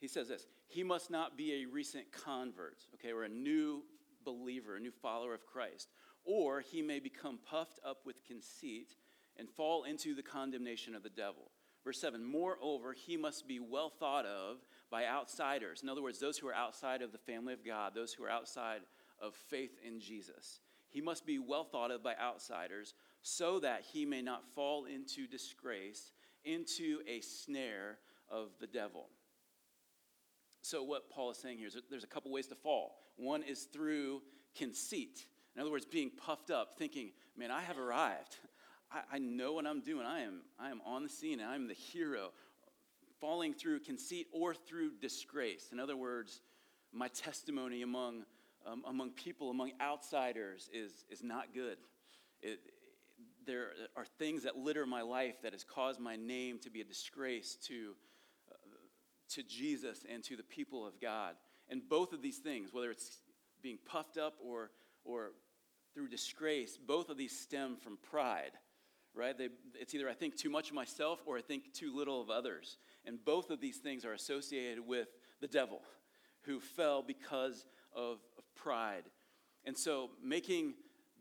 he 0.00 0.06
says 0.06 0.28
this 0.28 0.46
He 0.68 0.84
must 0.84 1.10
not 1.10 1.36
be 1.36 1.64
a 1.64 1.66
recent 1.66 2.04
convert, 2.12 2.84
okay, 2.94 3.10
or 3.10 3.24
a 3.24 3.28
new 3.28 3.82
believer, 4.24 4.76
a 4.76 4.80
new 4.80 4.92
follower 4.92 5.34
of 5.34 5.44
Christ, 5.44 5.88
or 6.24 6.60
he 6.60 6.82
may 6.82 7.00
become 7.00 7.40
puffed 7.44 7.80
up 7.84 8.06
with 8.06 8.24
conceit 8.24 8.94
and 9.36 9.50
fall 9.50 9.82
into 9.82 10.14
the 10.14 10.22
condemnation 10.22 10.94
of 10.94 11.02
the 11.02 11.10
devil. 11.10 11.50
Verse 11.88 12.02
7 12.02 12.22
Moreover, 12.22 12.92
he 12.92 13.16
must 13.16 13.48
be 13.48 13.60
well 13.60 13.88
thought 13.88 14.26
of 14.26 14.58
by 14.90 15.06
outsiders. 15.06 15.82
In 15.82 15.88
other 15.88 16.02
words, 16.02 16.18
those 16.18 16.36
who 16.36 16.46
are 16.46 16.54
outside 16.54 17.00
of 17.00 17.12
the 17.12 17.18
family 17.18 17.54
of 17.54 17.64
God, 17.64 17.94
those 17.94 18.12
who 18.12 18.24
are 18.24 18.30
outside 18.30 18.82
of 19.18 19.34
faith 19.34 19.78
in 19.82 19.98
Jesus. 19.98 20.60
He 20.90 21.00
must 21.00 21.24
be 21.24 21.38
well 21.38 21.64
thought 21.64 21.90
of 21.90 22.02
by 22.02 22.14
outsiders 22.20 22.92
so 23.22 23.58
that 23.60 23.86
he 23.90 24.04
may 24.04 24.20
not 24.20 24.44
fall 24.54 24.84
into 24.84 25.26
disgrace, 25.26 26.12
into 26.44 26.98
a 27.08 27.22
snare 27.22 27.96
of 28.30 28.50
the 28.60 28.66
devil. 28.66 29.06
So, 30.60 30.82
what 30.82 31.08
Paul 31.08 31.30
is 31.30 31.38
saying 31.38 31.56
here 31.56 31.68
is 31.68 31.78
there's 31.88 32.04
a 32.04 32.08
couple 32.08 32.30
ways 32.30 32.48
to 32.48 32.54
fall. 32.54 32.96
One 33.16 33.42
is 33.42 33.62
through 33.62 34.20
conceit. 34.54 35.24
In 35.56 35.62
other 35.62 35.70
words, 35.70 35.86
being 35.86 36.10
puffed 36.10 36.50
up, 36.50 36.76
thinking, 36.76 37.12
man, 37.34 37.50
I 37.50 37.62
have 37.62 37.78
arrived. 37.78 38.36
I, 38.90 39.16
I 39.16 39.18
know 39.18 39.52
what 39.52 39.66
I'm 39.66 39.80
doing. 39.80 40.06
I 40.06 40.20
am, 40.20 40.40
I 40.58 40.70
am 40.70 40.80
on 40.84 41.02
the 41.02 41.08
scene 41.08 41.40
and 41.40 41.48
I'm 41.48 41.68
the 41.68 41.74
hero. 41.74 42.30
Falling 43.20 43.52
through 43.52 43.80
conceit 43.80 44.28
or 44.32 44.54
through 44.54 44.92
disgrace. 45.00 45.70
In 45.72 45.80
other 45.80 45.96
words, 45.96 46.40
my 46.92 47.08
testimony 47.08 47.82
among, 47.82 48.24
um, 48.64 48.84
among 48.86 49.10
people, 49.10 49.50
among 49.50 49.72
outsiders, 49.80 50.70
is, 50.72 51.04
is 51.10 51.22
not 51.22 51.52
good. 51.52 51.78
It, 52.42 52.60
there 53.44 53.70
are 53.96 54.04
things 54.18 54.44
that 54.44 54.56
litter 54.56 54.86
my 54.86 55.02
life 55.02 55.42
that 55.42 55.52
has 55.52 55.64
caused 55.64 55.98
my 55.98 56.16
name 56.16 56.58
to 56.60 56.70
be 56.70 56.80
a 56.80 56.84
disgrace 56.84 57.56
to, 57.66 57.94
uh, 58.50 58.54
to 59.30 59.42
Jesus 59.42 60.04
and 60.08 60.22
to 60.24 60.36
the 60.36 60.42
people 60.42 60.86
of 60.86 61.00
God. 61.00 61.34
And 61.68 61.82
both 61.88 62.12
of 62.12 62.22
these 62.22 62.38
things, 62.38 62.72
whether 62.72 62.90
it's 62.90 63.18
being 63.62 63.78
puffed 63.84 64.16
up 64.16 64.34
or, 64.42 64.70
or 65.04 65.32
through 65.94 66.08
disgrace, 66.08 66.78
both 66.78 67.08
of 67.08 67.16
these 67.16 67.36
stem 67.36 67.76
from 67.76 67.98
pride, 68.10 68.52
right? 69.18 69.36
They, 69.36 69.48
it's 69.74 69.94
either 69.94 70.08
I 70.08 70.14
think 70.14 70.36
too 70.36 70.48
much 70.48 70.68
of 70.68 70.74
myself 70.74 71.20
or 71.26 71.36
I 71.36 71.42
think 71.42 71.74
too 71.74 71.94
little 71.94 72.22
of 72.22 72.30
others. 72.30 72.78
And 73.04 73.22
both 73.24 73.50
of 73.50 73.60
these 73.60 73.78
things 73.78 74.04
are 74.04 74.12
associated 74.12 74.86
with 74.86 75.08
the 75.40 75.48
devil 75.48 75.80
who 76.42 76.60
fell 76.60 77.02
because 77.02 77.66
of, 77.94 78.18
of 78.38 78.44
pride. 78.54 79.04
And 79.64 79.76
so 79.76 80.10
making 80.22 80.74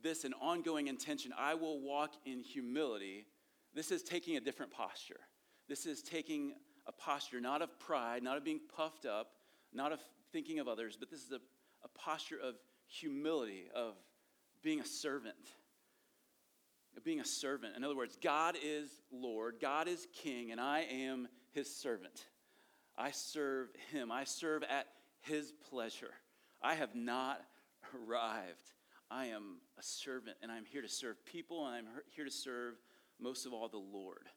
this 0.03 0.23
an 0.23 0.33
ongoing 0.39 0.87
intention, 0.87 1.33
I 1.37 1.55
will 1.55 1.81
walk 1.81 2.13
in 2.25 2.41
humility, 2.41 3.25
this 3.73 3.91
is 3.91 4.03
taking 4.03 4.37
a 4.37 4.39
different 4.39 4.71
posture. 4.71 5.19
This 5.67 5.85
is 5.85 6.01
taking 6.01 6.53
a 6.87 6.91
posture 6.91 7.41
not 7.41 7.61
of 7.61 7.77
pride, 7.79 8.23
not 8.23 8.37
of 8.37 8.43
being 8.43 8.61
puffed 8.75 9.05
up, 9.05 9.31
not 9.73 9.91
of 9.91 9.99
thinking 10.31 10.59
of 10.59 10.67
others, 10.67 10.95
but 10.99 11.09
this 11.09 11.23
is 11.23 11.31
a, 11.31 11.39
a 11.83 11.87
posture 11.97 12.37
of 12.41 12.55
humility, 12.87 13.65
of 13.75 13.95
being 14.63 14.79
a 14.79 14.85
servant. 14.85 15.35
Being 17.03 17.19
a 17.21 17.25
servant. 17.25 17.77
In 17.77 17.83
other 17.83 17.95
words, 17.95 18.17
God 18.21 18.57
is 18.61 18.89
Lord, 19.11 19.55
God 19.61 19.87
is 19.87 20.07
King, 20.13 20.51
and 20.51 20.59
I 20.59 20.81
am 20.81 21.29
his 21.51 21.73
servant. 21.73 22.25
I 22.97 23.11
serve 23.11 23.69
him, 23.91 24.11
I 24.11 24.25
serve 24.25 24.63
at 24.63 24.87
his 25.21 25.53
pleasure. 25.69 26.13
I 26.61 26.75
have 26.75 26.95
not 26.95 27.41
arrived. 27.95 28.73
I 29.09 29.27
am 29.27 29.59
a 29.79 29.83
servant, 29.83 30.35
and 30.41 30.51
I'm 30.51 30.65
here 30.65 30.81
to 30.81 30.89
serve 30.89 31.23
people, 31.25 31.67
and 31.67 31.75
I'm 31.75 31.85
here 32.09 32.25
to 32.25 32.31
serve 32.31 32.75
most 33.19 33.45
of 33.45 33.53
all 33.53 33.69
the 33.69 33.77
Lord. 33.77 34.27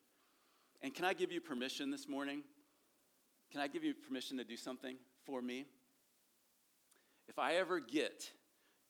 And 0.82 0.94
can 0.94 1.04
I 1.04 1.12
give 1.12 1.32
you 1.32 1.40
permission 1.40 1.90
this 1.90 2.08
morning? 2.08 2.42
Can 3.50 3.60
I 3.60 3.66
give 3.66 3.82
you 3.82 3.94
permission 3.94 4.36
to 4.36 4.44
do 4.44 4.56
something 4.56 4.96
for 5.24 5.42
me? 5.42 5.66
If 7.28 7.38
I 7.38 7.54
ever 7.54 7.80
get 7.80 8.30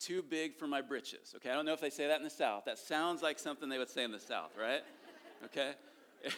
too 0.00 0.22
big 0.22 0.54
for 0.56 0.66
my 0.66 0.80
britches, 0.80 1.34
okay, 1.36 1.50
I 1.50 1.54
don't 1.54 1.66
know 1.66 1.72
if 1.72 1.80
they 1.80 1.90
say 1.90 2.08
that 2.08 2.18
in 2.18 2.24
the 2.24 2.30
South. 2.30 2.64
That 2.64 2.78
sounds 2.78 3.22
like 3.22 3.38
something 3.38 3.68
they 3.68 3.78
would 3.78 3.90
say 3.90 4.02
in 4.02 4.12
the 4.12 4.18
South, 4.18 4.52
right? 4.58 4.82
Okay? 5.44 5.72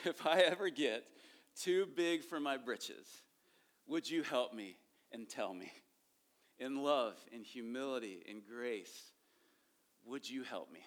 If 0.05 0.25
I 0.29 0.43
ever 0.43 0.71
get 0.71 1.03
too 1.61 1.89
big 1.97 2.23
for 2.23 2.39
my 2.39 2.57
britches, 2.57 3.05
would 3.89 4.09
you 4.09 4.23
help 4.23 4.55
me 4.55 4.77
and 5.11 5.29
tell 5.29 5.53
me? 5.53 5.73
In 6.61 6.85
love, 6.85 7.15
in 7.33 7.43
humility, 7.43 8.23
in 8.29 8.43
grace, 8.49 9.11
would 10.05 10.29
you 10.29 10.45
help 10.45 10.73
me? 10.73 10.81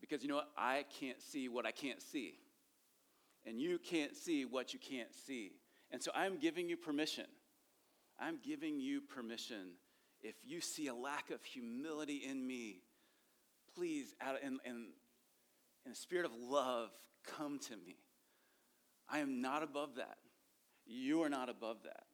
Because 0.00 0.22
you 0.22 0.28
know 0.28 0.36
what? 0.36 0.50
I 0.56 0.84
can't 1.00 1.20
see 1.20 1.48
what 1.48 1.66
I 1.66 1.72
can't 1.72 2.00
see. 2.00 2.34
And 3.44 3.60
you 3.60 3.78
can't 3.78 4.14
see 4.16 4.44
what 4.44 4.72
you 4.72 4.78
can't 4.78 5.12
see. 5.14 5.52
And 5.90 6.02
so 6.02 6.10
I'm 6.14 6.38
giving 6.38 6.68
you 6.68 6.76
permission. 6.76 7.26
I'm 8.18 8.38
giving 8.44 8.78
you 8.80 9.00
permission. 9.00 9.72
If 10.22 10.34
you 10.44 10.60
see 10.60 10.88
a 10.88 10.94
lack 10.94 11.30
of 11.30 11.42
humility 11.44 12.22
in 12.28 12.46
me, 12.46 12.82
please, 13.74 14.14
out 14.20 14.36
in, 14.42 14.58
in, 14.64 14.88
in 15.86 15.92
a 15.92 15.94
spirit 15.94 16.26
of 16.26 16.32
love, 16.34 16.90
come 17.26 17.58
to 17.58 17.76
me. 17.76 17.96
I 19.08 19.20
am 19.20 19.40
not 19.40 19.62
above 19.62 19.96
that. 19.96 20.18
You 20.86 21.22
are 21.22 21.28
not 21.28 21.48
above 21.48 21.78
that. 21.84 22.04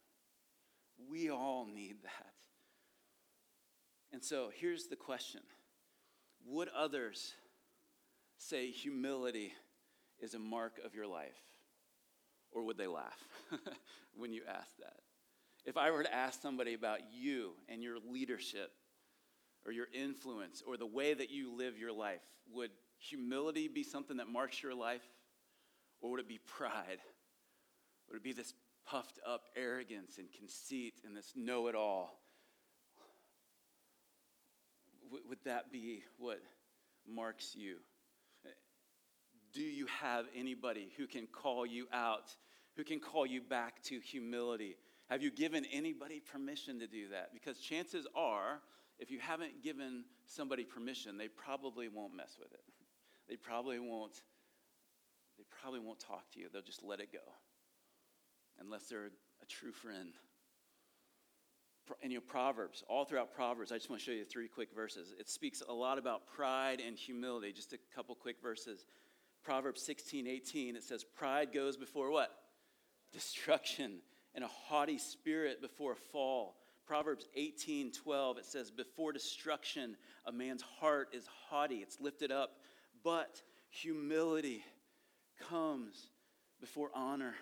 We 1.11 1.31
all 1.31 1.67
need 1.67 2.03
that. 2.03 2.33
And 4.13 4.25
so 4.25 4.51
here's 4.55 4.87
the 4.87 4.97
question 4.97 5.41
Would 6.47 6.69
others 6.69 7.35
say 8.39 8.71
humility 8.71 9.53
is 10.21 10.35
a 10.35 10.39
mark 10.39 10.81
of 10.85 10.95
your 10.95 11.07
life? 11.07 11.37
Or 12.53 12.63
would 12.65 12.79
they 12.79 12.87
laugh 12.87 13.23
when 14.17 14.33
you 14.33 14.43
ask 14.49 14.77
that? 14.79 15.01
If 15.67 15.77
I 15.77 15.91
were 15.91 16.05
to 16.05 16.15
ask 16.15 16.41
somebody 16.41 16.75
about 16.75 17.01
you 17.13 17.51
and 17.69 17.83
your 17.83 17.99
leadership, 18.11 18.71
or 19.67 19.73
your 19.73 19.89
influence 19.93 20.63
or 20.67 20.77
the 20.77 20.87
way 20.87 21.13
that 21.13 21.31
you 21.31 21.55
live 21.55 21.77
your 21.77 21.93
life? 21.93 22.23
Would 22.53 22.71
humility 22.99 23.69
be 23.69 23.83
something 23.83 24.19
that 24.19 24.29
marks 24.29 24.63
your 24.63 24.75
life? 24.75 25.03
Or 26.01 26.13
would 26.13 26.21
it 26.21 26.29
be 26.29 26.39
pride? 26.47 27.01
Would 28.09 28.17
it 28.17 28.23
be 28.23 28.33
this 28.33 28.55
puffed 28.87 29.19
up 29.27 29.43
arrogance 29.57 30.19
and 30.19 30.29
conceit 30.33 30.95
and 31.05 31.17
this 31.17 31.33
know 31.35 31.67
it 31.67 31.75
all? 31.75 32.21
Would 35.11 35.39
that 35.45 35.73
be 35.73 36.05
what 36.19 36.41
marks 37.09 37.55
you? 37.57 37.77
Do 39.53 39.63
you 39.63 39.87
have 40.01 40.27
anybody 40.37 40.91
who 40.97 41.07
can 41.07 41.27
call 41.27 41.65
you 41.65 41.87
out, 41.93 42.37
who 42.77 42.85
can 42.85 43.01
call 43.01 43.25
you 43.25 43.41
back 43.41 43.83
to 43.85 43.99
humility? 44.01 44.77
Have 45.09 45.23
you 45.23 45.31
given 45.31 45.65
anybody 45.73 46.21
permission 46.21 46.81
to 46.81 46.87
do 46.87 47.09
that? 47.09 47.33
Because 47.33 47.59
chances 47.59 48.07
are, 48.15 48.61
if 48.99 49.11
you 49.11 49.21
haven't 49.21 49.63
given 49.63 50.05
somebody 50.27 50.65
permission, 50.65 51.17
they 51.17 51.29
probably 51.29 51.89
won't 51.89 52.15
mess 52.15 52.37
with 52.39 52.53
it. 52.53 52.61
They 53.29 53.35
probably 53.35 53.81
won't 53.81 54.23
they 55.37 55.45
probably 55.61 55.81
won't 55.81 55.99
talk 55.99 56.31
to 56.33 56.41
you. 56.41 56.47
They'll 56.53 56.63
just 56.63 56.83
let 56.83 57.01
it 57.01 57.13
go. 57.13 57.19
Unless 58.61 58.85
they're 58.85 59.11
a 59.43 59.47
true 59.47 59.73
friend. 59.73 60.13
And 62.03 62.11
you 62.11 62.19
know, 62.19 62.25
Proverbs, 62.27 62.83
all 62.89 63.05
throughout 63.05 63.33
Proverbs, 63.35 63.71
I 63.71 63.77
just 63.77 63.91
want 63.91 64.01
to 64.01 64.07
show 64.07 64.13
you 64.13 64.25
three 64.25 64.49
quick 64.49 64.71
verses. 64.75 65.15
It 65.19 65.29
speaks 65.29 65.63
a 65.69 65.73
lot 65.73 65.99
about 65.99 66.27
pride 66.27 66.81
and 66.85 66.97
humility. 66.97 67.53
Just 67.53 67.73
a 67.73 67.79
couple 67.95 68.15
quick 68.15 68.37
verses. 68.43 68.87
Proverbs 69.45 69.83
16, 69.83 70.27
18, 70.27 70.75
it 70.75 70.83
says, 70.83 71.05
Pride 71.05 71.53
goes 71.53 71.77
before 71.77 72.11
what? 72.11 72.31
Destruction, 73.13 73.99
and 74.37 74.45
a 74.45 74.49
haughty 74.49 74.99
spirit 74.99 75.61
before 75.61 75.93
a 75.93 75.97
fall. 75.97 76.55
Proverbs 76.87 77.27
18, 77.35 77.91
12, 77.91 78.39
it 78.39 78.45
says, 78.45 78.71
Before 78.71 79.13
destruction, 79.13 79.97
a 80.27 80.31
man's 80.31 80.63
heart 80.79 81.09
is 81.13 81.27
haughty, 81.49 81.77
it's 81.77 82.01
lifted 82.01 82.31
up, 82.31 82.59
but 83.03 83.43
humility 83.71 84.63
comes 85.49 86.11
before 86.61 86.91
honor. 86.95 87.35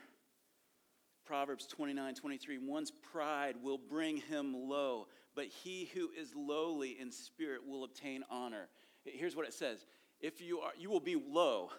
Proverbs 1.27 1.67
29 1.67 2.15
23, 2.15 2.59
one's 2.59 2.91
pride 2.91 3.57
will 3.63 3.79
bring 3.79 4.19
him 4.19 4.55
low, 4.55 5.09
but 5.35 5.47
he 5.47 5.91
who 5.95 6.11
is 6.19 6.33
lowly 6.37 6.97
in 7.01 7.11
spirit 7.11 7.61
will 7.67 7.85
obtain 7.85 8.23
honor. 8.31 8.69
Here's 9.05 9.35
what 9.35 9.47
it 9.47 9.53
says 9.53 9.85
if 10.21 10.41
you 10.41 10.61
are, 10.61 10.73
you 10.79 10.91
will 10.91 11.01
be 11.01 11.17
low, 11.17 11.71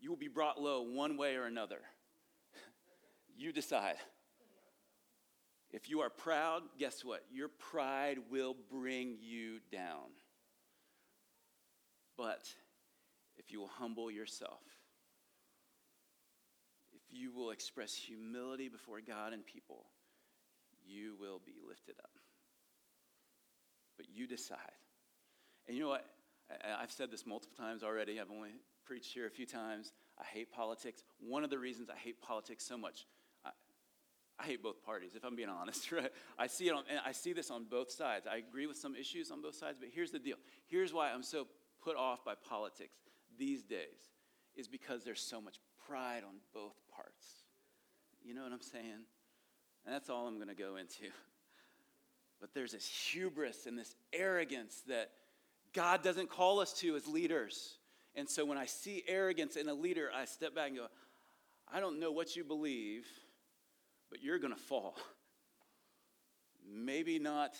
you 0.00 0.10
will 0.10 0.16
be 0.16 0.28
brought 0.28 0.60
low 0.60 0.82
one 0.82 1.16
way 1.16 1.36
or 1.36 1.46
another. 1.46 1.80
you 3.36 3.52
decide. 3.52 3.96
If 5.76 5.90
you 5.90 6.00
are 6.00 6.08
proud, 6.08 6.62
guess 6.78 7.04
what? 7.04 7.22
Your 7.30 7.48
pride 7.48 8.16
will 8.30 8.56
bring 8.72 9.18
you 9.20 9.58
down. 9.70 10.08
But 12.16 12.48
if 13.36 13.52
you 13.52 13.60
will 13.60 13.68
humble 13.68 14.10
yourself, 14.10 14.62
if 16.94 17.02
you 17.10 17.30
will 17.30 17.50
express 17.50 17.92
humility 17.94 18.70
before 18.70 19.00
God 19.06 19.34
and 19.34 19.44
people, 19.44 19.84
you 20.82 21.14
will 21.20 21.42
be 21.44 21.56
lifted 21.68 21.96
up. 22.02 22.10
But 23.98 24.06
you 24.10 24.26
decide. 24.26 24.58
And 25.68 25.76
you 25.76 25.82
know 25.82 25.90
what? 25.90 26.06
I, 26.50 26.80
have 26.80 26.90
said 26.90 27.10
this 27.10 27.26
multiple 27.26 27.56
times 27.58 27.82
already. 27.82 28.18
I've 28.18 28.30
only 28.30 28.52
preached 28.86 29.12
here 29.12 29.26
a 29.26 29.30
few 29.30 29.44
times. 29.44 29.92
I 30.18 30.24
hate 30.24 30.50
politics. 30.50 31.02
One 31.20 31.44
of 31.44 31.50
the 31.50 31.58
reasons 31.58 31.90
I 31.90 31.98
hate 31.98 32.22
politics 32.22 32.64
so 32.64 32.78
much, 32.78 33.04
I, 34.38 34.44
hate 34.44 34.62
both 34.62 34.84
parties, 34.84 35.12
if 35.14 35.24
I'm 35.24 35.36
being 35.36 35.48
honest. 35.60 35.90
Right? 35.92 36.10
I 36.38 36.46
see 36.46 36.68
it 36.68 36.72
on, 36.72 36.84
and 36.90 37.00
I 37.04 37.12
see 37.12 37.32
this 37.32 37.50
on 37.50 37.64
both 37.64 37.90
sides. 37.90 38.26
I 38.30 38.36
agree 38.36 38.66
with 38.66 38.76
some 38.76 38.94
issues 38.94 39.30
on 39.30 39.42
both 39.42 39.54
sides, 39.54 39.78
but 39.78 39.88
here's 39.92 40.10
the 40.10 40.18
deal. 40.18 40.36
Here's 40.66 40.92
why 40.92 41.10
I'm 41.12 41.22
so 41.22 41.46
put 41.82 41.96
off 41.96 42.24
by 42.24 42.34
politics 42.34 42.96
these 43.38 43.62
days, 43.62 44.10
is 44.56 44.68
because 44.68 45.04
there's 45.04 45.20
so 45.20 45.40
much 45.40 45.60
pride 45.86 46.22
on 46.26 46.36
both 46.54 46.74
parts. 46.94 47.26
You 48.24 48.34
know 48.34 48.42
what 48.42 48.52
I'm 48.52 48.62
saying? 48.62 49.04
And 49.84 49.94
that's 49.94 50.10
all 50.10 50.26
I'm 50.26 50.36
going 50.36 50.48
to 50.48 50.54
go 50.54 50.76
into. 50.76 51.04
But 52.38 52.52
there's 52.52 52.72
this 52.72 52.86
hubris 52.86 53.64
and 53.64 53.78
this 53.78 53.94
arrogance 54.12 54.82
that 54.88 55.10
God 55.72 56.02
doesn't 56.02 56.28
call 56.28 56.60
us 56.60 56.72
to 56.80 56.94
as 56.94 57.06
leaders. 57.06 57.78
And 58.14 58.28
so 58.28 58.44
when 58.44 58.58
I 58.58 58.66
see 58.66 59.02
arrogance 59.08 59.56
in 59.56 59.70
a 59.70 59.74
leader, 59.74 60.10
I 60.14 60.26
step 60.26 60.54
back 60.54 60.68
and 60.68 60.76
go, 60.76 60.86
I 61.72 61.80
don't 61.80 61.98
know 61.98 62.12
what 62.12 62.36
you 62.36 62.44
believe, 62.44 63.06
but 64.10 64.22
you're 64.22 64.38
going 64.38 64.52
to 64.52 64.60
fall. 64.60 64.96
Maybe 66.68 67.18
not 67.18 67.56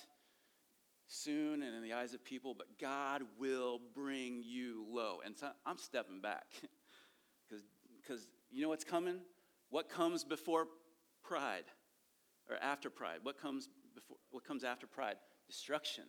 soon 1.07 1.62
and 1.62 1.74
in 1.74 1.82
the 1.82 1.92
eyes 1.92 2.14
of 2.14 2.24
people, 2.24 2.55
but 2.55 2.78
God 2.80 3.22
will 3.38 3.80
bring 3.94 4.42
you 4.44 4.84
low. 4.90 5.18
And 5.24 5.36
so 5.36 5.49
I'm 5.64 5.78
stepping 5.78 6.20
back 6.20 6.47
because 8.03 8.26
you 8.51 8.62
know 8.62 8.68
what's 8.68 8.84
coming? 8.84 9.18
What 9.70 9.88
comes 9.88 10.24
before 10.24 10.66
pride 11.22 11.64
or 12.49 12.57
after 12.57 12.90
pride? 12.90 13.18
What 13.22 13.40
comes 13.40 13.68
before 13.94 14.16
what 14.30 14.44
comes 14.44 14.64
after 14.64 14.86
pride? 14.86 15.16
Destruction. 15.47 16.05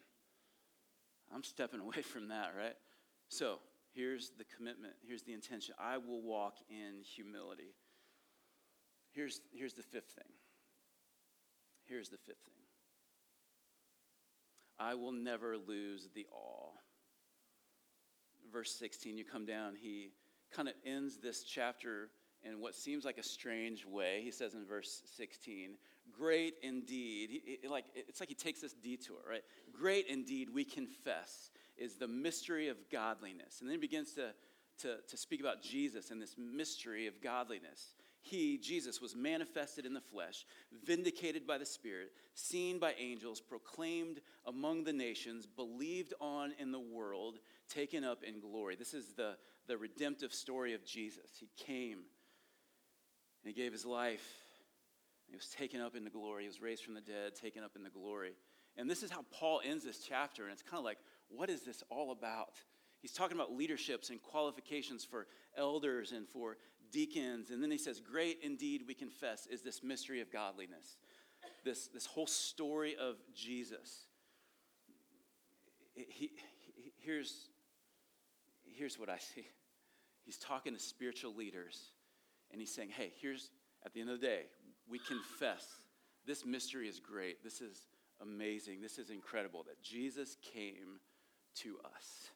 I'm 1.33 1.43
stepping 1.43 1.79
away 1.87 2.01
from 2.01 2.29
that, 2.29 2.53
right? 2.57 2.75
So, 3.29 3.59
here's 3.93 4.31
the 4.37 4.45
commitment, 4.55 4.93
here's 5.05 5.23
the 5.23 5.33
intention. 5.33 5.75
I 5.79 5.97
will 5.97 6.21
walk 6.21 6.55
in 6.69 7.01
humility. 7.03 7.75
Here's, 9.17 9.41
here's 9.51 9.73
the 9.73 9.81
fifth 9.81 10.11
thing. 10.11 10.31
Here's 11.87 12.09
the 12.09 12.17
fifth 12.17 12.37
thing. 12.45 12.53
I 14.77 14.93
will 14.93 15.11
never 15.11 15.57
lose 15.57 16.07
the 16.13 16.27
awe. 16.31 16.69
Verse 18.53 18.71
16, 18.77 19.17
you 19.17 19.25
come 19.25 19.47
down, 19.47 19.73
he 19.75 20.11
kind 20.51 20.67
of 20.67 20.75
ends 20.85 21.17
this 21.17 21.41
chapter 21.43 22.09
in 22.43 22.61
what 22.61 22.75
seems 22.75 23.05
like 23.05 23.17
a 23.17 23.23
strange 23.23 23.87
way. 23.87 24.21
He 24.23 24.29
says 24.29 24.53
in 24.53 24.67
verse 24.67 25.01
16, 25.15 25.71
Great 26.15 26.53
indeed. 26.61 27.41
He, 27.43 27.67
like, 27.67 27.85
it's 27.95 28.19
like 28.19 28.29
he 28.29 28.35
takes 28.35 28.61
this 28.61 28.73
detour, 28.73 29.17
right? 29.27 29.41
Great 29.73 30.05
indeed, 30.05 30.49
we 30.53 30.63
confess, 30.63 31.49
is 31.75 31.95
the 31.95 32.07
mystery 32.07 32.67
of 32.67 32.77
godliness. 32.91 33.61
And 33.61 33.67
then 33.67 33.77
he 33.77 33.81
begins 33.81 34.13
to, 34.13 34.33
to, 34.83 34.97
to 35.09 35.17
speak 35.17 35.39
about 35.39 35.63
Jesus 35.63 36.11
and 36.11 36.21
this 36.21 36.35
mystery 36.37 37.07
of 37.07 37.19
godliness. 37.19 37.95
He, 38.29 38.57
Jesus, 38.57 39.01
was 39.01 39.15
manifested 39.15 39.85
in 39.85 39.93
the 39.93 40.01
flesh, 40.01 40.45
vindicated 40.85 41.47
by 41.47 41.57
the 41.57 41.65
Spirit, 41.65 42.11
seen 42.33 42.77
by 42.77 42.93
angels, 42.99 43.39
proclaimed 43.39 44.19
among 44.45 44.83
the 44.83 44.93
nations, 44.93 45.45
believed 45.45 46.13
on 46.19 46.53
in 46.59 46.71
the 46.71 46.79
world, 46.79 47.39
taken 47.69 48.03
up 48.03 48.23
in 48.23 48.39
glory. 48.39 48.75
This 48.75 48.93
is 48.93 49.13
the, 49.13 49.37
the 49.67 49.77
redemptive 49.77 50.33
story 50.33 50.73
of 50.73 50.85
Jesus. 50.85 51.29
He 51.39 51.49
came 51.57 51.99
and 53.43 53.45
he 53.45 53.53
gave 53.53 53.71
his 53.71 53.85
life. 53.85 54.27
He 55.29 55.35
was 55.35 55.47
taken 55.47 55.79
up 55.79 55.95
into 55.95 56.09
glory. 56.09 56.43
He 56.43 56.47
was 56.47 56.61
raised 56.61 56.83
from 56.83 56.95
the 56.95 57.01
dead, 57.01 57.35
taken 57.35 57.63
up 57.63 57.75
into 57.75 57.89
glory. 57.89 58.33
And 58.77 58.89
this 58.89 59.03
is 59.03 59.11
how 59.11 59.23
Paul 59.31 59.61
ends 59.63 59.83
this 59.83 59.99
chapter. 59.99 60.43
And 60.43 60.51
it's 60.51 60.61
kind 60.61 60.79
of 60.79 60.85
like, 60.85 60.99
what 61.29 61.49
is 61.49 61.61
this 61.61 61.83
all 61.89 62.11
about? 62.11 62.53
He's 63.01 63.13
talking 63.13 63.37
about 63.37 63.53
leaderships 63.53 64.09
and 64.09 64.21
qualifications 64.21 65.05
for 65.05 65.27
elders 65.57 66.11
and 66.11 66.27
for 66.27 66.57
deacons. 66.91 67.51
And 67.51 67.61
then 67.61 67.71
he 67.71 67.77
says, 67.77 67.99
Great 67.99 68.39
indeed, 68.43 68.83
we 68.87 68.93
confess, 68.93 69.47
is 69.47 69.61
this 69.61 69.83
mystery 69.83 70.21
of 70.21 70.31
godliness. 70.31 70.97
This, 71.63 71.87
this 71.87 72.05
whole 72.05 72.27
story 72.27 72.95
of 72.99 73.15
Jesus. 73.35 74.05
He, 75.93 76.05
he, 76.09 76.31
here's, 76.99 77.49
here's 78.63 78.99
what 78.99 79.09
I 79.09 79.17
see 79.17 79.47
He's 80.23 80.37
talking 80.37 80.73
to 80.73 80.79
spiritual 80.79 81.33
leaders 81.33 81.91
and 82.51 82.61
he's 82.61 82.73
saying, 82.73 82.89
hey, 82.89 83.11
here's, 83.21 83.49
at 83.85 83.93
the 83.93 84.01
end 84.01 84.09
of 84.09 84.19
the 84.19 84.25
day, 84.25 84.43
we 84.89 84.99
confess 84.99 85.65
this 86.25 86.45
mystery 86.45 86.87
is 86.87 86.99
great. 86.99 87.43
This 87.43 87.61
is 87.61 87.87
amazing. 88.21 88.81
This 88.81 88.97
is 88.97 89.09
incredible 89.09 89.63
that 89.63 89.81
Jesus 89.81 90.37
came 90.53 90.99
to 91.55 91.77
us. 91.85 92.29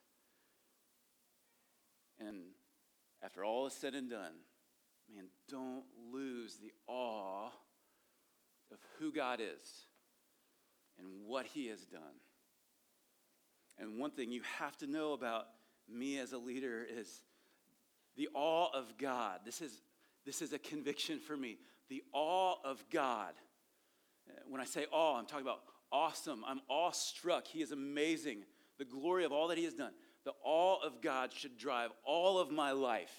And 2.18 2.42
after 3.22 3.44
all 3.44 3.66
is 3.66 3.72
said 3.72 3.94
and 3.94 4.10
done, 4.10 4.32
man, 5.14 5.26
don't 5.48 5.84
lose 6.12 6.56
the 6.56 6.72
awe 6.86 7.46
of 8.70 8.78
who 8.98 9.12
God 9.12 9.40
is 9.40 9.86
and 10.98 11.06
what 11.26 11.46
he 11.46 11.68
has 11.68 11.84
done. 11.84 12.00
And 13.78 13.98
one 13.98 14.10
thing 14.10 14.32
you 14.32 14.42
have 14.58 14.76
to 14.78 14.86
know 14.86 15.12
about 15.12 15.46
me 15.88 16.18
as 16.18 16.32
a 16.32 16.38
leader 16.38 16.86
is 16.88 17.22
the 18.16 18.28
awe 18.34 18.68
of 18.74 18.98
God. 18.98 19.40
This 19.44 19.60
is 19.60 19.80
this 20.24 20.40
is 20.40 20.52
a 20.52 20.58
conviction 20.58 21.18
for 21.18 21.36
me. 21.36 21.58
The 21.88 22.02
awe 22.12 22.54
of 22.64 22.84
God. 22.90 23.32
When 24.48 24.60
I 24.60 24.64
say 24.64 24.86
awe, 24.92 25.18
I'm 25.18 25.26
talking 25.26 25.44
about 25.44 25.62
awesome. 25.90 26.44
I'm 26.46 26.60
awestruck. 26.70 27.46
He 27.46 27.60
is 27.60 27.72
amazing. 27.72 28.44
The 28.78 28.84
glory 28.84 29.24
of 29.24 29.32
all 29.32 29.48
that 29.48 29.58
He 29.58 29.64
has 29.64 29.74
done. 29.74 29.92
The 30.24 30.32
awe 30.44 30.78
of 30.84 31.00
God 31.02 31.32
should 31.32 31.58
drive 31.58 31.90
all 32.04 32.38
of 32.38 32.50
my 32.50 32.72
life 32.72 33.14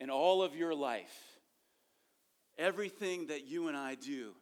and 0.00 0.10
all 0.10 0.42
of 0.42 0.56
your 0.56 0.74
life. 0.74 1.16
Everything 2.58 3.28
that 3.28 3.46
you 3.46 3.68
and 3.68 3.76
I 3.76 3.94
do, 3.94 4.32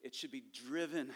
it 0.00 0.14
should 0.14 0.30
be 0.30 0.44
driven 0.68 1.10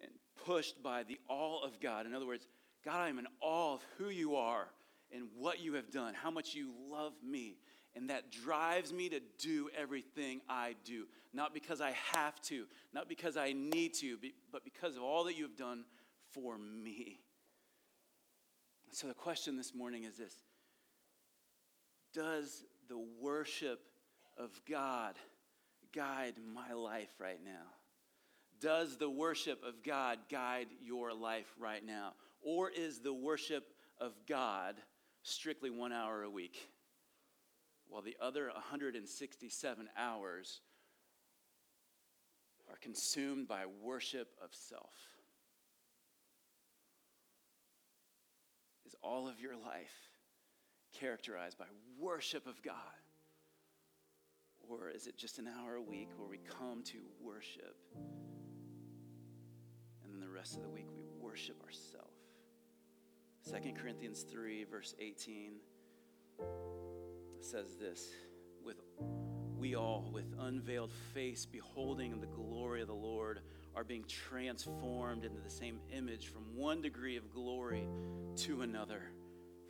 and 0.00 0.10
pushed 0.46 0.82
by 0.82 1.02
the 1.02 1.18
awe 1.28 1.64
of 1.64 1.78
God. 1.80 2.06
In 2.06 2.14
other 2.14 2.26
words, 2.26 2.46
God, 2.84 3.00
I 3.00 3.08
am 3.08 3.18
in 3.18 3.26
awe 3.40 3.74
of 3.74 3.84
who 3.98 4.08
you 4.08 4.36
are 4.36 4.68
and 5.12 5.28
what 5.36 5.60
you 5.60 5.74
have 5.74 5.90
done, 5.90 6.14
how 6.14 6.30
much 6.30 6.54
you 6.54 6.72
love 6.90 7.12
me. 7.22 7.56
And 7.94 8.10
that 8.10 8.30
drives 8.30 8.92
me 8.92 9.08
to 9.08 9.20
do 9.38 9.70
everything 9.76 10.40
I 10.48 10.76
do. 10.84 11.06
Not 11.32 11.52
because 11.52 11.80
I 11.80 11.92
have 12.12 12.40
to, 12.42 12.66
not 12.92 13.08
because 13.08 13.36
I 13.36 13.52
need 13.52 13.94
to, 13.94 14.18
but 14.52 14.64
because 14.64 14.96
of 14.96 15.02
all 15.02 15.24
that 15.24 15.36
you 15.36 15.44
have 15.44 15.56
done 15.56 15.84
for 16.32 16.56
me. 16.58 17.20
So 18.92 19.06
the 19.06 19.14
question 19.14 19.56
this 19.56 19.74
morning 19.74 20.04
is 20.04 20.16
this 20.16 20.34
Does 22.14 22.64
the 22.88 22.98
worship 23.20 23.80
of 24.36 24.50
God 24.68 25.14
guide 25.94 26.34
my 26.54 26.74
life 26.74 27.10
right 27.18 27.40
now? 27.44 27.66
Does 28.60 28.96
the 28.96 29.10
worship 29.10 29.62
of 29.64 29.84
God 29.84 30.18
guide 30.30 30.68
your 30.82 31.12
life 31.14 31.46
right 31.60 31.84
now? 31.84 32.14
Or 32.40 32.70
is 32.70 33.00
the 33.00 33.12
worship 33.12 33.64
of 34.00 34.12
God 34.28 34.76
strictly 35.22 35.70
one 35.70 35.92
hour 35.92 36.22
a 36.22 36.30
week, 36.30 36.68
while 37.88 38.02
the 38.02 38.16
other 38.20 38.50
167 38.52 39.88
hours 39.96 40.60
are 42.68 42.76
consumed 42.80 43.46
by 43.46 43.64
worship 43.82 44.28
of 44.42 44.50
self? 44.52 44.94
Is 48.87 48.87
all 49.02 49.28
of 49.28 49.40
your 49.40 49.56
life 49.56 50.10
characterized 50.92 51.58
by 51.58 51.66
worship 51.98 52.46
of 52.46 52.62
God? 52.62 52.74
Or 54.68 54.90
is 54.90 55.06
it 55.06 55.16
just 55.16 55.38
an 55.38 55.48
hour 55.48 55.76
a 55.76 55.82
week 55.82 56.10
where 56.16 56.28
we 56.28 56.38
come 56.38 56.82
to 56.84 56.98
worship 57.20 57.76
and 60.04 60.12
then 60.12 60.20
the 60.20 60.28
rest 60.28 60.56
of 60.56 60.62
the 60.62 60.68
week 60.68 60.88
we 60.94 61.04
worship 61.20 61.62
ourselves? 61.64 62.08
2 63.50 63.72
Corinthians 63.80 64.26
3, 64.30 64.64
verse 64.64 64.94
18 64.98 65.52
says 67.40 67.76
this 67.80 68.10
with 68.62 68.76
we 69.56 69.74
all 69.74 70.10
with 70.12 70.26
unveiled 70.38 70.92
face 71.14 71.46
beholding 71.46 72.20
the 72.20 72.26
glory 72.26 72.82
of 72.82 72.88
the 72.88 72.94
Lord 72.94 73.40
are 73.74 73.84
being 73.84 74.04
transformed 74.04 75.24
into 75.24 75.40
the 75.40 75.50
same 75.50 75.78
image 75.92 76.28
from 76.28 76.42
one 76.54 76.80
degree 76.80 77.16
of 77.16 77.30
glory 77.32 77.88
to 78.36 78.62
another. 78.62 79.02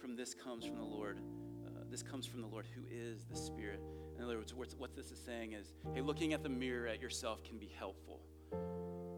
From 0.00 0.16
this 0.16 0.34
comes 0.34 0.64
from 0.64 0.76
the 0.76 0.84
Lord 0.84 1.18
uh, 1.66 1.84
this 1.90 2.02
comes 2.02 2.26
from 2.26 2.40
the 2.40 2.46
Lord 2.46 2.66
who 2.74 2.82
is 2.90 3.24
the 3.24 3.36
spirit. 3.36 3.80
In 4.16 4.24
other 4.24 4.36
words 4.36 4.54
what 4.76 4.94
this 4.96 5.10
is 5.10 5.18
saying 5.18 5.52
is 5.52 5.72
hey 5.94 6.00
looking 6.00 6.32
at 6.32 6.42
the 6.42 6.48
mirror 6.48 6.86
at 6.86 7.00
yourself 7.00 7.42
can 7.44 7.58
be 7.58 7.70
helpful. 7.78 8.20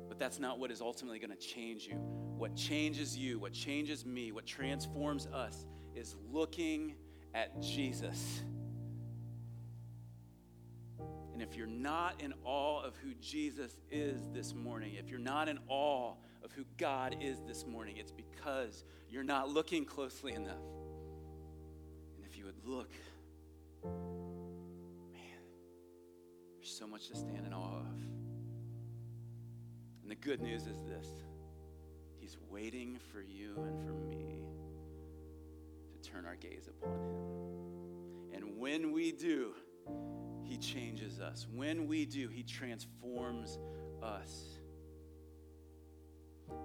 But 0.09 0.19
that's 0.19 0.39
not 0.39 0.59
what 0.59 0.71
is 0.71 0.81
ultimately 0.81 1.19
going 1.19 1.31
to 1.31 1.37
change 1.37 1.87
you. 1.87 1.95
What 1.95 2.57
changes 2.57 3.17
you, 3.17 3.39
what 3.39 3.53
changes 3.53 4.05
me, 4.05 4.33
what 4.33 4.47
transforms 4.47 5.27
us 5.27 5.67
is 5.95 6.17
looking 6.33 6.95
at 7.35 7.61
Jesus. 7.61 8.43
If 11.51 11.57
you're 11.57 11.67
not 11.67 12.21
in 12.21 12.33
awe 12.45 12.81
of 12.81 12.97
who 12.99 13.13
Jesus 13.15 13.77
is 13.91 14.29
this 14.33 14.55
morning, 14.55 14.95
if 14.95 15.11
you're 15.11 15.19
not 15.19 15.49
in 15.49 15.59
awe 15.67 16.15
of 16.45 16.53
who 16.53 16.63
God 16.79 17.17
is 17.21 17.41
this 17.45 17.67
morning, 17.67 17.97
it's 17.97 18.13
because 18.13 18.85
you're 19.09 19.25
not 19.25 19.49
looking 19.49 19.85
closely 19.85 20.33
enough. 20.33 20.63
And 22.15 22.25
if 22.25 22.39
you 22.39 22.45
would 22.45 22.65
look, 22.65 22.93
man, 23.83 25.41
there's 26.57 26.71
so 26.71 26.87
much 26.87 27.09
to 27.09 27.17
stand 27.17 27.45
in 27.45 27.53
awe 27.53 27.81
of. 27.81 27.97
And 30.03 30.09
the 30.09 30.15
good 30.15 30.41
news 30.41 30.69
is 30.69 30.79
this 30.87 31.09
He's 32.21 32.37
waiting 32.49 32.97
for 33.13 33.23
you 33.23 33.57
and 33.57 33.77
for 33.85 33.93
me 33.93 34.45
to 36.01 36.11
turn 36.11 36.27
our 36.27 36.37
gaze 36.37 36.69
upon 36.69 36.93
Him. 36.93 37.17
And 38.35 38.57
when 38.57 38.93
we 38.93 39.11
do, 39.11 39.55
He 40.51 40.57
changes 40.57 41.21
us. 41.21 41.47
When 41.55 41.87
we 41.87 42.05
do, 42.05 42.27
He 42.27 42.43
transforms 42.43 43.57
us. 44.03 44.59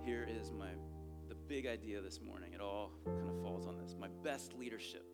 Here 0.03 0.27
is 0.27 0.51
my 0.51 0.69
the 1.29 1.35
big 1.35 1.67
idea 1.67 2.01
this 2.01 2.19
morning. 2.19 2.53
It 2.53 2.61
all 2.61 2.93
kind 3.05 3.29
of 3.29 3.39
falls 3.43 3.67
on 3.67 3.77
this. 3.77 3.95
My 3.99 4.07
best 4.23 4.53
leadership 4.53 5.05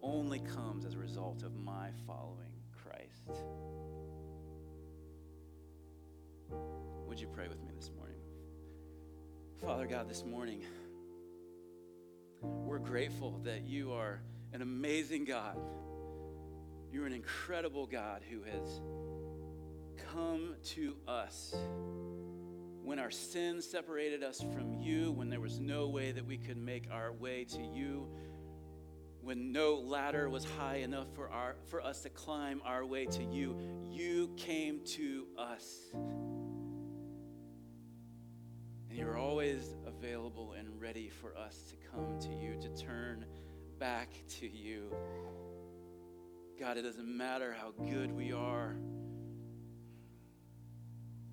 only 0.00 0.38
comes 0.38 0.86
as 0.86 0.94
a 0.94 0.98
result 0.98 1.42
of 1.42 1.54
my 1.56 1.90
following 2.06 2.54
Christ. 2.72 3.44
Would 7.06 7.20
you 7.20 7.26
pray 7.26 7.48
with 7.48 7.62
me 7.62 7.72
this 7.76 7.90
morning? 7.94 8.16
Father 9.60 9.86
God, 9.86 10.08
this 10.08 10.24
morning, 10.24 10.62
we're 12.40 12.78
grateful 12.78 13.40
that 13.44 13.64
you 13.64 13.92
are 13.92 14.22
an 14.54 14.62
amazing 14.62 15.26
God. 15.26 15.58
An 17.14 17.20
incredible 17.20 17.86
God 17.86 18.22
who 18.28 18.42
has 18.42 18.80
come 20.12 20.56
to 20.64 20.96
us 21.06 21.54
when 22.82 22.98
our 22.98 23.12
sin 23.12 23.62
separated 23.62 24.24
us 24.24 24.40
from 24.40 24.80
you, 24.80 25.12
when 25.12 25.30
there 25.30 25.38
was 25.38 25.60
no 25.60 25.86
way 25.86 26.10
that 26.10 26.26
we 26.26 26.36
could 26.36 26.56
make 26.56 26.88
our 26.90 27.12
way 27.12 27.44
to 27.44 27.62
you, 27.62 28.08
when 29.20 29.52
no 29.52 29.76
ladder 29.76 30.28
was 30.28 30.44
high 30.58 30.78
enough 30.78 31.06
for, 31.14 31.28
our, 31.28 31.54
for 31.68 31.80
us 31.80 32.00
to 32.00 32.08
climb 32.08 32.60
our 32.64 32.84
way 32.84 33.06
to 33.06 33.22
you, 33.22 33.56
you 33.92 34.28
came 34.36 34.80
to 34.84 35.28
us. 35.38 35.92
And 38.90 38.98
you're 38.98 39.16
always 39.16 39.76
available 39.86 40.54
and 40.58 40.80
ready 40.80 41.10
for 41.10 41.36
us 41.36 41.62
to 41.70 41.76
come 41.92 42.18
to 42.22 42.34
you, 42.34 42.56
to 42.60 42.84
turn 42.84 43.24
back 43.78 44.08
to 44.40 44.48
you. 44.48 44.92
God, 46.58 46.76
it 46.76 46.82
doesn't 46.82 47.08
matter 47.08 47.52
how 47.52 47.72
good 47.84 48.12
we 48.12 48.32
are, 48.32 48.76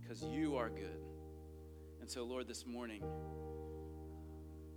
because 0.02 0.24
you 0.24 0.56
are 0.58 0.70
good. 0.70 1.00
And 2.00 2.10
so, 2.10 2.24
Lord, 2.24 2.48
this 2.48 2.66
morning, 2.66 3.04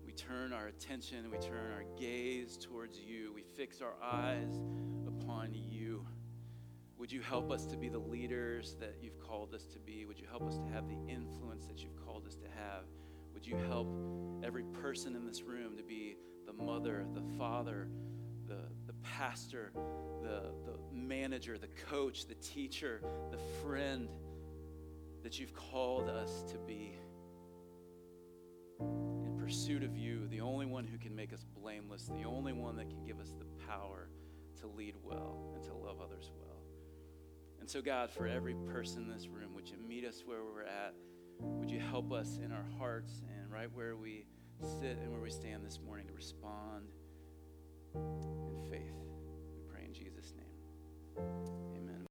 we 0.05 0.13
turn 0.13 0.53
our 0.53 0.67
attention, 0.67 1.31
we 1.31 1.39
turn 1.39 1.73
our 1.73 1.85
gaze 1.99 2.59
towards 2.59 2.99
you, 2.99 3.33
we 3.35 3.43
fix 3.57 3.81
our 3.81 3.95
eyes 4.03 4.61
upon 5.09 5.55
you. 5.55 6.05
Would 6.99 7.11
you 7.11 7.23
help 7.23 7.51
us 7.51 7.65
to 7.67 7.79
be 7.79 7.89
the 7.89 7.99
leaders 7.99 8.77
that 8.81 8.97
you've 9.01 9.19
called 9.19 9.55
us 9.55 9.65
to 9.73 9.79
be? 9.79 10.05
Would 10.05 10.19
you 10.19 10.27
help 10.31 10.47
us 10.47 10.59
to 10.59 10.67
have 10.67 10.89
the 10.89 10.99
influence 11.11 11.65
that 11.67 11.83
you've 11.83 11.97
called 12.05 12.27
us 12.27 12.37
to 12.37 12.47
have? 12.49 12.85
Would 13.33 13.47
you 13.47 13.57
help 13.57 13.89
every 14.45 14.65
person 14.65 15.17
in 15.17 15.27
this 15.27 15.43
room 15.43 15.77
to 15.79 15.83
be 15.83 16.17
the 16.47 16.53
mother, 16.53 17.07
the 17.15 17.23
father, 17.39 17.89
the, 18.47 18.69
pastor, 19.05 19.73
the, 20.23 20.53
the 20.65 20.79
manager, 20.93 21.59
the 21.59 21.69
coach, 21.89 22.27
the 22.27 22.35
teacher, 22.35 23.01
the 23.31 23.39
friend 23.63 24.09
that 25.23 25.39
you've 25.39 25.55
called 25.55 26.09
us 26.09 26.43
to 26.51 26.59
be? 26.59 26.97
In 28.81 29.37
pursuit 29.39 29.83
of 29.83 29.97
you, 29.97 30.27
the 30.29 30.41
only 30.41 30.67
one 30.67 30.85
who 30.85 30.99
can 30.99 31.15
make 31.15 31.33
us 31.33 31.45
blameless, 31.57 32.11
the 32.21 32.25
only 32.25 32.53
one 32.53 32.77
that 32.77 32.89
can 32.89 33.05
give 33.05 33.21
us 33.21 33.33
the 33.39 33.67
power 33.67 34.09
to 34.61 34.67
lead 34.67 34.95
well 35.03 35.53
and 35.55 35.63
to 35.65 35.75
love 35.75 36.01
others 36.01 36.31
well. 36.41 36.63
And 37.61 37.69
so, 37.69 37.81
God, 37.81 38.11
for 38.11 38.27
every 38.27 38.55
person 38.73 39.05
in 39.05 39.09
this 39.09 39.27
room, 39.27 39.55
would 39.55 39.69
you 39.69 39.77
meet 39.79 40.05
us 40.05 40.23
where 40.27 40.45
we're 40.45 40.65
at? 40.65 40.95
Would 41.41 41.71
you 41.71 41.81
help 41.81 42.13
us 42.13 42.39
in 42.45 42.53
our 42.53 42.67
hearts 42.79 43.23
and 43.39 43.51
right 43.51 43.71
where 43.73 43.97
we 43.97 44.27
sit 44.61 44.99
and 45.03 45.11
where 45.11 45.21
we 45.21 45.31
stand 45.31 45.65
this 45.65 45.81
morning 45.81 46.07
to 46.07 46.13
respond 46.13 46.87
in 47.95 48.71
faith. 48.71 48.93
We 49.55 49.63
pray 49.73 49.85
in 49.87 49.95
Jesus' 49.95 50.33
name. 50.37 50.47
Amen. 51.77 52.03